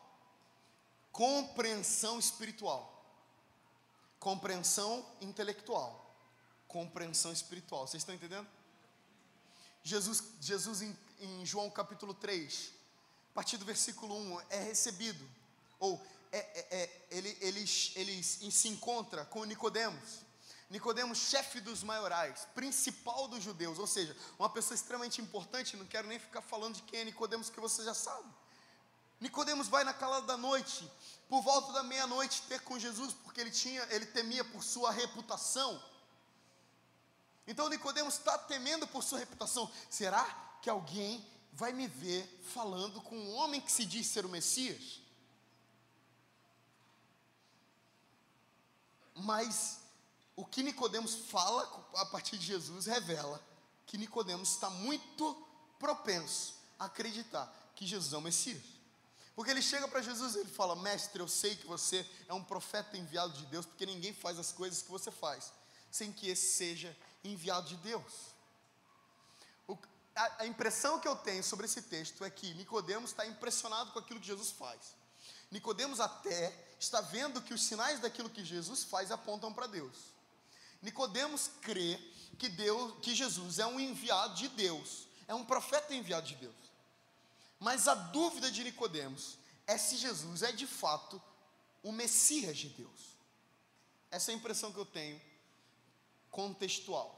Compreensão 1.11 2.19
espiritual. 2.19 2.89
Compreensão 4.19 5.05
intelectual. 5.21 6.17
Compreensão 6.67 7.31
espiritual. 7.31 7.87
Vocês 7.87 8.01
estão 8.01 8.15
entendendo? 8.15 8.47
Jesus, 9.83 10.23
Jesus 10.39 10.81
em, 10.81 10.97
em 11.19 11.45
João 11.45 11.69
capítulo 11.69 12.13
3, 12.13 12.71
a 13.31 13.33
partir 13.33 13.57
do 13.57 13.65
versículo 13.65 14.15
1, 14.15 14.41
é 14.49 14.63
recebido, 14.63 15.29
ou 15.77 16.01
é, 16.33 16.37
é, 16.37 16.67
é, 16.71 17.05
ele, 17.11 17.37
ele, 17.39 17.59
ele 17.95 18.23
se 18.23 18.67
encontra 18.67 19.23
com 19.25 19.43
Nicodemos. 19.45 20.23
Nicodemos, 20.67 21.19
chefe 21.19 21.61
dos 21.61 21.83
maiorais, 21.83 22.47
principal 22.55 23.27
dos 23.27 23.43
judeus, 23.43 23.77
ou 23.77 23.85
seja, 23.85 24.17
uma 24.39 24.49
pessoa 24.49 24.73
extremamente 24.73 25.21
importante, 25.21 25.77
não 25.77 25.85
quero 25.85 26.07
nem 26.07 26.17
ficar 26.17 26.41
falando 26.41 26.73
de 26.73 26.81
quem 26.81 27.01
é 27.01 27.05
Nicodemos, 27.05 27.51
que 27.51 27.59
você 27.59 27.83
já 27.83 27.93
sabe. 27.93 28.27
Nicodemos 29.21 29.67
vai 29.67 29.83
na 29.83 29.93
calada 29.93 30.25
da 30.25 30.35
noite, 30.35 30.91
por 31.29 31.43
volta 31.43 31.71
da 31.71 31.83
meia-noite, 31.83 32.41
ter 32.49 32.61
com 32.61 32.79
Jesus, 32.79 33.13
porque 33.13 33.39
ele 33.39 33.51
tinha, 33.51 33.83
ele 33.91 34.07
temia 34.07 34.43
por 34.43 34.63
sua 34.63 34.89
reputação. 34.89 35.79
Então 37.45 37.69
Nicodemos 37.69 38.15
está 38.15 38.39
temendo 38.39 38.87
por 38.87 39.03
sua 39.03 39.19
reputação. 39.19 39.71
Será 39.87 40.25
que 40.63 40.69
alguém 40.69 41.23
vai 41.51 41.71
me 41.71 41.87
ver 41.87 42.41
falando 42.51 42.99
com 43.01 43.15
um 43.15 43.35
homem 43.35 43.61
que 43.61 43.71
se 43.71 43.85
diz 43.85 44.07
ser 44.07 44.25
o 44.25 44.29
Messias? 44.29 45.02
Mas 49.23 49.79
o 50.35 50.45
que 50.45 50.63
Nicodemos 50.63 51.15
fala 51.15 51.87
a 51.95 52.05
partir 52.05 52.37
de 52.37 52.45
Jesus 52.45 52.85
revela 52.85 53.41
que 53.85 53.97
Nicodemos 53.97 54.51
está 54.51 54.69
muito 54.69 55.35
propenso 55.79 56.55
a 56.79 56.85
acreditar 56.85 57.53
que 57.75 57.85
Jesus 57.85 58.13
é 58.13 58.17
o 58.17 58.21
Messias. 58.21 58.63
Porque 59.35 59.49
ele 59.49 59.61
chega 59.61 59.87
para 59.87 60.01
Jesus 60.01 60.35
e 60.35 60.39
ele 60.39 60.49
fala: 60.49 60.75
Mestre, 60.75 61.19
eu 61.19 61.27
sei 61.27 61.55
que 61.55 61.65
você 61.65 62.07
é 62.27 62.33
um 62.33 62.43
profeta 62.43 62.97
enviado 62.97 63.33
de 63.33 63.45
Deus, 63.47 63.65
porque 63.65 63.85
ninguém 63.85 64.13
faz 64.13 64.37
as 64.37 64.51
coisas 64.51 64.81
que 64.81 64.91
você 64.91 65.11
faz 65.11 65.51
sem 65.93 66.11
que 66.11 66.27
esse 66.27 66.53
seja 66.53 66.95
enviado 67.23 67.67
de 67.67 67.77
Deus. 67.77 68.33
O, 69.67 69.77
a, 70.15 70.41
a 70.41 70.47
impressão 70.47 70.99
que 70.99 71.07
eu 71.07 71.15
tenho 71.15 71.43
sobre 71.43 71.67
esse 71.67 71.83
texto 71.83 72.23
é 72.25 72.31
que 72.31 72.51
Nicodemos 72.55 73.11
está 73.11 73.27
impressionado 73.27 73.91
com 73.91 73.99
aquilo 73.99 74.19
que 74.19 74.25
Jesus 74.25 74.49
faz. 74.49 74.95
Nicodemos 75.53 75.99
até 75.99 76.51
está 76.79 76.99
vendo 76.99 77.39
que 77.39 77.53
os 77.53 77.61
sinais 77.61 77.99
daquilo 77.99 78.27
que 78.27 78.43
Jesus 78.43 78.83
faz 78.83 79.11
apontam 79.11 79.53
para 79.53 79.67
Deus. 79.67 79.95
Nicodemos 80.81 81.51
crê 81.61 81.95
que 82.39 82.49
Deus, 82.49 82.95
que 83.03 83.13
Jesus 83.13 83.59
é 83.59 83.67
um 83.67 83.79
enviado 83.79 84.33
de 84.33 84.47
Deus, 84.47 85.07
é 85.27 85.35
um 85.35 85.45
profeta 85.45 85.93
enviado 85.93 86.25
de 86.25 86.35
Deus. 86.37 86.55
Mas 87.59 87.87
a 87.87 87.93
dúvida 87.93 88.49
de 88.49 88.63
Nicodemos 88.63 89.37
é 89.67 89.77
se 89.77 89.95
Jesus 89.95 90.41
é 90.41 90.51
de 90.51 90.65
fato 90.65 91.21
o 91.83 91.91
Messias 91.91 92.57
de 92.57 92.69
Deus. 92.69 93.13
Essa 94.09 94.31
é 94.31 94.33
a 94.33 94.37
impressão 94.37 94.73
que 94.73 94.79
eu 94.79 94.87
tenho 94.87 95.21
contextual. 96.31 97.15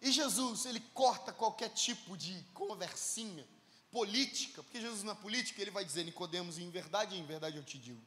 E 0.00 0.10
Jesus, 0.10 0.64
ele 0.64 0.80
corta 0.94 1.30
qualquer 1.30 1.68
tipo 1.68 2.16
de 2.16 2.42
conversinha 2.54 3.46
política, 3.90 4.62
porque 4.62 4.80
Jesus 4.80 5.04
é 5.04 5.14
política, 5.14 5.60
ele 5.60 5.70
vai 5.70 5.84
dizer 5.84 6.04
Nicodemos, 6.04 6.58
em 6.58 6.70
verdade, 6.70 7.16
em 7.16 7.24
verdade 7.24 7.56
eu 7.56 7.64
te 7.64 7.78
digo, 7.78 8.02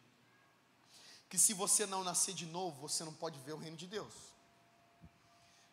que 1.29 1.38
se 1.38 1.53
você 1.53 1.86
não 1.86 2.03
nascer 2.03 2.34
de 2.34 2.45
novo, 2.45 2.81
você 2.81 3.03
não 3.03 3.13
pode 3.13 3.39
ver 3.39 3.53
o 3.53 3.57
reino 3.57 3.77
de 3.77 3.88
Deus. 3.88 4.13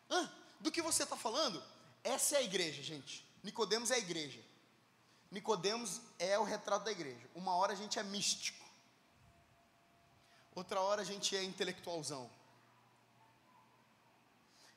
Ah, 0.09 0.29
do 0.59 0.71
que 0.71 0.81
você 0.81 1.03
está 1.03 1.15
falando? 1.15 1.63
Essa 2.03 2.35
é 2.35 2.37
a 2.39 2.43
igreja, 2.43 2.81
gente. 2.81 3.25
Nicodemos 3.43 3.91
é 3.91 3.95
a 3.95 3.99
igreja. 3.99 4.43
Nicodemos 5.29 6.01
é 6.19 6.37
o 6.37 6.43
retrato 6.43 6.83
da 6.83 6.91
igreja. 6.91 7.29
Uma 7.33 7.55
hora 7.55 7.73
a 7.73 7.75
gente 7.75 7.97
é 7.97 8.03
místico. 8.03 8.65
Outra 10.53 10.81
hora 10.81 11.01
a 11.01 11.05
gente 11.05 11.35
é 11.35 11.43
intelectualzão. 11.43 12.29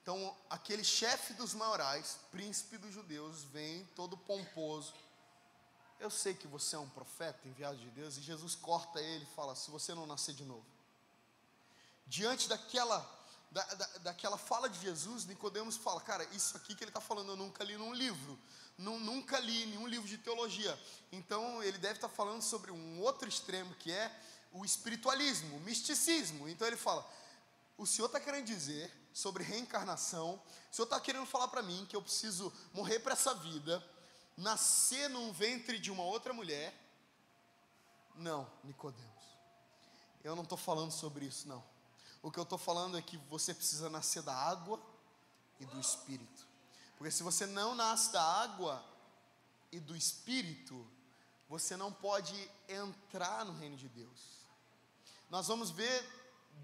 Então, 0.01 0.37
aquele 0.51 0.85
chefe 0.85 1.33
dos 1.33 1.55
maiorais, 1.55 2.19
príncipe 2.31 2.77
dos 2.77 2.93
judeus, 2.93 3.43
vem 3.45 3.85
todo 3.97 4.19
pomposo. 4.19 4.95
Eu 5.99 6.11
sei 6.11 6.35
que 6.35 6.47
você 6.47 6.77
é 6.77 6.79
um 6.79 6.89
profeta 6.89 7.47
enviado 7.47 7.79
de 7.79 7.89
Deus, 7.91 8.17
e 8.17 8.21
Jesus 8.21 8.55
corta 8.55 9.01
ele 9.01 9.25
e 9.25 9.35
fala: 9.35 9.55
se 9.55 9.71
você 9.71 9.95
não 9.95 10.07
nascer 10.07 10.35
de 10.35 10.45
novo. 10.45 10.67
Diante 12.07 12.49
daquela, 12.49 12.99
da, 13.51 13.63
da, 13.63 13.87
daquela 13.99 14.37
fala 14.37 14.69
de 14.69 14.79
Jesus, 14.81 15.25
Nicodemos 15.25 15.77
fala: 15.77 16.01
cara, 16.01 16.25
isso 16.33 16.57
aqui 16.57 16.75
que 16.75 16.85
ele 16.85 16.91
está 16.91 17.01
falando 17.01 17.31
eu 17.31 17.37
nunca 17.37 17.65
li 17.65 17.77
num 17.77 17.95
livro, 17.95 18.39
nunca 18.77 19.39
li 19.39 19.67
nenhum 19.67 19.87
livro 19.87 20.09
de 20.09 20.19
teologia. 20.19 20.79
Então, 21.13 21.63
ele 21.63 21.79
deve 21.79 21.95
estar 21.95 22.09
tá 22.09 22.15
falando 22.15 22.43
sobre 22.43 22.71
um 22.71 23.01
outro 23.01 23.29
extremo 23.29 23.75
que 23.77 23.91
é 23.91 24.15
o 24.53 24.65
espiritualismo, 24.65 25.57
o 25.57 25.61
misticismo. 25.61 26.49
Então, 26.49 26.67
ele 26.67 26.77
fala: 26.77 27.09
o 27.79 27.87
senhor 27.87 28.07
está 28.07 28.21
querendo 28.21 28.45
dizer 28.47 28.93
sobre 29.13 29.45
reencarnação, 29.45 30.41
o 30.71 30.75
senhor 30.75 30.87
está 30.87 31.01
querendo 31.01 31.27
falar 31.27 31.49
para 31.49 31.63
mim 31.63 31.87
que 31.89 31.97
eu 31.97 32.03
preciso 32.03 32.53
morrer 32.73 32.99
para 32.99 33.13
essa 33.13 33.35
vida, 33.35 33.83
nascer 34.37 35.09
num 35.09 35.33
ventre 35.33 35.79
de 35.79 35.91
uma 35.91 36.03
outra 36.03 36.33
mulher? 36.33 36.75
Não, 38.17 38.51
Nicodemos. 38.63 39.25
Eu 40.23 40.35
não 40.35 40.43
estou 40.43 40.59
falando 40.59 40.91
sobre 40.91 41.27
isso, 41.27 41.49
não. 41.49 41.63
O 42.23 42.31
que 42.31 42.39
eu 42.39 42.45
estou 42.45 42.59
falando 42.59 42.97
é 42.97 43.03
que 43.03 43.17
você 43.29 43.53
precisa 43.53 43.91
nascer 43.91 44.23
da 44.23 44.35
água 44.35 44.81
e 45.61 45.67
do 45.67 45.79
Espírito. 45.79 46.47
Porque 46.97 47.11
se 47.11 47.23
você 47.23 47.47
não 47.47 47.75
nasce 47.75 48.13
da 48.13 48.23
água 48.23 48.85
e 49.71 49.79
do 49.79 49.97
Espírito, 49.97 50.87
você 51.49 51.77
não 51.77 51.93
pode 51.93 52.51
entrar 52.69 53.45
no 53.45 53.53
reino 53.53 53.77
de 53.77 53.89
Deus. 53.89 54.21
Nós 55.29 55.47
vamos 55.47 55.71
ver 55.71 56.03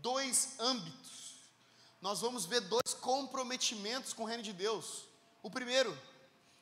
dois 0.00 0.58
âmbitos 0.58 1.30
nós 2.00 2.20
vamos 2.20 2.46
ver 2.46 2.60
dois 2.62 2.94
comprometimentos 2.98 4.12
com 4.12 4.22
o 4.22 4.26
reino 4.26 4.42
de 4.42 4.52
Deus. 4.52 5.04
O 5.42 5.50
primeiro, 5.50 5.96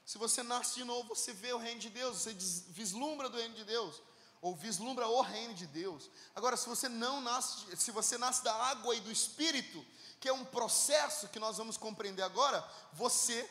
se 0.08 0.16
você 0.16 0.42
nasce 0.42 0.76
de 0.76 0.84
novo, 0.84 1.14
você 1.14 1.34
vê 1.34 1.52
o 1.52 1.58
reino 1.58 1.80
de 1.80 1.90
Deus, 1.90 2.16
você 2.16 2.32
vislumbra 2.70 3.28
do 3.28 3.36
reino 3.36 3.54
de 3.54 3.62
Deus, 3.62 4.00
ou 4.40 4.56
vislumbra 4.56 5.06
o 5.06 5.20
reino 5.20 5.52
de 5.52 5.66
Deus. 5.66 6.08
Agora, 6.34 6.56
se 6.56 6.66
você 6.66 6.88
não 6.88 7.20
nasce, 7.20 7.76
se 7.76 7.90
você 7.90 8.16
nasce 8.16 8.42
da 8.42 8.54
água 8.54 8.94
e 8.96 9.00
do 9.00 9.12
espírito, 9.12 9.84
que 10.18 10.26
é 10.26 10.32
um 10.32 10.46
processo 10.46 11.28
que 11.28 11.38
nós 11.38 11.58
vamos 11.58 11.76
compreender 11.76 12.22
agora, 12.22 12.66
você 12.94 13.46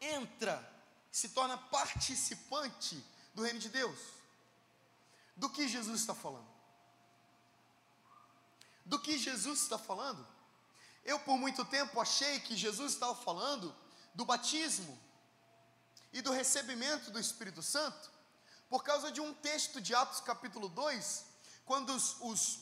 entra, 0.00 0.66
se 1.12 1.28
torna 1.28 1.58
participante 1.58 2.96
do 3.34 3.42
reino 3.42 3.58
de 3.58 3.68
Deus. 3.68 3.98
Do 5.36 5.50
que 5.50 5.68
Jesus 5.68 6.00
está 6.00 6.14
falando? 6.14 6.48
Do 8.82 8.98
que 8.98 9.18
Jesus 9.18 9.60
está 9.60 9.76
falando? 9.76 10.26
Eu, 11.04 11.18
por 11.20 11.36
muito 11.36 11.66
tempo, 11.66 12.00
achei 12.00 12.40
que 12.40 12.56
Jesus 12.56 12.94
estava 12.94 13.14
falando 13.14 13.76
do 14.14 14.24
batismo 14.24 15.06
e 16.18 16.22
do 16.22 16.32
recebimento 16.32 17.10
do 17.12 17.20
Espírito 17.20 17.62
Santo, 17.62 18.10
por 18.68 18.82
causa 18.82 19.10
de 19.12 19.20
um 19.20 19.32
texto 19.32 19.80
de 19.80 19.94
Atos 19.94 20.20
capítulo 20.20 20.68
2, 20.68 21.24
quando 21.64 21.90
os, 21.94 22.16
os, 22.20 22.58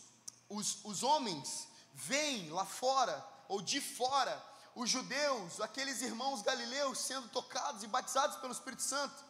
os, 0.49 0.85
os 0.85 1.03
homens 1.03 1.67
veem 1.95 2.51
lá 2.51 2.67
fora, 2.67 3.25
ou 3.49 3.63
de 3.63 3.81
fora, 3.81 4.45
os 4.75 4.91
judeus, 4.91 5.59
aqueles 5.61 6.03
irmãos 6.03 6.43
galileus 6.43 6.99
sendo 6.99 7.29
tocados 7.29 7.83
e 7.83 7.87
batizados 7.87 8.37
pelo 8.37 8.53
Espírito 8.53 8.83
Santo. 8.83 9.25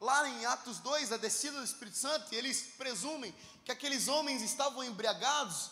Lá 0.00 0.28
em 0.28 0.46
Atos 0.46 0.78
2, 0.78 1.10
a 1.10 1.16
descida 1.16 1.58
do 1.58 1.64
Espírito 1.64 1.96
Santo, 1.96 2.32
eles 2.32 2.74
presumem 2.78 3.34
que 3.64 3.72
aqueles 3.72 4.06
homens 4.06 4.40
estavam 4.40 4.84
embriagados 4.84 5.70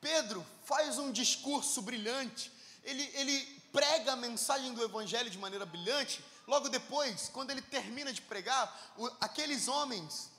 Pedro 0.00 0.44
faz 0.64 0.98
um 0.98 1.12
discurso 1.12 1.82
brilhante, 1.82 2.50
ele, 2.82 3.02
ele 3.14 3.60
prega 3.70 4.12
a 4.12 4.16
mensagem 4.16 4.72
do 4.72 4.82
Evangelho 4.82 5.30
de 5.30 5.38
maneira 5.38 5.66
brilhante. 5.66 6.24
Logo 6.46 6.68
depois, 6.68 7.28
quando 7.32 7.50
ele 7.50 7.62
termina 7.62 8.12
de 8.12 8.22
pregar, 8.22 8.92
o, 8.96 9.06
aqueles 9.20 9.68
homens, 9.68 10.30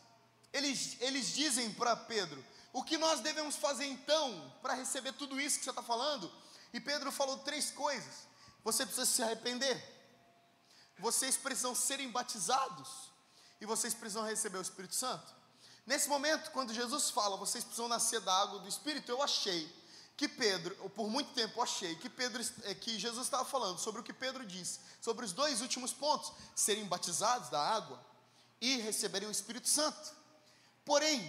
eles, 0.52 0.98
eles 1.00 1.34
dizem 1.34 1.72
para 1.74 1.96
Pedro: 1.96 2.44
O 2.74 2.84
que 2.84 2.98
nós 2.98 3.20
devemos 3.22 3.56
fazer 3.56 3.86
então 3.86 4.54
para 4.62 4.74
receber 4.74 5.14
tudo 5.14 5.40
isso 5.40 5.60
que 5.60 5.64
você 5.64 5.70
está 5.70 5.84
falando? 5.84 6.32
E 6.74 6.80
Pedro 6.80 7.12
falou 7.12 7.38
três 7.40 7.72
coisas: 7.72 8.28
Você 8.64 8.86
precisa 8.86 9.06
se 9.06 9.24
arrepender, 9.24 9.82
vocês 11.00 11.38
precisam 11.38 11.74
serem 11.74 12.10
batizados, 12.10 13.12
e 13.60 13.66
vocês 13.66 13.94
precisam 13.94 14.24
receber 14.24 14.58
o 14.58 14.62
Espírito 14.62 14.96
Santo. 14.96 15.42
Nesse 15.86 16.08
momento, 16.08 16.52
quando 16.52 16.74
Jesus 16.74 17.10
fala, 17.10 17.36
vocês 17.38 17.64
precisam 17.64 17.88
nascer 17.88 18.22
da 18.22 18.34
água 18.34 18.60
do 18.60 18.68
Espírito, 18.68 19.12
eu 19.12 19.22
achei 19.22 19.81
que 20.22 20.28
Pedro, 20.28 20.76
por 20.92 21.10
muito 21.10 21.34
tempo 21.34 21.64
achei 21.64 21.96
que 21.96 22.08
Pedro, 22.08 22.46
é, 22.66 22.76
que 22.76 23.00
Jesus 23.00 23.26
estava 23.26 23.44
falando 23.44 23.80
sobre 23.80 24.02
o 24.02 24.04
que 24.04 24.14
Pedro 24.14 24.46
disse, 24.46 24.80
sobre 25.02 25.26
os 25.26 25.34
dois 25.34 25.62
últimos 25.62 25.92
pontos, 25.92 26.32
serem 26.56 26.86
batizados 26.86 27.50
da 27.50 27.60
água 27.60 28.00
e 28.62 28.78
receberem 28.78 29.28
o 29.28 29.32
Espírito 29.32 29.68
Santo. 29.68 30.14
Porém, 30.86 31.28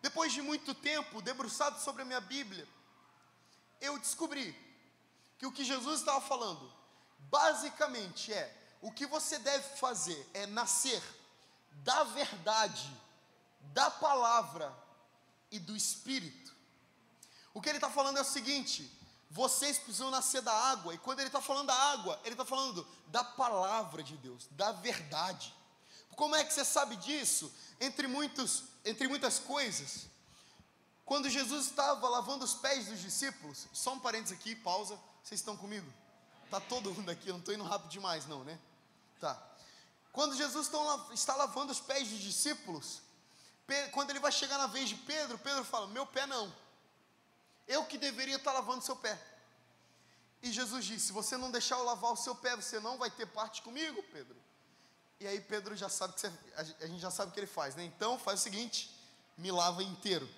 depois 0.00 0.32
de 0.32 0.40
muito 0.40 0.74
tempo 0.74 1.20
debruçado 1.20 1.78
sobre 1.82 2.00
a 2.00 2.04
minha 2.06 2.20
Bíblia, 2.22 2.66
eu 3.78 3.98
descobri 3.98 4.56
que 5.38 5.44
o 5.44 5.52
que 5.52 5.62
Jesus 5.62 6.00
estava 6.00 6.22
falando, 6.22 6.72
basicamente 7.18 8.32
é 8.32 8.56
o 8.80 8.90
que 8.90 9.04
você 9.06 9.38
deve 9.38 9.76
fazer 9.76 10.26
é 10.32 10.46
nascer 10.46 11.02
da 11.84 12.04
verdade 12.04 12.90
da 13.74 13.90
palavra 13.90 14.74
e 15.50 15.58
do 15.58 15.76
Espírito. 15.76 16.59
O 17.52 17.60
que 17.60 17.68
ele 17.68 17.78
está 17.78 17.90
falando 17.90 18.18
é 18.18 18.20
o 18.20 18.24
seguinte: 18.24 18.90
vocês 19.30 19.78
precisam 19.78 20.10
nascer 20.10 20.42
da 20.42 20.52
água, 20.52 20.94
e 20.94 20.98
quando 20.98 21.20
ele 21.20 21.28
está 21.28 21.40
falando 21.40 21.68
da 21.68 21.74
água, 21.74 22.20
ele 22.24 22.34
está 22.34 22.44
falando 22.44 22.86
da 23.06 23.22
palavra 23.22 24.02
de 24.02 24.16
Deus, 24.16 24.48
da 24.50 24.72
verdade. 24.72 25.54
Como 26.16 26.34
é 26.34 26.44
que 26.44 26.52
você 26.52 26.64
sabe 26.64 26.96
disso? 26.96 27.52
Entre, 27.80 28.06
muitos, 28.06 28.64
entre 28.84 29.08
muitas 29.08 29.38
coisas, 29.38 30.06
quando 31.04 31.30
Jesus 31.30 31.66
estava 31.66 32.08
lavando 32.08 32.44
os 32.44 32.54
pés 32.54 32.86
dos 32.86 33.00
discípulos, 33.00 33.66
só 33.72 33.94
um 33.94 33.98
parênteses 33.98 34.36
aqui, 34.36 34.54
pausa, 34.54 34.98
vocês 35.22 35.40
estão 35.40 35.56
comigo? 35.56 35.90
Tá 36.50 36.60
todo 36.60 36.92
mundo 36.92 37.10
aqui, 37.10 37.28
eu 37.28 37.34
não 37.34 37.40
estou 37.40 37.54
indo 37.54 37.64
rápido 37.64 37.90
demais, 37.90 38.26
não, 38.26 38.44
né? 38.44 38.58
Tá. 39.20 39.40
Quando 40.12 40.36
Jesus 40.36 40.68
está 41.12 41.36
lavando 41.36 41.70
os 41.70 41.80
pés 41.80 42.08
dos 42.08 42.18
discípulos, 42.18 43.00
quando 43.92 44.10
ele 44.10 44.18
vai 44.18 44.32
chegar 44.32 44.58
na 44.58 44.66
vez 44.66 44.88
de 44.88 44.96
Pedro, 44.96 45.38
Pedro 45.38 45.64
fala: 45.64 45.86
Meu 45.86 46.04
pé 46.04 46.26
não. 46.26 46.52
Eu 47.70 47.84
que 47.84 47.96
deveria 47.96 48.34
estar 48.34 48.52
lavando 48.52 48.84
seu 48.84 48.96
pé. 48.96 49.16
E 50.42 50.50
Jesus 50.50 50.84
disse: 50.84 51.06
Se 51.06 51.12
você 51.12 51.36
não 51.36 51.52
deixar 51.52 51.76
eu 51.76 51.84
lavar 51.84 52.12
o 52.12 52.16
seu 52.16 52.34
pé, 52.34 52.56
você 52.56 52.80
não 52.80 52.98
vai 52.98 53.08
ter 53.12 53.26
parte 53.26 53.62
comigo, 53.62 54.02
Pedro. 54.12 54.36
E 55.20 55.26
aí 55.28 55.40
Pedro 55.40 55.76
já 55.76 55.88
sabe 55.88 56.14
que 56.14 56.20
você, 56.20 56.32
a 56.56 56.86
gente 56.88 56.98
já 56.98 57.12
sabe 57.12 57.30
o 57.30 57.32
que 57.32 57.38
ele 57.38 57.46
faz, 57.46 57.76
né? 57.76 57.84
Então 57.84 58.18
faz 58.18 58.40
o 58.40 58.42
seguinte: 58.42 58.90
me 59.38 59.52
lava 59.52 59.84
inteiro. 59.84 60.28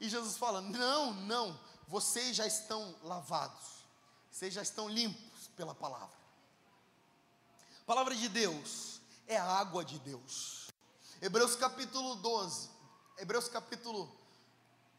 E 0.00 0.08
Jesus 0.08 0.38
fala: 0.38 0.62
Não, 0.62 1.12
não, 1.12 1.60
vocês 1.86 2.34
já 2.34 2.46
estão 2.46 2.96
lavados, 3.02 3.84
vocês 4.30 4.54
já 4.54 4.62
estão 4.62 4.88
limpos 4.88 5.48
pela 5.56 5.74
palavra. 5.74 6.16
A 7.82 7.84
palavra 7.84 8.16
de 8.16 8.30
Deus 8.30 8.98
é 9.26 9.36
a 9.36 9.44
água 9.44 9.84
de 9.84 9.98
Deus. 9.98 10.68
Hebreus 11.20 11.54
capítulo 11.54 12.14
12, 12.16 12.70
Hebreus 13.18 13.46
capítulo 13.46 14.21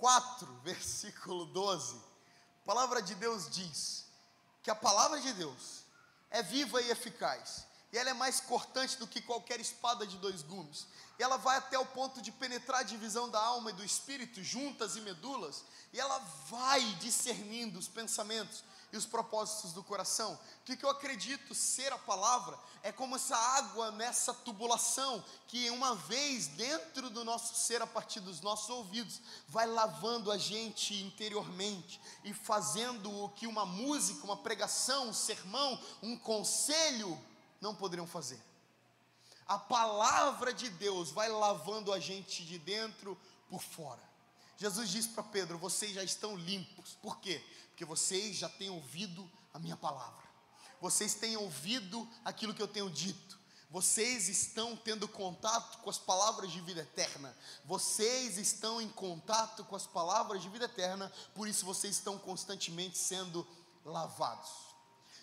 4, 0.03 0.45
versículo 0.65 1.45
12. 1.45 1.95
A 1.95 2.65
palavra 2.65 3.01
de 3.01 3.15
Deus 3.15 3.49
diz 3.49 4.03
que 4.61 4.69
a 4.69 4.75
palavra 4.75 5.21
de 5.21 5.31
Deus 5.31 5.85
é 6.29 6.43
viva 6.43 6.81
e 6.81 6.91
eficaz, 6.91 7.65
e 7.89 7.97
ela 7.97 8.09
é 8.09 8.13
mais 8.13 8.41
cortante 8.41 8.97
do 8.97 9.07
que 9.07 9.21
qualquer 9.21 9.61
espada 9.61 10.05
de 10.05 10.17
dois 10.17 10.41
gumes. 10.41 10.87
E 11.17 11.23
ela 11.23 11.37
vai 11.37 11.57
até 11.57 11.79
o 11.79 11.85
ponto 11.85 12.21
de 12.21 12.33
penetrar 12.33 12.81
a 12.81 12.83
divisão 12.83 13.29
da 13.29 13.39
alma 13.39 13.69
e 13.69 13.73
do 13.73 13.83
espírito, 13.83 14.43
juntas 14.43 14.97
e 14.97 15.01
medulas, 15.01 15.63
e 15.93 15.99
ela 15.99 16.19
vai 16.49 16.81
discernindo 16.95 17.79
os 17.79 17.87
pensamentos 17.87 18.61
e 18.93 18.97
os 18.97 19.07
propósitos 19.07 19.73
do 19.73 19.83
coração. 19.83 20.39
O 20.61 20.63
que, 20.63 20.85
eu 20.85 20.89
acredito 20.89 21.55
ser 21.55 21.91
a 21.91 21.97
palavra 21.97 22.57
é 22.83 22.91
como 22.91 23.15
essa 23.15 23.35
água 23.35 23.89
nessa 23.89 24.31
tubulação 24.35 25.25
que, 25.47 25.67
uma 25.71 25.95
vez 25.95 26.45
dentro 26.45 27.09
do 27.09 27.25
nosso 27.25 27.55
ser, 27.55 27.81
a 27.81 27.87
partir 27.87 28.19
dos 28.19 28.39
nossos 28.39 28.69
ouvidos, 28.69 29.19
vai 29.47 29.65
lavando 29.65 30.31
a 30.31 30.37
gente 30.37 30.93
interiormente 31.01 31.99
e 32.23 32.35
fazendo 32.35 33.11
o 33.23 33.29
que 33.29 33.47
uma 33.47 33.65
música, 33.65 34.23
uma 34.25 34.37
pregação, 34.37 35.09
um 35.09 35.13
sermão, 35.13 35.81
um 36.03 36.15
conselho 36.15 37.19
não 37.59 37.73
poderiam 37.73 38.05
fazer. 38.05 38.39
A 39.47 39.57
palavra 39.57 40.53
de 40.53 40.69
Deus 40.69 41.09
vai 41.09 41.29
lavando 41.29 41.91
a 41.91 41.99
gente 41.99 42.45
de 42.45 42.59
dentro 42.59 43.17
por 43.49 43.61
fora. 43.63 44.12
Jesus 44.57 44.89
disse 44.89 45.09
para 45.09 45.23
Pedro: 45.23 45.57
Vocês 45.57 45.93
já 45.93 46.03
estão 46.03 46.35
limpos. 46.35 46.97
Por 47.01 47.19
quê? 47.19 47.41
porque 47.73 47.85
vocês 47.85 48.37
já 48.37 48.47
têm 48.47 48.69
ouvido 48.69 49.29
a 49.53 49.59
minha 49.59 49.75
palavra. 49.75 50.23
vocês 50.79 51.15
têm 51.15 51.37
ouvido 51.37 52.07
aquilo 52.25 52.53
que 52.53 52.61
eu 52.61 52.67
tenho 52.67 52.89
dito. 52.89 53.39
Vocês 53.69 54.27
estão 54.27 54.75
tendo 54.75 55.07
contato 55.07 55.79
com 55.79 55.89
as 55.89 55.97
palavras 55.97 56.51
de 56.51 56.61
vida 56.61 56.81
eterna. 56.81 57.35
Vocês 57.65 58.37
estão 58.37 58.81
em 58.81 58.89
contato 58.89 59.63
com 59.65 59.75
as 59.75 59.87
palavras 59.87 60.41
de 60.41 60.49
vida 60.49 60.65
eterna, 60.65 61.11
por 61.33 61.47
isso 61.47 61.65
vocês 61.65 61.95
estão 61.95 62.19
constantemente 62.19 62.97
sendo 62.97 63.47
lavados. 63.83 64.51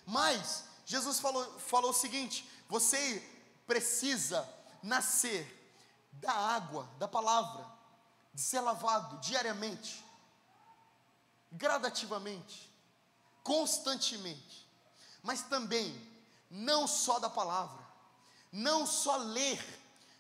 Mas 0.07 0.65
Jesus 0.85 1.21
falou, 1.21 1.61
falou 1.61 1.91
o 1.91 1.95
seguinte: 1.95 2.49
você 2.69 3.23
precisa 3.67 4.49
nascer 4.83 5.47
da 6.13 6.33
água, 6.33 6.89
da 6.99 7.07
palavra, 7.07 7.65
ser 8.41 8.61
lavado 8.61 9.19
diariamente, 9.19 10.05
gradativamente, 11.53 12.71
constantemente, 13.43 14.69
mas 15.23 15.43
também 15.43 15.95
não 16.51 16.87
só 16.87 17.19
da 17.19 17.29
palavra, 17.29 17.85
não 18.53 18.87
só 18.87 19.17
ler, 19.17 19.63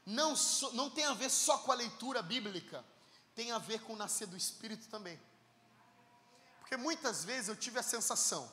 não, 0.05 0.37
so, 0.37 0.73
não 0.73 0.91
tem 0.91 1.05
a 1.05 1.15
ver 1.15 1.31
só 1.31 1.59
com 1.59 1.73
a 1.73 1.75
leitura 1.75 2.23
bíblica, 2.23 2.85
tem 3.35 3.53
a 3.53 3.59
ver 3.59 3.81
com 3.83 3.95
o 3.95 3.97
nascer 3.97 4.27
do 4.27 4.37
Espírito 4.37 4.89
também. 4.89 5.21
Porque 6.61 6.77
muitas 6.77 7.25
vezes 7.25 7.49
eu 7.49 7.57
tive 7.57 7.79
a 7.79 7.83
sensação, 7.83 8.51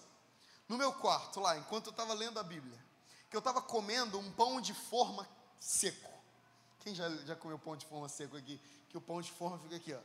no 0.68 0.78
meu 0.78 0.94
quarto 0.94 1.40
lá, 1.40 1.58
enquanto 1.58 1.88
eu 1.88 1.92
estava 1.92 2.14
lendo 2.14 2.40
a 2.40 2.44
Bíblia, 2.44 2.78
que 3.30 3.36
eu 3.36 3.40
estava 3.40 3.62
comendo 3.62 4.18
um 4.18 4.32
pão 4.32 4.60
de 4.60 4.74
forma 4.74 5.28
seco. 5.60 6.12
Quem 6.80 6.96
já, 6.96 7.10
já 7.26 7.36
comeu 7.36 7.60
pão 7.60 7.76
de 7.76 7.86
forma 7.86 8.08
seco 8.08 8.38
aqui? 8.38 8.60
Que 8.90 8.98
o 8.98 9.02
pão 9.02 9.22
de 9.22 9.32
forma 9.32 9.60
fica 9.60 9.76
aqui, 9.76 9.94
ó. 9.94 10.00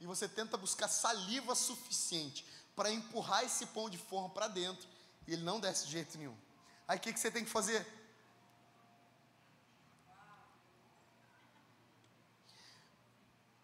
E 0.00 0.06
você 0.06 0.28
tenta 0.28 0.56
buscar 0.56 0.88
saliva 0.88 1.54
suficiente 1.54 2.44
para 2.74 2.90
empurrar 2.90 3.44
esse 3.44 3.66
pão 3.66 3.90
de 3.90 3.98
forma 3.98 4.30
para 4.30 4.48
dentro 4.48 4.88
e 5.26 5.34
ele 5.34 5.42
não 5.42 5.60
desce 5.60 5.86
de 5.86 5.92
jeito 5.92 6.16
nenhum. 6.16 6.36
Aí 6.88 6.96
o 6.96 7.00
que, 7.00 7.12
que 7.12 7.20
você 7.20 7.30
tem 7.30 7.44
que 7.44 7.50
fazer? 7.50 7.86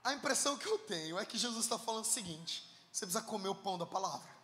A 0.04 0.12
impressão 0.12 0.56
que 0.56 0.68
eu 0.68 0.78
tenho 0.78 1.18
é 1.18 1.24
que 1.24 1.36
Jesus 1.36 1.64
está 1.64 1.78
falando 1.78 2.04
o 2.04 2.08
seguinte: 2.08 2.62
você 2.92 3.04
precisa 3.04 3.22
comer 3.22 3.48
o 3.48 3.54
pão 3.54 3.76
da 3.76 3.86
palavra. 3.86 4.36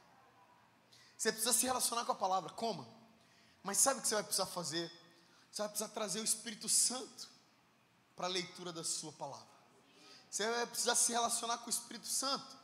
Você 1.16 1.30
precisa 1.30 1.52
se 1.52 1.64
relacionar 1.66 2.04
com 2.04 2.12
a 2.12 2.16
palavra, 2.16 2.50
coma. 2.50 2.84
Mas 3.62 3.78
sabe 3.78 4.00
o 4.00 4.02
que 4.02 4.08
você 4.08 4.16
vai 4.16 4.24
precisar 4.24 4.46
fazer? 4.46 4.90
Você 5.52 5.62
vai 5.62 5.68
precisar 5.68 5.90
trazer 5.90 6.20
o 6.20 6.24
Espírito 6.24 6.68
Santo 6.68 7.28
para 8.16 8.26
a 8.26 8.30
leitura 8.30 8.72
da 8.72 8.84
sua 8.84 9.12
palavra. 9.12 9.46
Você 10.30 10.48
vai 10.50 10.66
precisar 10.66 10.94
se 10.94 11.12
relacionar 11.12 11.58
com 11.58 11.66
o 11.66 11.70
Espírito 11.70 12.06
Santo. 12.06 12.56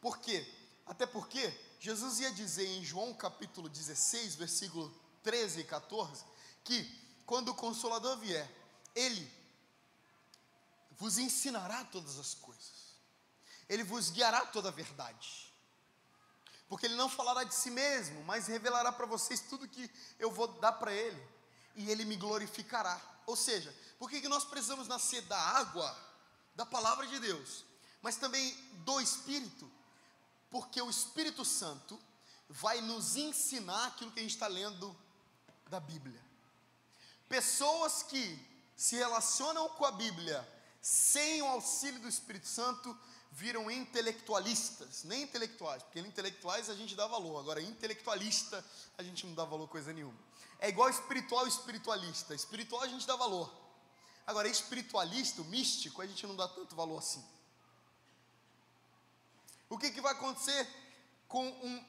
Por 0.00 0.18
quê? 0.18 0.46
Até 0.86 1.06
porque 1.06 1.52
Jesus 1.80 2.20
ia 2.20 2.30
dizer 2.30 2.66
em 2.66 2.84
João 2.84 3.12
capítulo 3.14 3.68
16, 3.68 4.36
versículo 4.36 4.94
13 5.22 5.60
e 5.60 5.64
14, 5.64 6.24
que 6.62 6.84
quando 7.26 7.48
o 7.48 7.54
Consolador 7.54 8.16
vier, 8.18 8.48
ele 8.94 9.32
vos 10.92 11.18
ensinará 11.18 11.84
todas 11.84 12.18
as 12.18 12.34
coisas, 12.34 12.94
ele 13.68 13.82
vos 13.82 14.10
guiará 14.10 14.46
toda 14.46 14.68
a 14.68 14.72
verdade, 14.72 15.52
porque 16.68 16.86
ele 16.86 16.94
não 16.94 17.08
falará 17.08 17.44
de 17.44 17.54
si 17.54 17.70
mesmo, 17.70 18.22
mas 18.24 18.46
revelará 18.46 18.92
para 18.92 19.06
vocês 19.06 19.40
tudo 19.40 19.68
que 19.68 19.90
eu 20.18 20.30
vou 20.30 20.46
dar 20.46 20.72
para 20.72 20.92
ele 20.92 21.20
e 21.74 21.90
ele 21.90 22.04
me 22.04 22.16
glorificará. 22.16 23.00
Ou 23.26 23.36
seja, 23.36 23.74
por 23.98 24.08
que, 24.08 24.20
que 24.20 24.28
nós 24.28 24.44
precisamos 24.44 24.86
nascer 24.86 25.22
da 25.22 25.38
água, 25.38 25.96
da 26.54 26.64
palavra 26.64 27.06
de 27.06 27.18
Deus, 27.18 27.64
mas 28.00 28.16
também 28.16 28.56
do 28.84 29.00
Espírito? 29.00 29.70
Porque 30.50 30.80
o 30.80 30.88
Espírito 30.88 31.44
Santo 31.44 32.00
vai 32.48 32.80
nos 32.80 33.16
ensinar 33.16 33.88
aquilo 33.88 34.12
que 34.12 34.20
a 34.20 34.22
gente 34.22 34.34
está 34.34 34.46
lendo 34.46 34.96
da 35.68 35.80
Bíblia. 35.80 36.24
Pessoas 37.28 38.04
que 38.04 38.38
se 38.76 38.94
relacionam 38.94 39.68
com 39.70 39.84
a 39.84 39.90
Bíblia 39.90 40.46
sem 40.80 41.42
o 41.42 41.46
auxílio 41.46 42.00
do 42.00 42.08
Espírito 42.08 42.46
Santo 42.46 42.96
viram 43.32 43.70
intelectualistas, 43.70 45.02
nem 45.02 45.22
intelectuais, 45.22 45.82
porque 45.82 45.98
intelectuais 45.98 46.70
a 46.70 46.74
gente 46.74 46.94
dá 46.94 47.06
valor, 47.06 47.38
agora 47.40 47.60
intelectualista 47.60 48.64
a 48.96 49.02
gente 49.02 49.26
não 49.26 49.34
dá 49.34 49.44
valor 49.44 49.68
coisa 49.68 49.92
nenhuma. 49.92 50.16
É 50.58 50.68
igual 50.68 50.88
espiritual 50.88 51.46
e 51.46 51.48
espiritualista. 51.48 52.34
Espiritual 52.34 52.82
a 52.82 52.88
gente 52.88 53.06
dá 53.06 53.16
valor. 53.16 53.52
Agora, 54.26 54.48
espiritualista, 54.48 55.42
místico, 55.44 56.02
a 56.02 56.06
gente 56.06 56.26
não 56.26 56.34
dá 56.34 56.48
tanto 56.48 56.74
valor 56.74 56.98
assim. 56.98 57.24
O 59.68 59.78
que, 59.78 59.90
que 59.90 60.00
vai 60.00 60.12
acontecer 60.12 60.68
com 61.28 61.46
um, 61.46 61.84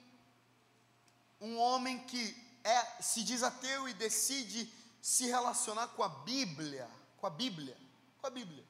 um 1.41 1.59
homem 1.59 1.99
que 2.05 2.35
é, 2.63 3.01
se 3.01 3.23
diz 3.23 3.43
ateu 3.43 3.87
e 3.87 3.93
decide 3.93 4.71
se 5.01 5.25
relacionar 5.25 5.87
com 5.89 6.03
a 6.03 6.09
Bíblia? 6.09 6.89
Com 7.17 7.27
a 7.27 7.29
Bíblia? 7.29 7.77
Com 8.19 8.27
a 8.27 8.29
Bíblia. 8.29 8.65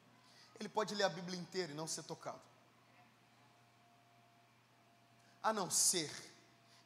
Ele 0.59 0.69
pode 0.69 0.93
ler 0.95 1.03
a 1.03 1.09
Bíblia 1.09 1.39
inteira 1.39 1.71
e 1.71 1.75
não 1.75 1.87
ser 1.87 2.03
tocado. 2.03 2.41
A 5.41 5.53
não 5.53 5.69
ser 5.69 6.11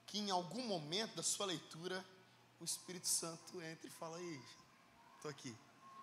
que 0.05 0.19
em 0.19 0.29
algum 0.29 0.65
momento 0.67 1.15
da 1.15 1.23
sua 1.23 1.45
leitura 1.45 2.05
o 2.61 2.63
Espírito 2.63 3.07
Santo 3.07 3.59
entra 3.59 3.87
e 3.87 3.89
fala: 3.89 4.21
Ei, 4.21 4.41
estou 5.15 5.31
aqui, 5.31 5.55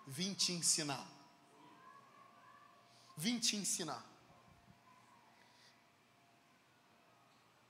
vim 0.08 0.34
te 0.34 0.52
ensinar. 0.52 1.08
Vim 3.16 3.38
te 3.38 3.56
ensinar. 3.56 4.04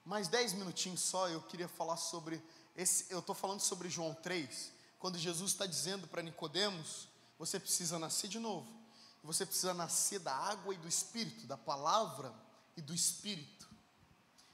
Mais 0.05 0.27
dez 0.27 0.55
minutinhos 0.55 1.01
só, 1.01 1.29
eu 1.29 1.43
queria 1.43 1.69
falar 1.69 1.99
sobre 1.99 2.43
esse. 2.75 3.13
Eu 3.13 3.19
estou 3.19 3.35
falando 3.35 3.61
sobre 3.61 3.91
João 3.91 4.15
3, 4.15 4.73
quando 4.99 5.19
Jesus 5.19 5.53
está 5.53 5.67
dizendo 5.67 6.09
para 6.09 6.23
Nicodemos: 6.23 7.09
você 7.39 7.61
precisa 7.61 7.99
nascer 7.99 8.29
de 8.29 8.39
novo. 8.39 8.67
Você 9.23 9.45
precisa 9.45 9.75
nascer 9.75 10.21
da 10.21 10.35
água 10.35 10.73
e 10.73 10.79
do 10.79 10.89
Espírito, 10.89 11.47
da 11.47 11.59
palavra 11.59 12.33
e 12.75 12.81
do 12.81 12.95
Espírito, 12.95 13.69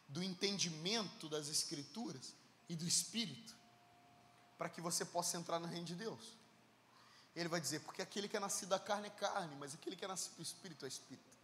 do 0.09 0.23
entendimento 0.25 1.29
das 1.29 1.49
Escrituras 1.49 2.35
e 2.69 2.75
do 2.75 2.89
Espírito 2.89 3.64
para 4.57 4.69
que 4.69 4.81
você 4.81 5.05
possa 5.05 5.37
entrar 5.37 5.59
no 5.59 5.67
reino 5.67 5.87
de 5.87 5.95
Deus. 5.95 6.37
Ele 7.35 7.49
vai 7.49 7.61
dizer, 7.61 7.81
porque 7.81 8.01
aquele 8.01 8.29
que 8.29 8.37
é 8.37 8.41
nascido 8.41 8.69
da 8.69 8.79
carne 8.79 9.09
é 9.09 9.11
carne, 9.11 9.57
mas 9.57 9.75
aquele 9.75 9.97
que 9.97 10.05
é 10.05 10.09
nascido 10.09 10.37
do 10.37 10.43
Espírito 10.43 10.85
é 10.85 10.89
Espírito. 10.89 11.35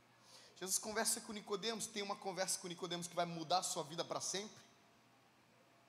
Jesus 0.56 0.78
conversa 0.78 1.20
com 1.22 1.32
Nicodemos, 1.32 1.86
tem 1.86 2.02
uma 2.02 2.14
conversa 2.14 2.58
com 2.58 2.68
Nicodemos 2.68 3.08
que 3.08 3.16
vai 3.16 3.24
mudar 3.24 3.58
a 3.58 3.62
sua 3.62 3.82
vida 3.82 4.04
para 4.04 4.20
sempre. 4.20 4.62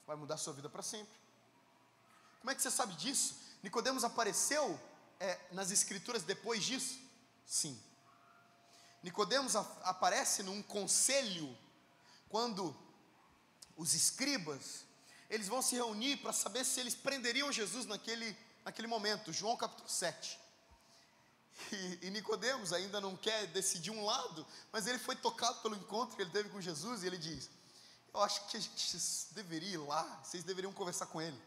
Vai 0.08 0.16
mudar 0.16 0.36
a 0.36 0.38
sua 0.38 0.54
vida 0.54 0.70
para 0.70 0.82
sempre. 0.82 1.14
Como 2.40 2.50
é 2.50 2.56
que 2.56 2.62
você 2.62 2.72
sabe 2.72 2.96
disso? 2.96 3.36
Nicodemos 3.62 4.04
apareceu 4.04 4.80
é, 5.20 5.40
nas 5.52 5.70
escrituras 5.72 6.24
depois 6.24 6.64
disso? 6.64 7.00
Sim. 7.46 7.80
Nicodemos 9.04 9.56
aparece 9.56 10.42
num 10.42 10.64
conselho 10.64 11.56
quando 12.30 12.76
os 13.76 13.94
escribas 13.94 14.86
eles 15.32 15.48
vão 15.48 15.62
se 15.62 15.76
reunir 15.76 16.18
para 16.18 16.34
saber 16.34 16.66
se 16.66 16.82
eles 16.82 16.94
prenderiam 16.94 17.50
Jesus 17.54 17.86
naquele, 17.86 18.38
naquele 18.66 18.86
momento, 18.86 19.32
João 19.32 19.56
capítulo 19.56 19.88
7. 19.88 20.38
E, 21.72 22.00
e 22.08 22.10
Nicodemos 22.10 22.74
ainda 22.74 23.00
não 23.00 23.16
quer 23.16 23.48
decidir 23.48 23.92
um 23.92 24.04
lado, 24.04 24.46
mas 24.74 24.88
ele 24.88 25.00
foi 25.00 25.16
tocado 25.16 25.62
pelo 25.62 25.76
encontro 25.76 26.18
que 26.18 26.22
ele 26.22 26.32
teve 26.32 26.50
com 26.50 26.60
Jesus 26.60 27.02
e 27.02 27.08
ele 27.08 27.18
diz: 27.18 27.50
Eu 28.14 28.22
acho 28.22 28.46
que 28.48 28.58
a 28.58 28.60
gente 28.60 28.98
deveria 29.32 29.76
ir 29.76 29.78
lá, 29.78 30.04
vocês 30.22 30.44
deveriam 30.44 30.74
conversar 30.74 31.06
com 31.06 31.22
ele. 31.22 31.42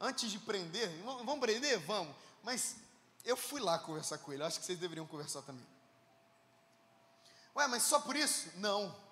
Antes 0.00 0.32
de 0.32 0.38
prender, 0.40 0.90
vamos 1.04 1.38
prender? 1.38 1.78
Vamos. 1.80 2.14
Mas 2.42 2.74
eu 3.24 3.36
fui 3.36 3.60
lá 3.60 3.78
conversar 3.78 4.18
com 4.18 4.32
ele, 4.32 4.42
eu 4.42 4.46
acho 4.46 4.58
que 4.58 4.66
vocês 4.66 4.78
deveriam 4.78 5.06
conversar 5.06 5.42
também. 5.42 5.66
Ué, 7.54 7.68
mas 7.68 7.84
só 7.84 8.00
por 8.00 8.16
isso? 8.16 8.50
Não. 8.56 9.09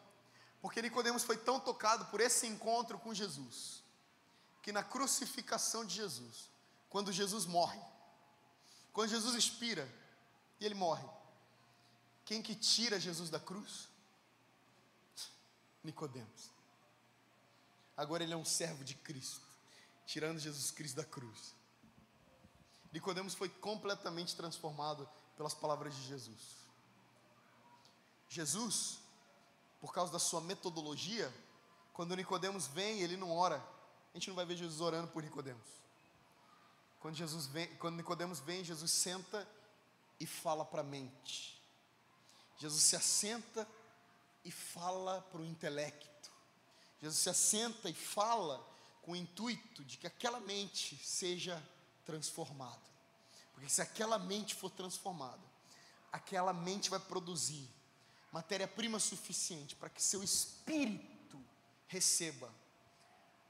Porque 0.61 0.83
Nicodemos 0.83 1.23
foi 1.23 1.37
tão 1.37 1.61
tocado 1.61 2.07
por 2.07 2.21
esse 2.21 2.47
encontro 2.47 2.99
com 2.99 3.15
Jesus, 3.15 3.83
que 4.63 4.73
na 4.73 4.83
crucificação 4.83 5.85
de 5.85 5.95
Jesus, 5.95 6.51
quando 6.91 7.13
Jesus 7.13 7.47
morre, 7.47 7.81
quando 8.93 9.11
Jesus 9.11 9.35
expira 9.35 9.89
e 10.59 10.67
ele 10.67 10.75
morre, 10.75 11.09
quem 12.25 12.43
que 12.43 12.55
tira 12.55 12.99
Jesus 12.99 13.31
da 13.31 13.39
cruz? 13.39 13.89
Nicodemos. 15.83 16.51
Agora 17.97 18.23
ele 18.23 18.35
é 18.35 18.37
um 18.37 18.45
servo 18.45 18.85
de 18.85 18.95
Cristo, 18.95 19.47
tirando 20.07 20.39
Jesus 20.39 20.71
Cristo 20.71 20.97
da 20.97 21.05
cruz. 21.05 21.55
Nicodemos 22.93 23.35
foi 23.35 23.49
completamente 23.49 24.35
transformado 24.35 25.09
pelas 25.37 25.55
palavras 25.55 25.95
de 25.95 26.03
Jesus. 26.03 26.59
Jesus 28.29 28.99
por 29.81 29.93
causa 29.93 30.13
da 30.13 30.19
sua 30.19 30.41
metodologia, 30.41 31.33
quando 31.93 32.15
Nicodemos 32.17 32.67
vem, 32.67 33.01
ele 33.01 33.17
não 33.17 33.37
ora. 33.37 33.57
A 34.13 34.19
gente 34.19 34.29
não 34.29 34.37
vai 34.37 34.45
ver 34.45 34.57
Jesus 34.57 34.81
orando 34.81 35.09
por 35.09 35.23
Nicodemos. 35.23 35.67
Quando 37.01 37.15
Jesus 37.15 37.47
vem, 37.47 37.67
quando 37.77 37.97
Nicodemos 37.97 38.41
vem, 38.41 38.65
Jesus 38.65 38.91
senta 38.91 39.49
e 40.19 40.27
fala 40.27 40.65
para 40.65 40.81
a 40.81 40.85
mente. 40.85 41.61
Jesus 42.59 42.83
se 42.83 42.97
assenta 42.97 43.67
e 44.45 44.51
fala 44.51 45.23
para 45.31 45.41
o 45.41 45.45
intelecto. 45.45 46.31
Jesus 47.01 47.21
se 47.21 47.31
assenta 47.31 47.89
e 47.89 47.95
fala 47.95 48.65
com 49.03 49.13
o 49.13 49.17
intuito 49.17 49.85
de 49.85 49.97
que 49.97 50.07
aquela 50.07 50.41
mente 50.41 50.97
seja 51.05 51.63
transformada. 52.05 52.89
Porque 53.55 53.69
se 53.69 53.81
aquela 53.81 54.19
mente 54.19 54.55
for 54.55 54.71
transformada, 54.71 55.43
aquela 56.13 56.53
mente 56.53 56.91
vai 56.91 56.99
produzir 56.99 57.69
matéria-prima 58.33 58.99
suficiente 58.99 59.75
para 59.77 59.89
que 59.89 60.03
seu 60.03 60.23
espírito 60.23 61.43
receba 61.87 62.53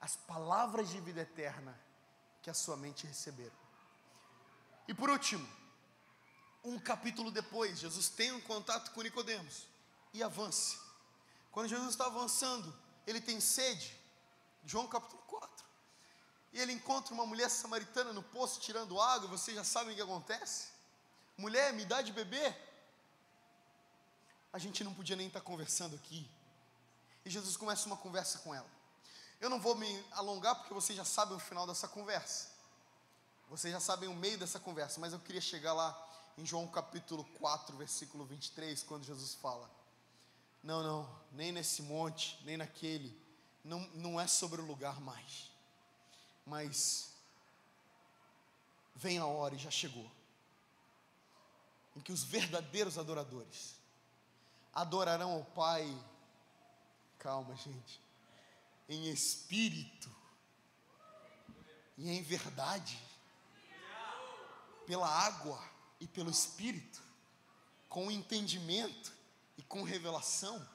as 0.01 0.16
palavras 0.16 0.89
de 0.91 1.01
vida 1.01 1.20
eterna 1.20 1.79
que 2.43 2.51
a 2.51 2.55
sua 2.55 2.76
mente 2.76 3.07
receberam. 3.07 3.57
E 4.87 4.95
por 4.95 5.11
último, 5.11 5.47
um 6.64 6.79
capítulo 6.79 7.31
depois, 7.31 7.79
Jesus 7.79 8.09
tem 8.09 8.33
um 8.33 8.41
contato 8.41 8.93
com 8.93 9.03
Nicodemos 9.03 9.66
e 10.14 10.22
avance. 10.22 10.79
Quando 11.51 11.68
Jesus 11.68 11.91
está 11.91 12.07
avançando, 12.07 12.74
ele 13.07 13.20
tem 13.20 13.41
sede. 13.41 13.99
João 14.64 14.87
capítulo 14.87 15.22
4. 15.26 15.66
E 16.53 16.61
ele 16.61 16.72
encontra 16.72 17.12
uma 17.14 17.26
mulher 17.26 17.49
samaritana 17.49 18.12
no 18.12 18.22
poço 18.22 18.61
tirando 18.61 19.01
água, 19.01 19.29
vocês 19.29 19.57
já 19.57 19.64
sabem 19.64 19.93
o 19.93 19.97
que 19.97 20.03
acontece? 20.03 20.68
Mulher, 21.37 21.72
me 21.72 21.85
dá 21.85 22.03
de 22.03 22.12
beber. 22.12 22.68
A 24.53 24.59
gente 24.59 24.82
não 24.82 24.94
podia 24.94 25.16
nem 25.16 25.26
estar 25.26 25.40
conversando 25.40 25.94
aqui. 25.94 26.28
E 27.24 27.30
Jesus 27.30 27.57
começa 27.57 27.86
uma 27.86 27.96
conversa 27.96 28.38
com 28.38 28.55
ela. 28.55 28.68
Eu 29.40 29.49
não 29.49 29.61
vou 29.61 29.74
me 29.74 30.05
alongar 30.12 30.57
porque 30.57 30.74
vocês 30.74 30.96
já 30.96 31.05
sabem 31.05 31.36
o 31.36 31.40
final 31.40 31.66
dessa 31.66 31.86
conversa. 31.86 32.51
Vocês 33.49 33.72
já 33.72 33.80
sabem 33.80 34.09
o 34.09 34.14
meio 34.14 34.36
dessa 34.36 34.59
conversa, 34.59 35.01
mas 35.01 35.12
eu 35.12 35.20
queria 35.20 35.40
chegar 35.40 35.72
lá 35.72 36.07
em 36.36 36.44
João 36.44 36.66
capítulo 36.68 37.24
4, 37.38 37.76
versículo 37.76 38.24
23, 38.24 38.82
quando 38.82 39.05
Jesus 39.05 39.34
fala: 39.34 39.70
Não, 40.62 40.82
não, 40.82 41.20
nem 41.32 41.51
nesse 41.51 41.82
monte, 41.82 42.38
nem 42.44 42.57
naquele, 42.57 43.16
não, 43.64 43.80
não 43.94 44.20
é 44.20 44.26
sobre 44.26 44.61
o 44.61 44.66
lugar 44.66 45.01
mais, 45.01 45.51
mas 46.44 47.12
vem 48.94 49.18
a 49.18 49.26
hora 49.26 49.55
e 49.55 49.59
já 49.59 49.70
chegou, 49.70 50.11
em 51.96 52.01
que 52.01 52.12
os 52.12 52.22
verdadeiros 52.22 52.99
adoradores 52.99 53.78
adorarão 54.73 55.33
ao 55.33 55.45
Pai, 55.45 55.87
calma, 57.19 57.55
gente, 57.57 58.01
em 58.89 59.09
espírito 59.11 60.14
e 61.97 62.11
em 62.11 62.23
verdade, 62.23 62.99
pela 64.87 65.09
água 65.09 65.62
e 66.01 66.07
pelo 66.07 66.31
espírito, 66.31 67.03
com 67.89 68.11
entendimento 68.11 69.12
e 69.57 69.62
com 69.62 69.83
revelação. 69.83 70.66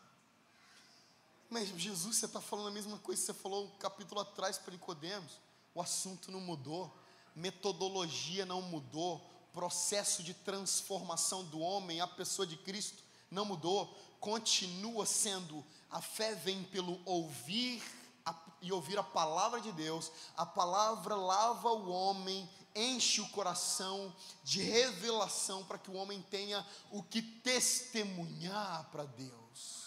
Mas 1.49 1.69
Jesus, 1.69 2.17
você 2.17 2.25
está 2.25 2.41
falando 2.41 2.67
a 2.67 2.71
mesma 2.71 2.97
coisa 2.99 3.21
que 3.21 3.25
você 3.25 3.33
falou 3.33 3.65
um 3.65 3.77
capítulo 3.77 4.19
atrás 4.21 4.57
para 4.57 4.73
Nicodemos. 4.73 5.39
O 5.73 5.81
assunto 5.81 6.31
não 6.31 6.41
mudou, 6.41 6.95
metodologia 7.35 8.45
não 8.45 8.61
mudou, 8.61 9.21
processo 9.53 10.23
de 10.23 10.33
transformação 10.33 11.43
do 11.45 11.59
homem, 11.59 12.01
a 12.01 12.07
pessoa 12.07 12.45
de 12.45 12.57
Cristo 12.57 13.03
não 13.33 13.45
mudou, 13.45 13.87
continua 14.19 15.05
sendo 15.05 15.65
a 15.93 16.01
fé 16.01 16.33
vem 16.33 16.63
pelo 16.63 16.99
ouvir 17.05 17.83
a, 18.25 18.35
e 18.63 18.73
ouvir 18.73 18.97
a 18.97 19.03
palavra 19.03 19.61
de 19.61 19.71
Deus. 19.71 20.11
A 20.35 20.43
palavra 20.43 21.15
lava 21.15 21.69
o 21.69 21.91
homem, 21.91 22.49
enche 22.73 23.21
o 23.21 23.29
coração 23.29 24.11
de 24.43 24.59
revelação 24.59 25.63
para 25.63 25.77
que 25.77 25.91
o 25.91 25.93
homem 25.93 26.19
tenha 26.31 26.65
o 26.89 27.03
que 27.03 27.21
testemunhar 27.21 28.89
para 28.91 29.05
Deus. 29.05 29.83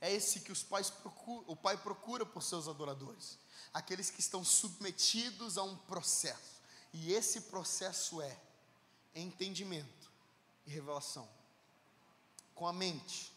É 0.00 0.10
esse 0.10 0.40
que 0.40 0.50
os 0.50 0.62
pais 0.62 0.88
procuram, 0.88 1.44
o 1.46 1.54
pai 1.54 1.76
procura 1.76 2.24
por 2.24 2.42
seus 2.42 2.68
adoradores, 2.68 3.38
aqueles 3.70 4.08
que 4.08 4.20
estão 4.20 4.42
submetidos 4.42 5.58
a 5.58 5.62
um 5.62 5.76
processo. 5.76 6.62
E 6.90 7.12
esse 7.12 7.42
processo 7.42 8.22
é 8.22 8.34
entendimento 9.14 10.10
e 10.66 10.70
revelação, 10.70 11.28
com 12.54 12.66
a 12.66 12.72
mente 12.72 13.32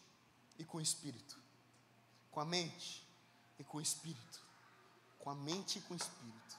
e 0.57 0.65
com 0.65 0.77
o 0.77 0.81
espírito, 0.81 1.39
com 2.31 2.39
a 2.39 2.45
mente 2.45 3.03
e 3.57 3.63
com 3.63 3.77
o 3.77 3.81
espírito, 3.81 4.41
com 5.19 5.29
a 5.29 5.35
mente 5.35 5.79
e 5.79 5.81
com 5.81 5.93
o 5.93 5.97
espírito, 5.97 6.57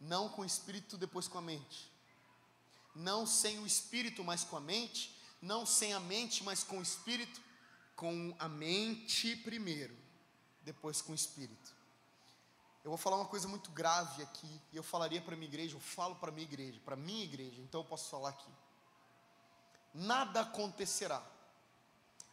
não 0.00 0.28
com 0.28 0.42
o 0.42 0.44
espírito 0.44 0.96
depois 0.96 1.28
com 1.28 1.38
a 1.38 1.42
mente, 1.42 1.90
não 2.94 3.26
sem 3.26 3.58
o 3.58 3.66
espírito, 3.66 4.24
mas 4.24 4.44
com 4.44 4.56
a 4.56 4.60
mente, 4.60 5.14
não 5.42 5.66
sem 5.66 5.92
a 5.92 6.00
mente, 6.00 6.42
mas 6.42 6.64
com 6.64 6.78
o 6.78 6.82
espírito, 6.82 7.42
com 7.94 8.34
a 8.38 8.48
mente 8.48 9.36
primeiro, 9.36 9.96
depois 10.62 11.02
com 11.02 11.12
o 11.12 11.14
espírito. 11.14 11.75
Eu 12.86 12.90
vou 12.90 12.96
falar 12.96 13.16
uma 13.16 13.26
coisa 13.26 13.48
muito 13.48 13.72
grave 13.72 14.22
aqui, 14.22 14.62
e 14.70 14.76
eu 14.76 14.82
falaria 14.84 15.20
para 15.20 15.34
minha 15.34 15.48
igreja, 15.48 15.74
eu 15.74 15.80
falo 15.80 16.14
para 16.14 16.30
minha 16.30 16.44
igreja, 16.46 16.80
para 16.84 16.94
minha 16.94 17.24
igreja, 17.24 17.60
então 17.60 17.80
eu 17.80 17.84
posso 17.84 18.08
falar 18.08 18.28
aqui. 18.28 18.48
Nada 19.92 20.42
acontecerá, 20.42 21.20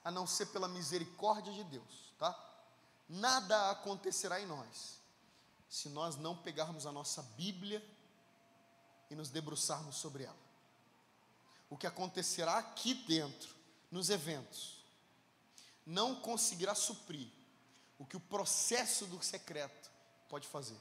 a 0.04 0.12
não 0.12 0.28
ser 0.28 0.45
pela 0.45 0.68
misericórdia 0.68 1.51
de 1.51 1.64
Deus, 1.64 2.14
tá? 2.20 2.38
Nada 3.10 3.72
acontecerá 3.72 4.39
em 4.39 4.45
nós, 4.45 5.01
se 5.68 5.89
nós 5.89 6.18
não 6.18 6.38
pegarmos 6.38 6.86
a 6.86 6.91
nossa 6.91 7.24
Bíblia 7.36 7.84
e 9.10 9.16
nos 9.16 9.32
debruçarmos 9.32 9.95
sobre 9.95 10.26
ela. 10.26 10.38
O 11.68 11.76
que 11.76 11.88
acontecerá 11.88 12.60
aqui 12.60 12.93
dentro, 12.93 13.56
nos 13.89 14.12
eventos, 14.12 14.86
não 15.84 16.14
conseguirá 16.14 16.76
suprir 16.76 17.28
o 17.97 18.06
que 18.06 18.18
o 18.18 18.20
processo 18.20 19.08
do 19.08 19.20
secreto 19.24 19.93
pode 20.30 20.48
fazer. 20.48 20.78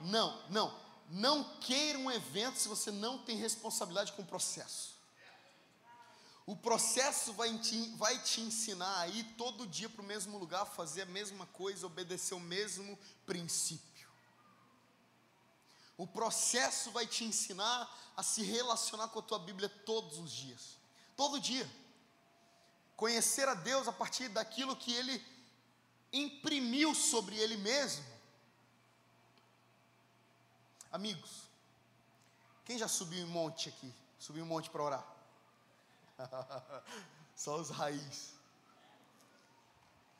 Não, 0.00 0.42
não, 0.50 0.80
não 1.08 1.58
queira 1.58 1.98
um 1.98 2.10
evento 2.10 2.58
se 2.58 2.68
você 2.68 2.90
não 2.90 3.18
tem 3.18 3.36
responsabilidade 3.36 4.12
com 4.12 4.22
o 4.22 4.26
processo. 4.26 4.94
O 6.46 6.54
processo 6.54 7.32
vai 7.32 7.56
te, 7.58 7.88
vai 7.96 8.18
te 8.18 8.40
ensinar 8.40 8.98
a 8.98 9.08
ir 9.08 9.24
todo 9.38 9.66
dia 9.66 9.88
para 9.88 10.02
o 10.02 10.04
mesmo 10.04 10.36
lugar, 10.36 10.66
fazer 10.66 11.02
a 11.02 11.06
mesma 11.06 11.46
coisa, 11.46 11.86
obedecer 11.86 12.34
o 12.34 12.40
mesmo 12.40 12.98
princípio. 13.24 14.08
O 15.96 16.06
processo 16.06 16.90
vai 16.90 17.06
te 17.06 17.24
ensinar 17.24 17.88
a 18.16 18.22
se 18.22 18.42
relacionar 18.42 19.08
com 19.08 19.20
a 19.20 19.22
tua 19.22 19.38
Bíblia 19.38 19.68
todos 19.68 20.18
os 20.18 20.30
dias. 20.30 20.76
Todo 21.16 21.40
dia 21.40 21.70
conhecer 22.96 23.48
a 23.48 23.54
Deus 23.54 23.88
a 23.88 23.92
partir 23.92 24.28
daquilo 24.28 24.76
que 24.76 24.92
ele 24.92 25.24
imprimiu 26.12 26.94
sobre 26.94 27.36
ele 27.36 27.56
mesmo. 27.56 28.04
Amigos, 30.94 31.50
quem 32.64 32.78
já 32.78 32.86
subiu 32.86 33.18
em 33.18 33.26
monte 33.26 33.68
aqui? 33.68 33.92
Subiu 34.16 34.44
um 34.44 34.46
monte 34.46 34.70
para 34.70 34.80
orar? 34.80 35.04
Só 37.34 37.56
os 37.56 37.68
raízes. 37.68 38.32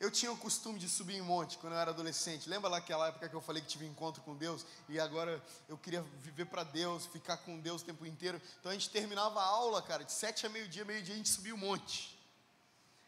Eu 0.01 0.11
tinha 0.11 0.29
o 0.33 0.37
costume 0.37 0.77
de 0.77 0.89
subir 0.89 1.15
em 1.15 1.21
monte 1.21 1.57
quando 1.59 1.71
eu 1.71 1.79
era 1.79 1.91
adolescente. 1.91 2.49
Lembra 2.49 2.69
lá 2.69 2.79
aquela 2.79 3.07
época 3.07 3.29
que 3.29 3.33
eu 3.33 3.39
falei 3.39 3.61
que 3.61 3.69
tive 3.69 3.85
um 3.85 3.91
encontro 3.91 4.21
com 4.23 4.35
Deus 4.35 4.65
e 4.89 4.99
agora 4.99 5.41
eu 5.69 5.77
queria 5.77 6.01
viver 6.19 6.43
para 6.43 6.65
Deus, 6.65 7.05
ficar 7.05 7.37
com 7.37 7.57
Deus 7.57 7.81
o 7.81 7.85
tempo 7.85 8.05
inteiro. 8.05 8.41
Então 8.59 8.69
a 8.69 8.75
gente 8.75 8.89
terminava 8.89 9.39
a 9.39 9.45
aula, 9.45 9.81
cara, 9.81 10.03
de 10.03 10.11
sete 10.11 10.45
a 10.45 10.49
meio-dia, 10.49 10.83
meio-dia 10.83 11.13
a 11.13 11.17
gente 11.17 11.29
subia 11.29 11.55
um 11.55 11.57
monte. 11.57 12.19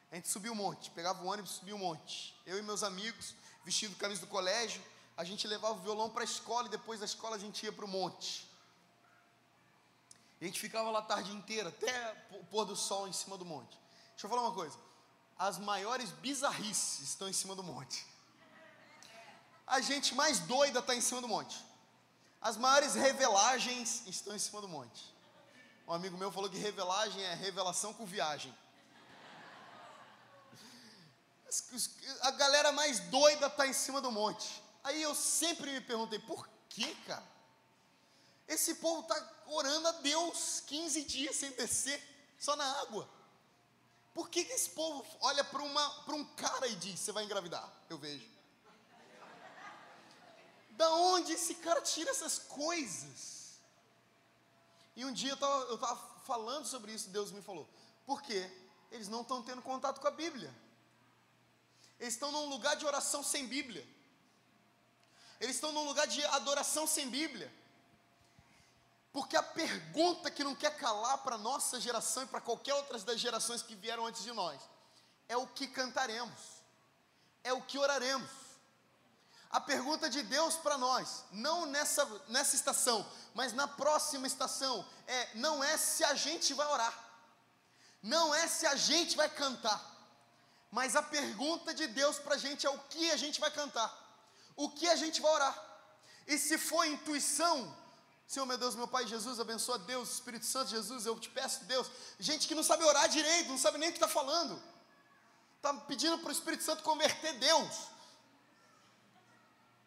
A 0.10 0.16
gente 0.16 0.30
subiu 0.30 0.54
um 0.54 0.56
monte, 0.56 0.90
pegava 0.92 1.22
o 1.22 1.28
ônibus 1.28 1.52
e 1.52 1.56
subia 1.56 1.76
um 1.76 1.80
monte. 1.80 2.34
Eu 2.46 2.58
e 2.58 2.62
meus 2.62 2.82
amigos, 2.82 3.36
vestindo 3.66 3.94
camisa 3.98 4.22
do 4.22 4.28
colégio, 4.28 4.82
a 5.18 5.24
gente 5.24 5.48
levava 5.48 5.74
o 5.74 5.82
violão 5.82 6.10
para 6.12 6.22
a 6.22 6.24
escola 6.24 6.68
e 6.68 6.70
depois 6.70 7.00
da 7.00 7.06
escola 7.06 7.36
a 7.36 7.40
gente 7.40 7.64
ia 7.66 7.72
para 7.72 7.84
o 7.84 7.88
monte. 7.88 8.48
E 10.40 10.46
a 10.46 10.48
gente 10.48 10.60
ficava 10.60 10.92
lá 10.92 11.00
a 11.00 11.02
tarde 11.02 11.32
inteira, 11.32 11.70
até 11.70 12.26
o 12.32 12.46
pôr 12.46 12.66
do 12.66 12.76
sol 12.76 13.08
em 13.08 13.14
cima 13.14 13.36
do 13.36 13.44
monte. 13.44 13.76
Deixa 14.12 14.28
eu 14.28 14.30
falar 14.30 14.44
uma 14.44 14.54
coisa. 14.54 14.78
As 15.38 15.58
maiores 15.58 16.12
bizarrices 16.12 17.00
estão 17.10 17.28
em 17.28 17.34
cima 17.34 17.56
do 17.56 17.64
monte. 17.64 18.06
A 19.66 19.82
gente 19.82 20.14
mais 20.14 20.38
doida 20.40 20.80
está 20.80 20.94
em 20.96 21.02
cima 21.02 21.20
do 21.20 21.28
monte. 21.28 21.66
As 22.40 22.56
maiores 22.56 22.94
revelagens 22.94 24.06
estão 24.06 24.36
em 24.36 24.40
cima 24.40 24.62
do 24.62 24.68
monte. 24.68 25.04
Um 25.88 25.94
amigo 25.94 26.16
meu 26.16 26.32
falou 26.32 26.50
que 26.50 26.60
revelagem 26.60 27.24
é 27.24 27.34
revelação 27.34 27.92
com 27.92 28.06
viagem. 28.06 28.56
A 32.22 32.32
galera 32.32 32.72
mais 32.72 33.00
doida 33.00 33.48
está 33.48 33.66
em 33.66 33.74
cima 33.74 34.00
do 34.00 34.12
monte. 34.12 34.67
Aí 34.84 35.02
eu 35.02 35.14
sempre 35.14 35.72
me 35.72 35.82
perguntei, 35.82 36.20
por 36.20 36.48
que, 36.70 36.94
cara? 37.06 37.38
Esse 38.48 38.76
povo 38.76 39.02
está 39.02 39.44
orando 39.48 39.88
a 39.90 39.92
Deus 39.94 40.62
15 40.68 41.04
dias 41.04 41.36
sem 41.36 41.52
descer, 41.52 42.02
só 42.40 42.56
na 42.56 42.66
água. 42.82 43.10
Por 44.14 44.30
que, 44.30 44.46
que 44.46 44.54
esse 44.54 44.70
povo 44.70 45.06
olha 45.22 45.44
para 45.44 45.62
um 45.62 46.26
cara 46.36 46.68
e 46.68 46.76
diz: 46.76 47.00
Você 47.00 47.12
vai 47.12 47.24
engravidar? 47.24 47.72
Eu 47.90 47.98
vejo. 47.98 48.26
Da 50.72 50.90
onde 50.92 51.34
esse 51.34 51.56
cara 51.56 51.82
tira 51.82 52.10
essas 52.10 52.40
coisas? 52.40 53.60
E 54.96 55.06
um 55.06 55.12
dia 55.12 55.32
eu 55.32 55.76
estava 55.76 55.96
falando 56.26 56.66
sobre 56.66 56.92
isso, 56.94 57.10
Deus 57.10 57.32
me 57.32 57.42
falou: 57.42 57.70
Por 58.06 58.22
quê? 58.22 58.50
Eles 58.92 59.08
não 59.08 59.22
estão 59.22 59.44
tendo 59.44 59.62
contato 59.62 60.00
com 60.00 60.08
a 60.08 60.12
Bíblia. 60.12 60.54
Eles 62.00 62.14
estão 62.14 62.32
num 62.32 62.48
lugar 62.50 62.76
de 62.76 62.86
oração 62.86 63.22
sem 63.22 63.46
Bíblia. 63.46 63.86
Eles 65.40 65.56
estão 65.56 65.72
num 65.72 65.86
lugar 65.86 66.08
de 66.08 66.24
adoração 66.26 66.88
sem 66.88 67.10
Bíblia. 67.10 67.52
Porque 69.12 69.36
a 69.36 69.44
pergunta 69.44 70.30
que 70.30 70.44
não 70.44 70.56
quer 70.56 70.78
calar 70.78 71.18
para 71.20 71.36
a 71.36 71.40
nossa 71.40 71.80
geração 71.80 72.24
e 72.24 72.28
para 72.28 72.42
qualquer 72.42 72.74
outra 72.74 73.00
das 73.00 73.20
gerações 73.20 73.62
que 73.62 73.76
vieram 73.76 74.06
antes 74.06 74.24
de 74.24 74.32
nós 74.32 74.62
é 75.28 75.36
o 75.36 75.48
que 75.48 75.68
cantaremos, 75.68 76.62
é 77.44 77.52
o 77.52 77.62
que 77.62 77.78
oraremos. 77.78 78.30
A 79.50 79.62
pergunta 79.62 80.10
de 80.10 80.22
Deus 80.24 80.56
para 80.56 80.78
nós, 80.78 81.24
não 81.32 81.66
nessa, 81.66 82.06
nessa 82.28 82.56
estação, 82.56 83.06
mas 83.34 83.54
na 83.54 83.68
próxima 83.68 84.28
estação, 84.28 84.86
é: 85.08 85.30
não 85.36 85.64
é 85.64 85.78
se 85.78 86.04
a 86.04 86.14
gente 86.14 86.54
vai 86.54 86.68
orar, 86.68 86.94
não 88.04 88.36
é 88.36 88.48
se 88.48 88.68
a 88.68 88.76
gente 88.76 89.16
vai 89.16 89.30
cantar, 89.30 89.82
mas 90.70 90.96
a 90.96 91.02
pergunta 91.02 91.74
de 91.74 91.88
Deus 91.88 92.20
para 92.20 92.36
a 92.36 92.38
gente 92.38 92.68
é 92.68 92.70
o 92.70 92.78
que 92.90 93.10
a 93.10 93.18
gente 93.18 93.40
vai 93.40 93.50
cantar, 93.50 93.90
o 94.58 94.70
que 94.70 94.88
a 94.90 94.96
gente 94.98 95.22
vai 95.22 95.32
orar. 95.32 95.56
E 96.28 96.38
se 96.38 96.58
for 96.58 96.86
intuição, 96.86 97.74
Senhor 98.28 98.46
meu 98.46 98.58
Deus, 98.58 98.76
meu 98.76 98.88
Pai 98.88 99.08
Jesus, 99.08 99.40
abençoa 99.40 99.78
Deus, 99.80 100.16
Espírito 100.16 100.46
Santo 100.46 100.72
Jesus, 100.72 101.06
eu 101.06 101.18
te 101.18 101.30
peço, 101.30 101.64
Deus, 101.64 101.90
gente 102.20 102.48
que 102.48 102.56
não 102.56 102.64
sabe 102.64 102.84
orar 102.84 103.08
direito, 103.08 103.48
não 103.48 103.58
sabe 103.58 103.78
nem 103.78 103.90
o 103.90 103.92
que 103.94 103.98
está 103.98 104.08
falando, 104.10 104.62
está 105.56 105.74
pedindo 105.74 106.18
para 106.18 106.30
o 106.30 106.32
Espírito 106.34 106.64
Santo 106.64 106.84
converter 106.84 107.34
Deus. 107.40 107.88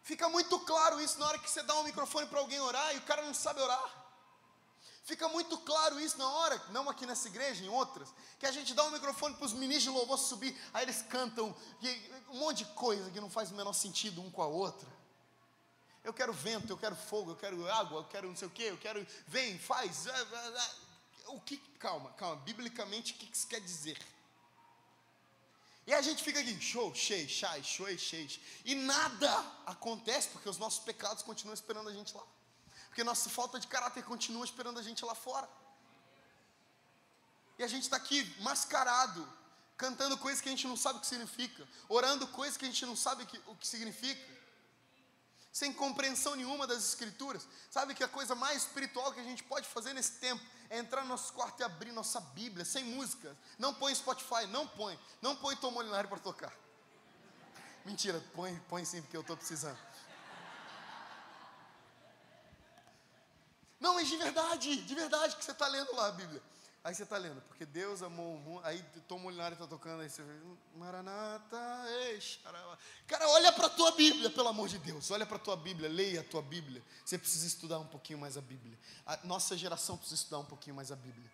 Fica 0.03 0.29
muito 0.29 0.59
claro 0.61 1.01
isso 1.01 1.19
na 1.19 1.27
hora 1.27 1.39
que 1.39 1.51
você 1.51 1.63
dá 1.63 1.75
um 1.75 1.85
microfone 1.85 2.27
para 2.29 2.39
alguém 2.39 2.61
orar 2.61 2.95
e 2.95 2.99
o 2.99 3.03
cara 3.03 3.23
não 3.23 3.35
sabe 3.35 3.61
orar. 3.61 4.00
Fica 5.03 5.29
muito 5.29 5.57
claro 5.59 5.99
isso 5.99 6.19
na 6.19 6.29
hora, 6.29 6.63
não 6.71 6.89
aqui 6.89 7.07
nessa 7.07 7.29
igreja, 7.29 7.65
em 7.65 7.69
outras, 7.69 8.09
que 8.39 8.47
a 8.47 8.53
gente 8.53 8.75
dá 8.75 8.85
um 8.85 8.91
microfone 8.91 9.35
para 9.35 9.47
os 9.47 9.53
ministros 9.53 9.85
de 9.85 9.91
louvor 9.91 10.19
subir, 10.19 10.57
aí 10.73 10.85
eles 10.85 11.03
cantam 11.03 11.55
um 12.31 12.39
monte 12.39 12.59
de 12.59 12.67
coisa 12.73 13.11
que 13.11 13.21
não 13.21 13.31
faz 13.31 13.51
o 13.51 13.55
menor 13.55 13.73
sentido 13.73 14.21
um 14.21 14.31
com 14.31 14.43
a 14.43 14.47
outra. 14.47 14.89
Eu 16.03 16.13
quero 16.13 16.33
vento, 16.33 16.73
eu 16.73 16.79
quero 16.79 16.97
fogo, 16.97 17.33
eu 17.33 17.37
quero 17.37 17.71
água, 17.71 18.01
eu 18.01 18.05
quero 18.05 18.29
não 18.29 18.37
sei 18.37 18.49
o 18.49 18.51
que, 18.51 18.63
eu 18.63 18.79
quero. 18.79 19.07
Vem, 19.27 19.59
faz. 19.59 20.07
Ah, 20.07 20.27
ah, 20.33 20.53
ah. 20.57 21.33
O 21.33 21.41
que. 21.41 21.59
Calma, 21.79 22.11
calma. 22.13 22.37
Biblicamente, 22.37 23.13
o 23.13 23.17
que 23.17 23.31
isso 23.31 23.47
quer 23.47 23.61
dizer? 23.61 23.99
E 25.87 25.93
a 25.93 26.01
gente 26.01 26.23
fica 26.23 26.41
aqui, 26.41 26.59
show, 26.61 26.95
shei, 26.95 27.29
shai, 27.29 27.63
show, 27.63 27.87
shei. 27.99 28.29
E 28.65 28.75
nada 28.75 29.45
acontece 29.67 30.29
porque 30.29 30.49
os 30.49 30.57
nossos 30.57 30.81
pecados 30.81 31.23
continuam 31.23 31.55
esperando 31.55 31.89
a 31.89 31.93
gente 31.93 32.15
lá. 32.15 32.23
Porque 32.91 33.03
nossa 33.03 33.31
falta 33.31 33.59
de 33.59 33.67
caráter 33.67 34.05
continua 34.05 34.45
esperando 34.45 34.79
a 34.79 34.83
gente 34.83 35.03
lá 35.05 35.15
fora. 35.15 35.49
E 37.59 37.65
a 37.65 37.67
gente 37.67 37.85
está 37.85 37.97
aqui 37.97 38.23
mascarado, 38.41 39.27
cantando 39.79 40.19
coisas 40.19 40.43
que 40.43 40.49
a 40.51 40.53
gente 40.53 40.67
não 40.67 40.77
sabe 40.77 40.99
o 40.99 41.01
que 41.01 41.07
significa, 41.07 41.67
orando 41.89 42.27
coisas 42.29 42.59
que 42.59 42.67
a 42.67 42.69
gente 42.69 42.85
não 42.85 42.97
sabe 42.97 43.27
o 43.47 43.57
que 43.57 43.67
significa 43.67 44.41
sem 45.53 45.73
compreensão 45.73 46.37
nenhuma 46.37 46.67
das 46.67 46.79
Escrituras. 46.79 47.47
Sabe 47.71 47.95
que 47.95 48.05
a 48.05 48.09
coisa 48.09 48.35
mais 48.35 48.63
espiritual 48.63 49.13
que 49.13 49.21
a 49.21 49.25
gente 49.25 49.43
pode 49.43 49.69
fazer 49.69 49.93
nesse 49.93 50.13
tempo 50.13 50.43
é 50.69 50.79
entrar 50.79 51.03
no 51.03 51.09
nosso 51.09 51.33
quarto 51.33 51.61
e 51.61 51.65
abrir 51.65 51.93
nossa 51.93 52.21
Bíblia, 52.21 52.65
sem 52.65 52.85
música. 52.85 53.37
Não 53.59 53.75
põe 53.75 53.95
Spotify, 53.95 54.47
não 54.49 54.67
põe. 54.67 54.99
Não 55.21 55.35
põe 55.35 55.57
Tom 55.57 55.73
Molinari 55.73 56.07
para 56.07 56.19
tocar. 56.19 56.53
Mentira, 57.85 58.23
põe, 58.35 58.55
põe 58.69 58.85
sim, 58.85 59.01
porque 59.03 59.17
eu 59.17 59.23
estou 59.23 59.37
precisando. 59.37 59.79
Não, 63.81 63.95
mas 63.95 64.09
de 64.09 64.17
verdade, 64.17 64.77
de 64.77 64.95
verdade 64.95 65.35
que 65.37 65.45
você 65.45 65.53
está 65.53 65.67
lendo 65.67 65.93
lá 65.97 66.09
a 66.09 66.13
Bíblia. 66.13 66.43
Aí 66.83 66.95
você 66.95 67.03
está 67.03 67.19
lendo, 67.19 67.43
porque 67.43 67.67
Deus 67.67 68.03
amou 68.03 68.35
o 68.37 68.39
mundo. 68.39 68.63
Aí 68.65 68.83
Tom 69.07 69.19
Molinari 69.19 69.55
está 69.55 69.67
tocando, 69.67 70.01
aí 70.01 70.09
você 70.09 70.23
Maranata, 70.77 71.85
ei. 71.89 72.19
Cara, 73.07 73.29
olha 73.29 73.53
para 73.53 73.67
a 73.67 73.71
tua 73.71 73.93
Bíblia, 73.93 74.31
pelo 74.31 74.49
amor 74.49 74.67
de 74.69 74.79
Deus. 74.79 75.11
Olha 75.11 75.27
para 75.27 75.37
a 75.37 75.41
tua 75.41 75.57
Bíblia, 75.57 75.91
leia 75.91 76.21
a 76.21 76.25
tua 76.25 76.41
Bíblia. 76.41 76.83
Você 77.05 77.19
precisa 77.19 77.47
estudar 77.47 77.79
um 77.79 77.87
pouquinho 77.87 78.19
mais 78.19 78.39
a 78.39 78.41
Bíblia. 78.41 78.79
A 79.05 79.19
nossa 79.25 79.57
geração 79.59 79.97
precisa 79.97 80.23
estudar 80.23 80.39
um 80.39 80.45
pouquinho 80.45 80.75
mais 80.75 80.91
a 80.91 80.97
Bíblia. 80.97 81.31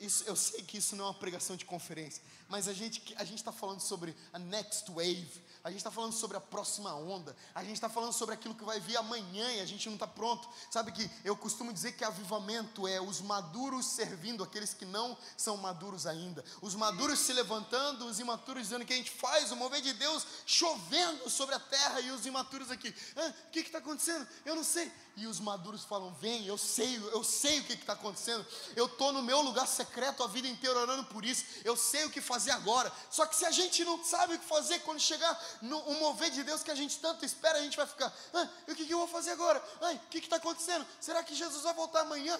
Isso, 0.00 0.24
eu 0.24 0.36
sei 0.36 0.62
que 0.62 0.78
isso 0.78 0.96
não 0.96 1.04
é 1.04 1.08
uma 1.08 1.14
pregação 1.14 1.56
de 1.56 1.64
conferência, 1.64 2.22
mas 2.48 2.68
a 2.68 2.72
gente 2.72 3.14
a 3.16 3.24
está 3.24 3.52
falando 3.52 3.80
sobre 3.80 4.14
a 4.32 4.38
next 4.38 4.90
wave, 4.90 5.44
a 5.62 5.70
gente 5.70 5.78
está 5.78 5.90
falando 5.90 6.12
sobre 6.12 6.36
a 6.36 6.40
próxima 6.40 6.94
onda, 6.94 7.36
a 7.54 7.62
gente 7.62 7.74
está 7.74 7.88
falando 7.88 8.12
sobre 8.12 8.34
aquilo 8.34 8.54
que 8.54 8.64
vai 8.64 8.78
vir 8.78 8.96
amanhã 8.96 9.50
e 9.52 9.60
a 9.60 9.66
gente 9.66 9.86
não 9.86 9.94
está 9.94 10.06
pronto. 10.06 10.48
Sabe 10.70 10.92
que 10.92 11.10
eu 11.24 11.36
costumo 11.36 11.72
dizer 11.72 11.92
que 11.92 12.04
avivamento 12.04 12.86
é 12.86 13.00
os 13.00 13.20
maduros 13.20 13.86
servindo 13.86 14.44
aqueles 14.44 14.74
que 14.74 14.84
não 14.84 15.16
são 15.36 15.56
maduros 15.56 16.06
ainda, 16.06 16.44
os 16.60 16.74
maduros 16.74 17.18
se 17.20 17.32
levantando, 17.32 18.06
os 18.06 18.20
imaturos 18.20 18.64
dizendo 18.64 18.84
que 18.84 18.92
a 18.92 18.96
gente 18.96 19.10
faz, 19.10 19.50
o 19.50 19.56
mover 19.56 19.80
de 19.80 19.92
Deus 19.92 20.26
chovendo 20.44 21.30
sobre 21.30 21.54
a 21.54 21.60
terra 21.60 22.00
e 22.00 22.10
os 22.10 22.26
imaturos 22.26 22.70
aqui, 22.70 22.94
ah, 23.16 23.32
o 23.48 23.50
que 23.50 23.60
está 23.60 23.78
acontecendo? 23.78 24.26
Eu 24.44 24.54
não 24.54 24.64
sei. 24.64 24.92
E 25.16 25.26
os 25.26 25.40
maduros 25.40 25.82
falam: 25.82 26.12
Vem, 26.14 26.44
eu 26.44 26.58
sei, 26.58 26.96
eu 26.96 27.24
sei 27.24 27.60
o 27.60 27.64
que 27.64 27.72
está 27.72 27.94
acontecendo, 27.94 28.46
eu 28.76 28.84
estou 28.84 29.12
no 29.12 29.22
meu 29.22 29.40
lugar 29.40 29.66
secreto 29.66 30.22
a 30.22 30.26
vida 30.26 30.46
inteira 30.46 30.78
orando 30.78 31.04
por 31.06 31.24
isso, 31.24 31.44
eu 31.64 31.74
sei 31.74 32.04
o 32.04 32.10
que 32.10 32.20
fazer 32.20 32.50
agora. 32.50 32.92
Só 33.10 33.24
que 33.24 33.34
se 33.34 33.46
a 33.46 33.50
gente 33.50 33.82
não 33.82 34.04
sabe 34.04 34.34
o 34.34 34.38
que 34.38 34.44
fazer, 34.44 34.80
quando 34.80 35.00
chegar 35.00 35.42
no 35.62 35.78
um 35.88 36.00
mover 36.00 36.30
de 36.30 36.42
Deus 36.42 36.62
que 36.62 36.70
a 36.70 36.74
gente 36.74 36.98
tanto 36.98 37.24
espera, 37.24 37.58
a 37.58 37.62
gente 37.62 37.78
vai 37.78 37.86
ficar, 37.86 38.14
ah, 38.34 38.48
o 38.68 38.74
que, 38.74 38.84
que 38.84 38.92
eu 38.92 38.98
vou 38.98 39.08
fazer 39.08 39.30
agora? 39.30 39.62
Ai, 39.80 39.96
o 39.96 40.08
que 40.10 40.18
está 40.18 40.36
acontecendo? 40.36 40.86
Será 41.00 41.22
que 41.24 41.34
Jesus 41.34 41.62
vai 41.62 41.72
voltar 41.72 42.00
amanhã? 42.00 42.38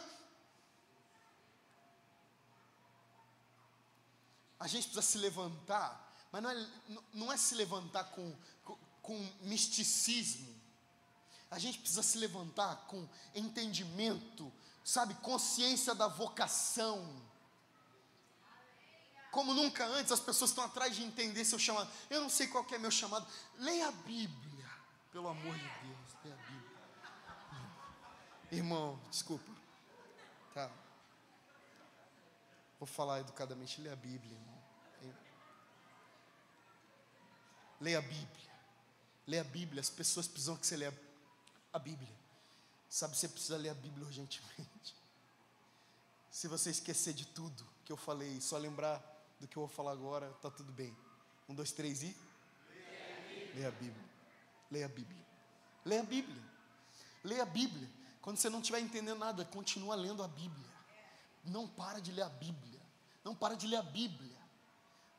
A 4.61 4.67
gente 4.67 4.85
precisa 4.85 5.03
se 5.03 5.17
levantar, 5.17 6.15
mas 6.31 6.43
não 6.43 6.51
é, 6.51 6.67
não 7.15 7.33
é 7.33 7.37
se 7.39 7.55
levantar 7.55 8.05
com, 8.05 8.37
com, 8.65 8.79
com 9.01 9.33
misticismo. 9.41 10.56
A 11.51 11.59
gente 11.59 11.79
precisa 11.79 12.03
se 12.03 12.19
levantar 12.19 12.87
com 12.89 13.09
entendimento, 13.35 14.53
sabe, 14.85 15.15
consciência 15.15 15.95
da 15.95 16.09
vocação 16.09 17.25
como 19.37 19.53
nunca 19.53 19.85
antes, 19.85 20.11
as 20.11 20.19
pessoas 20.19 20.49
estão 20.49 20.65
atrás 20.65 20.97
de 20.97 21.03
entender 21.03 21.45
seu 21.45 21.59
chamado. 21.59 21.91
Eu 22.09 22.23
não 22.23 22.29
sei 22.31 22.47
qual 22.47 22.65
é 22.73 22.79
meu 22.79 22.91
chamado. 22.91 23.27
Leia 23.59 23.89
a 23.89 23.93
Bíblia, 23.93 24.71
pelo 25.13 25.29
amor 25.29 25.55
de 25.55 25.61
Deus, 25.61 26.17
leia 26.25 26.35
a 26.35 26.39
Bíblia. 26.39 26.79
Irmão, 28.51 28.99
desculpa. 29.11 29.53
Tá. 30.55 30.71
Vou 32.81 32.87
falar 32.87 33.21
educadamente, 33.21 33.79
leia 33.83 33.93
a 33.93 33.97
Bíblia, 33.97 34.33
irmão. 34.33 34.63
Leia 37.79 37.99
a 37.99 38.01
Bíblia. 38.01 38.51
Leia 39.27 39.43
a 39.43 39.45
Bíblia. 39.45 39.81
As 39.83 39.91
pessoas 39.91 40.27
precisam 40.27 40.57
que 40.57 40.67
você 40.67 40.79
leia 40.79 40.99
a 41.77 41.79
Bíblia. 41.79 42.15
Sabe, 42.89 43.17
você 43.17 43.29
precisa 43.29 43.57
ler 43.57 43.71
a 43.71 43.75
Bíblia 43.75 44.07
urgentemente. 44.07 44.95
Se 46.31 46.49
você 46.49 46.71
esquecer 46.71 47.15
de 47.15 47.27
tudo 47.27 47.67
que 47.85 47.93
eu 47.93 47.97
falei, 47.97 48.41
só 48.41 48.59
lembrar 48.59 49.03
do 49.41 49.47
que 49.47 49.57
eu 49.57 49.67
vou 49.67 49.69
falar 49.69 49.93
agora, 49.93 50.31
está 50.31 50.51
tudo 50.51 50.73
bem. 50.73 50.97
Um, 51.49 51.55
dois, 51.55 51.73
três 51.73 52.03
e. 52.03 52.17
Leia 53.55 53.69
a 53.69 53.71
Bíblia. 53.71 54.05
Leia 54.71 54.87
a 54.87 54.89
Bíblia. 54.89 55.27
Leia 55.85 56.03
a 56.03 56.05
Bíblia. 56.05 56.43
Leia 57.25 57.43
a 57.43 57.47
Bíblia. 57.47 57.89
Quando 58.21 58.39
você 58.39 58.51
não 58.51 58.61
estiver 58.61 58.81
entendendo 58.81 59.19
nada, 59.19 59.45
continua 59.45 59.95
lendo 59.95 60.23
a 60.23 60.29
Bíblia. 60.29 60.69
Não 61.45 61.69
para 61.69 62.01
de 62.01 62.13
ler 62.13 62.23
a 62.23 62.29
Bíblia. 62.29 62.81
Não 63.25 63.35
para 63.35 63.55
de 63.57 63.67
ler 63.67 63.77
a 63.77 63.83
Bíblia. 63.83 64.37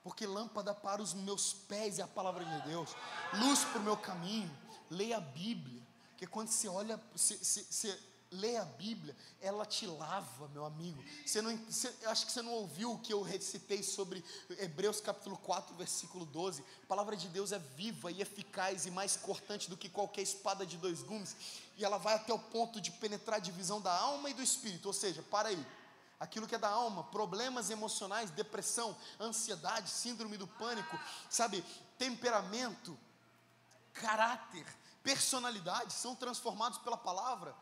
Porque 0.04 0.26
lâmpada 0.26 0.74
para 0.74 1.02
os 1.02 1.14
meus 1.14 1.54
pés 1.54 2.00
é 2.00 2.04
a 2.04 2.08
palavra 2.08 2.44
de 2.44 2.62
Deus. 2.68 2.96
Luz 3.34 3.64
para 3.66 3.80
o 3.80 3.84
meu 3.84 3.98
caminho. 3.98 4.56
Leia 4.90 5.18
a 5.18 5.22
Bíblia. 5.22 5.82
Porque 6.18 6.26
quando 6.26 6.48
você 6.48 6.68
olha, 6.68 7.00
você, 7.16 7.38
você, 7.38 7.64
você 7.64 8.00
lê 8.32 8.58
a 8.58 8.66
Bíblia, 8.66 9.16
ela 9.40 9.68
te 9.68 9.86
lava, 9.86 10.48
meu 10.48 10.66
amigo. 10.66 11.00
Você 11.24 11.44
não, 11.44 11.56
você, 11.58 11.94
acho 12.08 12.26
que 12.26 12.32
você 12.32 12.42
não 12.42 12.54
ouviu 12.54 12.94
o 12.94 12.98
que 12.98 13.14
eu 13.14 13.22
recitei 13.22 13.84
sobre 13.84 14.26
Hebreus 14.58 15.00
capítulo 15.00 15.38
4, 15.38 15.76
versículo 15.76 16.26
12. 16.26 16.64
A 16.82 16.88
palavra 16.88 17.16
de 17.16 17.28
Deus 17.28 17.52
é 17.52 17.60
viva 17.60 18.12
e 18.12 18.20
eficaz 18.20 18.88
e 18.88 18.90
mais 18.90 19.16
cortante 19.16 19.70
do 19.70 19.78
que 19.78 19.90
qualquer 19.90 20.24
espada 20.24 20.66
de 20.66 20.76
dois 20.78 21.04
gumes, 21.04 21.36
e 21.78 21.86
ela 21.86 22.00
vai 22.00 22.16
até 22.16 22.34
o 22.34 22.40
ponto 22.40 22.82
de 22.82 22.90
penetrar 22.90 23.36
a 23.36 23.40
divisão 23.40 23.80
da 23.80 23.94
alma 23.94 24.32
e 24.32 24.34
do 24.34 24.42
espírito. 24.42 24.88
Ou 24.88 24.94
seja, 24.94 25.22
para 25.22 25.50
aí. 25.50 25.68
Aquilo 26.20 26.48
que 26.48 26.56
é 26.56 26.58
da 26.58 26.70
alma, 26.70 27.04
problemas 27.04 27.70
emocionais, 27.70 28.32
depressão, 28.32 28.98
ansiedade, 29.22 29.92
síndrome 29.92 30.36
do 30.36 30.48
pânico, 30.48 31.00
sabe, 31.30 31.64
temperamento, 32.00 32.98
caráter, 33.94 34.66
personalidade, 35.08 35.94
são 35.94 36.14
transformados 36.14 36.80
pela 36.80 36.98
palavra 36.98 37.56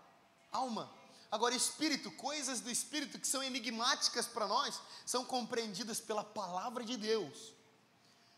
alma. 0.51 0.91
Agora, 1.31 1.53
espírito, 1.53 2.09
coisas 2.13 2.59
do 2.59 2.71
espírito 2.71 3.19
que 3.19 3.27
são 3.27 3.43
enigmáticas 3.43 4.25
para 4.25 4.47
nós, 4.47 4.81
são 5.05 5.23
compreendidas 5.23 5.99
pela 5.99 6.23
palavra 6.23 6.83
de 6.83 6.97
Deus. 6.97 7.53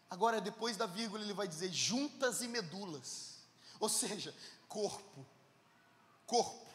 Agora, 0.10 0.42
depois 0.42 0.76
da 0.76 0.86
vírgula, 0.86 1.24
ele 1.24 1.34
vai 1.34 1.48
dizer 1.48 1.72
juntas 1.72 2.42
e 2.42 2.50
medulas, 2.50 3.38
ou 3.80 3.88
seja, 3.88 4.36
corpo, 4.68 5.26
corpo, 6.26 6.68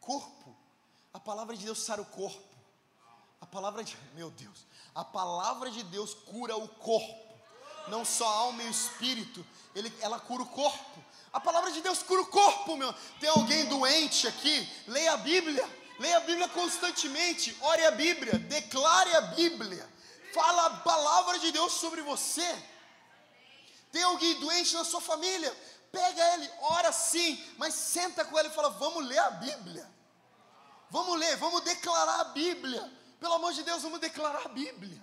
corpo. 0.00 0.56
A 1.14 1.20
palavra 1.20 1.56
de 1.56 1.64
Deus 1.64 1.80
sara 1.80 2.02
o 2.02 2.06
corpo. 2.06 2.42
A 3.40 3.46
palavra 3.46 3.84
de, 3.84 3.96
meu 4.14 4.30
Deus, 4.30 4.66
a 4.94 5.04
palavra 5.04 5.70
de 5.70 5.84
Deus 5.84 6.12
cura 6.12 6.56
o 6.56 6.66
corpo, 6.66 7.34
não 7.86 8.04
só 8.04 8.26
a 8.26 8.38
alma 8.38 8.62
e 8.64 8.66
o 8.66 8.70
espírito, 8.70 9.46
ele, 9.76 9.92
ela 10.00 10.18
cura 10.18 10.42
o 10.42 10.46
corpo. 10.46 11.11
A 11.32 11.40
palavra 11.40 11.72
de 11.72 11.80
Deus 11.80 12.02
cura 12.02 12.20
o 12.20 12.26
corpo, 12.26 12.76
meu. 12.76 12.92
Tem 13.18 13.30
alguém 13.30 13.64
doente 13.66 14.28
aqui? 14.28 14.68
Leia 14.86 15.12
a 15.14 15.16
Bíblia, 15.16 15.66
leia 15.98 16.18
a 16.18 16.20
Bíblia 16.20 16.48
constantemente, 16.48 17.56
ore 17.62 17.86
a 17.86 17.90
Bíblia, 17.90 18.38
declare 18.38 19.14
a 19.14 19.20
Bíblia, 19.22 19.88
fala 20.34 20.66
a 20.66 20.76
palavra 20.80 21.38
de 21.38 21.50
Deus 21.50 21.72
sobre 21.72 22.02
você. 22.02 22.46
Tem 23.90 24.02
alguém 24.02 24.38
doente 24.40 24.74
na 24.74 24.84
sua 24.84 25.00
família? 25.00 25.50
Pega 25.90 26.34
ele, 26.34 26.50
ora 26.60 26.92
sim, 26.92 27.42
mas 27.56 27.74
senta 27.74 28.24
com 28.24 28.38
ele 28.38 28.48
e 28.48 28.52
fala: 28.52 28.68
Vamos 28.70 29.04
ler 29.06 29.18
a 29.18 29.30
Bíblia. 29.30 29.90
Vamos 30.90 31.18
ler, 31.18 31.36
vamos 31.38 31.62
declarar 31.62 32.20
a 32.20 32.24
Bíblia. 32.24 32.92
Pelo 33.18 33.34
amor 33.34 33.54
de 33.54 33.62
Deus, 33.62 33.82
vamos 33.82 34.00
declarar 34.00 34.44
a 34.44 34.48
Bíblia. 34.48 35.00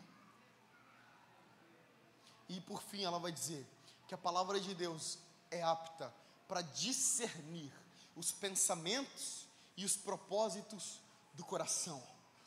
E 2.47 2.61
por 2.61 2.83
fim, 2.83 3.03
ela 3.03 3.17
vai 3.17 3.31
dizer 3.31 3.67
que 4.07 4.13
a 4.13 4.17
palavra 4.17 4.59
de 4.59 4.75
Deus 4.75 5.17
é 5.49 5.63
apta 5.63 6.18
para 6.49 6.63
discernir 6.63 7.71
os 8.15 8.31
pensamentos 8.31 9.45
e 9.77 9.85
os 9.85 9.95
propósitos 9.95 10.99
do 11.35 11.45
coração. 11.45 12.01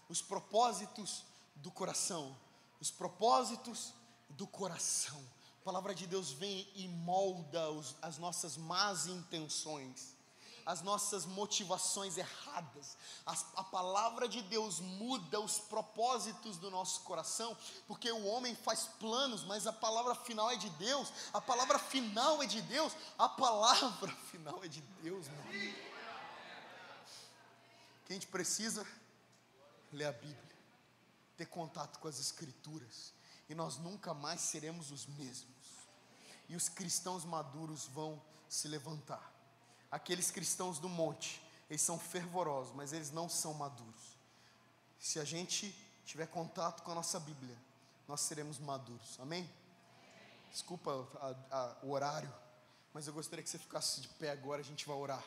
Os 0.08 0.20
propósitos 0.20 1.22
do 1.54 1.70
coração. 1.70 2.36
Os 2.80 2.90
propósitos 2.90 3.94
do 4.30 4.44
coração. 4.44 5.24
A 5.60 5.64
palavra 5.64 5.94
de 5.94 6.08
Deus 6.08 6.32
vem 6.32 6.68
e 6.74 6.88
molda 6.88 7.70
os, 7.70 7.94
as 8.02 8.18
nossas 8.18 8.56
más 8.56 9.06
intenções 9.06 10.16
as 10.64 10.82
nossas 10.82 11.26
motivações 11.26 12.16
erradas. 12.16 12.96
A, 13.26 13.64
palavra 13.64 14.28
de 14.28 14.42
Deus 14.42 14.80
muda 14.80 15.40
os 15.40 15.58
propósitos 15.58 16.56
do 16.56 16.70
nosso 16.70 17.00
coração, 17.02 17.56
porque 17.86 18.10
o 18.10 18.24
homem 18.26 18.54
faz 18.54 18.84
planos, 19.00 19.44
mas 19.44 19.66
a 19.66 19.72
palavra 19.72 20.14
final 20.14 20.50
é 20.50 20.56
de 20.56 20.70
Deus. 20.70 21.12
A 21.32 21.40
palavra 21.40 21.78
final 21.78 22.42
é 22.42 22.46
de 22.46 22.60
Deus. 22.62 22.92
A 23.18 23.28
palavra 23.28 24.12
final 24.30 24.62
é 24.62 24.68
de 24.68 24.80
Deus, 25.02 25.28
meu 25.28 25.42
amigo. 25.42 25.78
Que 28.04 28.12
a 28.12 28.14
gente 28.14 28.26
precisa 28.26 28.86
ler 29.92 30.06
a 30.06 30.12
Bíblia, 30.12 30.56
ter 31.36 31.46
contato 31.46 31.98
com 31.98 32.08
as 32.08 32.18
Escrituras, 32.18 33.12
e 33.48 33.54
nós 33.54 33.76
nunca 33.76 34.14
mais 34.14 34.40
seremos 34.40 34.90
os 34.90 35.06
mesmos. 35.06 35.52
E 36.48 36.56
os 36.56 36.68
cristãos 36.68 37.24
maduros 37.24 37.86
vão 37.86 38.20
se 38.48 38.68
levantar 38.68 39.31
aqueles 39.92 40.30
cristãos 40.30 40.78
do 40.78 40.88
monte, 40.88 41.42
eles 41.68 41.82
são 41.82 41.98
fervorosos, 41.98 42.74
mas 42.74 42.94
eles 42.94 43.10
não 43.10 43.28
são 43.28 43.52
maduros. 43.52 44.16
Se 44.98 45.20
a 45.20 45.24
gente 45.24 45.72
tiver 46.06 46.26
contato 46.26 46.82
com 46.82 46.90
a 46.90 46.94
nossa 46.94 47.20
Bíblia, 47.20 47.56
nós 48.08 48.22
seremos 48.22 48.58
maduros. 48.58 49.20
Amém? 49.20 49.48
Desculpa 50.50 51.06
a, 51.20 51.56
a, 51.56 51.76
o 51.82 51.90
horário, 51.90 52.32
mas 52.92 53.06
eu 53.06 53.12
gostaria 53.12 53.42
que 53.42 53.50
você 53.50 53.58
ficasse 53.58 54.00
de 54.00 54.08
pé 54.08 54.30
agora, 54.30 54.60
a 54.60 54.64
gente 54.64 54.86
vai 54.86 54.96
orar. 54.96 55.24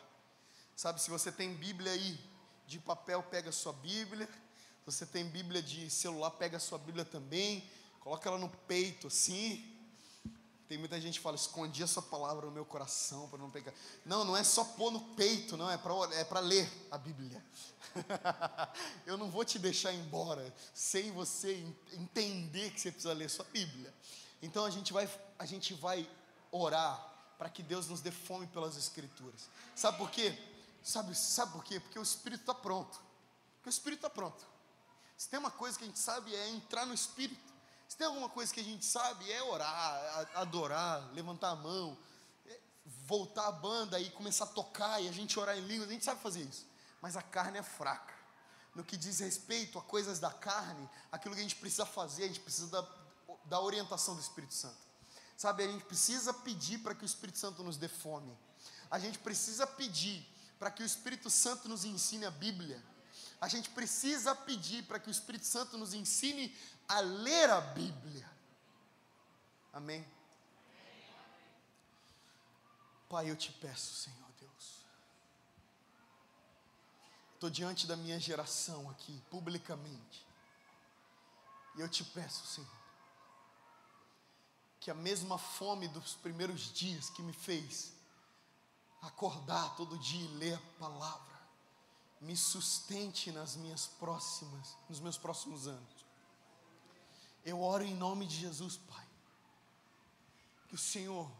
Sabe, 0.75 0.99
se 1.01 1.09
você 1.09 1.31
tem 1.31 1.53
Bíblia 1.53 1.91
aí 1.91 2.19
de 2.67 2.79
papel, 2.79 3.23
pega 3.23 3.49
a 3.49 3.53
sua 3.53 3.73
Bíblia. 3.73 4.27
Se 4.27 4.85
você 4.85 5.05
tem 5.05 5.25
Bíblia 5.29 5.61
de 5.61 5.89
celular, 5.89 6.31
pega 6.31 6.57
a 6.57 6.59
sua 6.59 6.77
Bíblia 6.77 7.05
também. 7.05 7.69
Coloca 7.99 8.27
ela 8.27 8.37
no 8.37 8.49
peito 8.49 9.07
assim. 9.07 9.74
Tem 10.67 10.79
muita 10.79 10.99
gente 10.99 11.19
que 11.19 11.23
fala, 11.23 11.35
escondi 11.35 11.83
essa 11.83 12.01
palavra 12.01 12.47
no 12.47 12.51
meu 12.51 12.65
coração 12.65 13.29
para 13.29 13.37
não 13.37 13.51
pegar. 13.51 13.71
Não, 14.03 14.25
não 14.25 14.35
é 14.35 14.43
só 14.43 14.63
pôr 14.63 14.91
no 14.91 14.99
peito, 15.15 15.55
não, 15.55 15.69
é 15.69 15.77
para 15.77 16.39
é 16.39 16.41
ler 16.41 16.87
a 16.89 16.97
Bíblia. 16.97 17.43
Eu 19.05 19.15
não 19.15 19.29
vou 19.29 19.45
te 19.45 19.59
deixar 19.59 19.93
embora 19.93 20.53
sem 20.73 21.11
você 21.11 21.63
entender 21.93 22.71
que 22.71 22.81
você 22.81 22.91
precisa 22.91 23.13
ler 23.13 23.29
sua 23.29 23.45
Bíblia. 23.45 23.93
Então 24.41 24.65
a 24.65 24.71
gente 24.71 24.91
vai, 24.91 25.07
a 25.37 25.45
gente 25.45 25.73
vai 25.75 26.09
orar 26.51 27.13
para 27.37 27.49
que 27.49 27.61
Deus 27.61 27.87
nos 27.87 28.01
dê 28.01 28.11
fome 28.11 28.47
pelas 28.47 28.75
Escrituras. 28.75 29.47
Sabe 29.75 29.97
por 29.99 30.09
quê? 30.09 30.35
Sabe, 30.81 31.13
sabe 31.15 31.51
por 31.51 31.63
quê? 31.63 31.79
Porque 31.79 31.99
o 31.99 32.03
Espírito 32.03 32.41
está 32.41 32.55
pronto. 32.55 32.99
Porque 33.57 33.69
o 33.69 33.71
Espírito 33.71 33.99
está 33.99 34.09
pronto. 34.09 34.45
Se 35.15 35.29
tem 35.29 35.39
uma 35.39 35.51
coisa 35.51 35.77
que 35.77 35.83
a 35.83 35.87
gente 35.87 35.99
sabe 35.99 36.35
é 36.35 36.49
entrar 36.49 36.85
no 36.85 36.93
Espírito. 36.93 37.54
Se 37.87 37.97
tem 37.97 38.07
alguma 38.07 38.29
coisa 38.29 38.53
que 38.53 38.59
a 38.59 38.63
gente 38.63 38.85
sabe, 38.85 39.31
é 39.31 39.43
orar, 39.43 40.29
adorar, 40.35 41.11
levantar 41.13 41.49
a 41.49 41.55
mão, 41.55 41.97
é 42.45 42.59
voltar 43.05 43.47
a 43.47 43.51
banda 43.51 43.99
e 43.99 44.09
começar 44.11 44.45
a 44.45 44.47
tocar 44.47 45.01
e 45.01 45.07
a 45.07 45.11
gente 45.11 45.39
orar 45.39 45.57
em 45.57 45.61
línguas, 45.61 45.89
a 45.89 45.93
gente 45.93 46.05
sabe 46.05 46.21
fazer 46.21 46.41
isso. 46.41 46.65
Mas 47.01 47.15
a 47.15 47.21
carne 47.21 47.59
é 47.59 47.63
fraca. 47.63 48.13
No 48.73 48.83
que 48.83 48.97
diz 48.97 49.19
respeito 49.19 49.79
a 49.79 49.81
coisas 49.81 50.19
da 50.19 50.31
carne, 50.31 50.89
aquilo 51.11 51.33
que 51.33 51.39
a 51.39 51.43
gente 51.43 51.55
precisa 51.55 51.85
fazer, 51.85 52.23
a 52.25 52.27
gente 52.27 52.41
precisa 52.41 52.67
da, 52.67 52.87
da 53.45 53.61
orientação 53.61 54.15
do 54.15 54.21
Espírito 54.21 54.53
Santo. 54.53 54.85
Sabe, 55.37 55.63
a 55.63 55.67
gente 55.67 55.85
precisa 55.85 56.33
pedir 56.33 56.79
para 56.79 56.95
que 56.95 57.03
o 57.03 57.05
Espírito 57.05 57.37
Santo 57.37 57.63
nos 57.63 57.77
dê 57.77 57.87
fome. 57.87 58.37
A 58.89 58.99
gente 58.99 59.19
precisa 59.19 59.67
pedir 59.67 60.25
para 60.57 60.71
que 60.71 60.81
o 60.81 60.85
Espírito 60.85 61.29
Santo 61.29 61.67
nos 61.67 61.85
ensine 61.85 62.25
a 62.25 62.31
Bíblia. 62.31 62.81
A 63.39 63.47
gente 63.47 63.69
precisa 63.69 64.33
pedir 64.33 64.83
para 64.83 64.99
que 64.99 65.09
o 65.09 65.11
Espírito 65.11 65.45
Santo 65.45 65.77
nos 65.77 65.93
ensine 65.93 66.55
a 66.87 66.99
ler 66.99 67.49
a 67.49 67.61
Bíblia. 67.61 68.29
Amém? 69.73 70.05
Pai, 73.09 73.29
eu 73.29 73.35
te 73.35 73.51
peço, 73.51 73.93
Senhor 73.95 74.29
Deus. 74.39 74.85
Estou 77.33 77.49
diante 77.49 77.85
da 77.85 77.95
minha 77.95 78.19
geração 78.19 78.89
aqui, 78.89 79.21
publicamente. 79.29 80.25
E 81.75 81.81
eu 81.81 81.89
te 81.89 82.03
peço, 82.03 82.45
Senhor, 82.47 82.69
que 84.79 84.89
a 84.89 84.93
mesma 84.93 85.37
fome 85.37 85.87
dos 85.89 86.15
primeiros 86.15 86.73
dias 86.73 87.09
que 87.09 87.21
me 87.21 87.33
fez 87.33 87.93
acordar 89.01 89.75
todo 89.75 89.97
dia 89.99 90.25
e 90.25 90.37
ler 90.37 90.55
a 90.55 90.79
palavra, 90.79 91.35
me 92.21 92.35
sustente 92.35 93.31
nas 93.31 93.55
minhas 93.55 93.87
próximas, 93.87 94.75
nos 94.89 94.99
meus 94.99 95.17
próximos 95.17 95.67
anos. 95.67 96.04
Eu 97.45 97.61
oro 97.61 97.83
em 97.83 97.93
nome 97.93 98.25
de 98.25 98.35
Jesus, 98.35 98.75
Pai. 98.75 99.07
Que 100.67 100.73
o 100.73 100.79
Senhor 100.79 101.31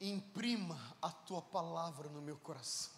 imprima 0.00 0.80
a 1.02 1.10
tua 1.10 1.42
palavra 1.42 2.08
no 2.08 2.22
meu 2.22 2.38
coração. 2.38 2.96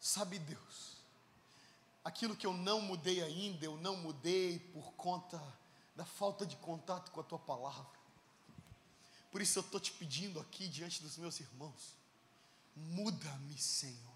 Sabe, 0.00 0.40
Deus, 0.40 0.96
aquilo 2.04 2.36
que 2.36 2.44
eu 2.44 2.52
não 2.52 2.80
mudei 2.80 3.22
ainda, 3.22 3.64
eu 3.64 3.76
não 3.76 3.96
mudei 3.96 4.58
por 4.58 4.92
conta 4.94 5.40
da 5.94 6.04
falta 6.04 6.44
de 6.44 6.56
contato 6.56 7.12
com 7.12 7.20
a 7.20 7.24
tua 7.24 7.38
palavra. 7.38 7.86
Por 9.30 9.40
isso 9.40 9.60
eu 9.60 9.62
estou 9.62 9.78
te 9.78 9.92
pedindo 9.92 10.40
aqui 10.40 10.66
diante 10.68 11.00
dos 11.02 11.16
meus 11.16 11.38
irmãos: 11.38 11.94
muda-me, 12.74 13.56
Senhor. 13.56 14.14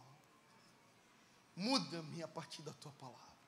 Muda-me 1.55 2.23
a 2.23 2.29
partir 2.29 2.63
da 2.63 2.73
tua 2.73 2.93
palavra. 2.93 3.39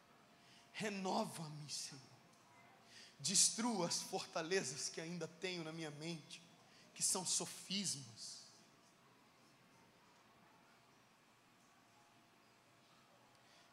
Renova-me, 0.73 1.69
Senhor 1.69 2.10
destrua 3.21 3.87
as 3.87 4.03
fortalezas 4.03 4.89
que 4.89 5.01
ainda 5.01 5.29
tenho 5.29 5.63
na 5.63 5.73
minha 5.73 5.91
mente, 5.91 6.43
que 6.95 7.03
são 7.03 7.25
sofismas. 7.25 8.41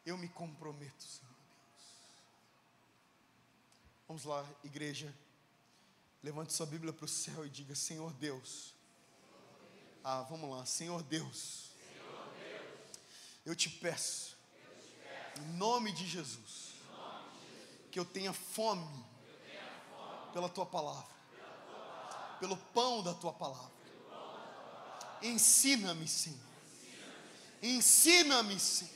Eu 0.04 0.16
me 0.16 0.28
comprometo, 0.28 1.02
Senhor 1.02 1.32
Deus. 1.32 1.86
Vamos 4.06 4.24
lá, 4.24 4.46
igreja. 4.64 5.14
Levante 6.22 6.52
sua 6.52 6.66
Bíblia 6.66 6.92
para 6.92 7.04
o 7.04 7.08
céu 7.08 7.44
e 7.44 7.50
diga: 7.50 7.74
Senhor 7.74 8.12
Deus. 8.14 8.74
Ah, 10.02 10.22
vamos 10.22 10.50
lá, 10.50 10.64
Senhor 10.64 11.02
Deus. 11.02 11.70
Eu 13.44 13.54
te 13.54 13.70
peço, 13.70 14.36
em 15.36 15.56
nome 15.56 15.90
de 15.92 16.06
Jesus, 16.06 16.74
que 17.90 17.98
eu 17.98 18.04
tenha 18.04 18.32
fome 18.32 19.04
pela 20.32 20.48
tua 20.48 20.66
palavra, 20.66 21.06
pelo 22.40 22.56
pão 22.56 23.02
da 23.02 23.14
tua 23.14 23.32
palavra. 23.32 23.78
Ensina-me, 25.22 26.06
Senhor. 26.06 26.38
Ensina-me, 27.62 28.58
Senhor. 28.58 28.94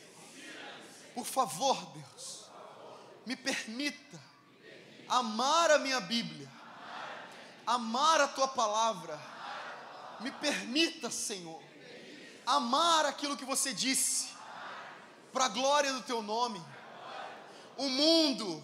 Por 1.14 1.26
favor, 1.26 1.76
Deus, 1.92 2.50
me 3.26 3.36
permita 3.36 4.20
amar 5.08 5.70
a 5.70 5.78
minha 5.78 6.00
Bíblia, 6.00 6.50
amar 7.66 8.20
a 8.20 8.28
tua 8.28 8.48
palavra. 8.48 9.20
Me 10.20 10.30
permita, 10.30 11.10
Senhor, 11.10 11.60
amar 12.46 13.04
aquilo 13.06 13.36
que 13.36 13.44
você 13.44 13.74
disse, 13.74 14.28
para 15.32 15.46
a 15.46 15.48
glória 15.48 15.92
do 15.92 16.02
teu 16.02 16.22
nome. 16.22 16.62
O 17.76 17.88
mundo 17.88 18.62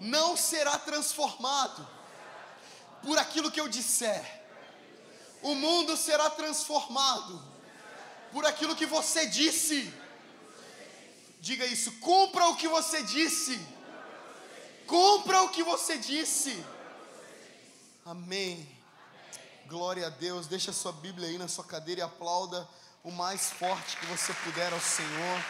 não 0.00 0.36
será 0.36 0.78
transformado 0.78 1.86
por 3.02 3.18
aquilo 3.18 3.50
que 3.50 3.60
eu 3.60 3.68
disser. 3.68 4.24
O 5.42 5.54
mundo 5.54 5.96
será 5.96 6.30
transformado 6.30 7.42
por 8.32 8.44
aquilo 8.44 8.76
que 8.76 8.86
você 8.86 9.26
disse. 9.26 9.92
Diga 11.40 11.64
isso, 11.64 11.92
cumpra 12.00 12.46
o 12.48 12.56
que 12.56 12.68
você 12.68 13.02
disse. 13.02 13.60
Cumpra 14.86 15.42
o 15.42 15.48
que 15.48 15.62
você 15.62 15.98
disse. 15.98 16.64
Amém. 18.04 18.68
Glória 19.66 20.06
a 20.06 20.10
Deus. 20.10 20.46
Deixa 20.46 20.70
a 20.70 20.74
sua 20.74 20.92
Bíblia 20.92 21.28
aí 21.28 21.38
na 21.38 21.48
sua 21.48 21.64
cadeira 21.64 22.00
e 22.00 22.04
aplauda 22.04 22.68
o 23.02 23.10
mais 23.10 23.50
forte 23.50 23.96
que 23.96 24.06
você 24.06 24.32
puder 24.44 24.72
ao 24.72 24.80
Senhor. 24.80 25.44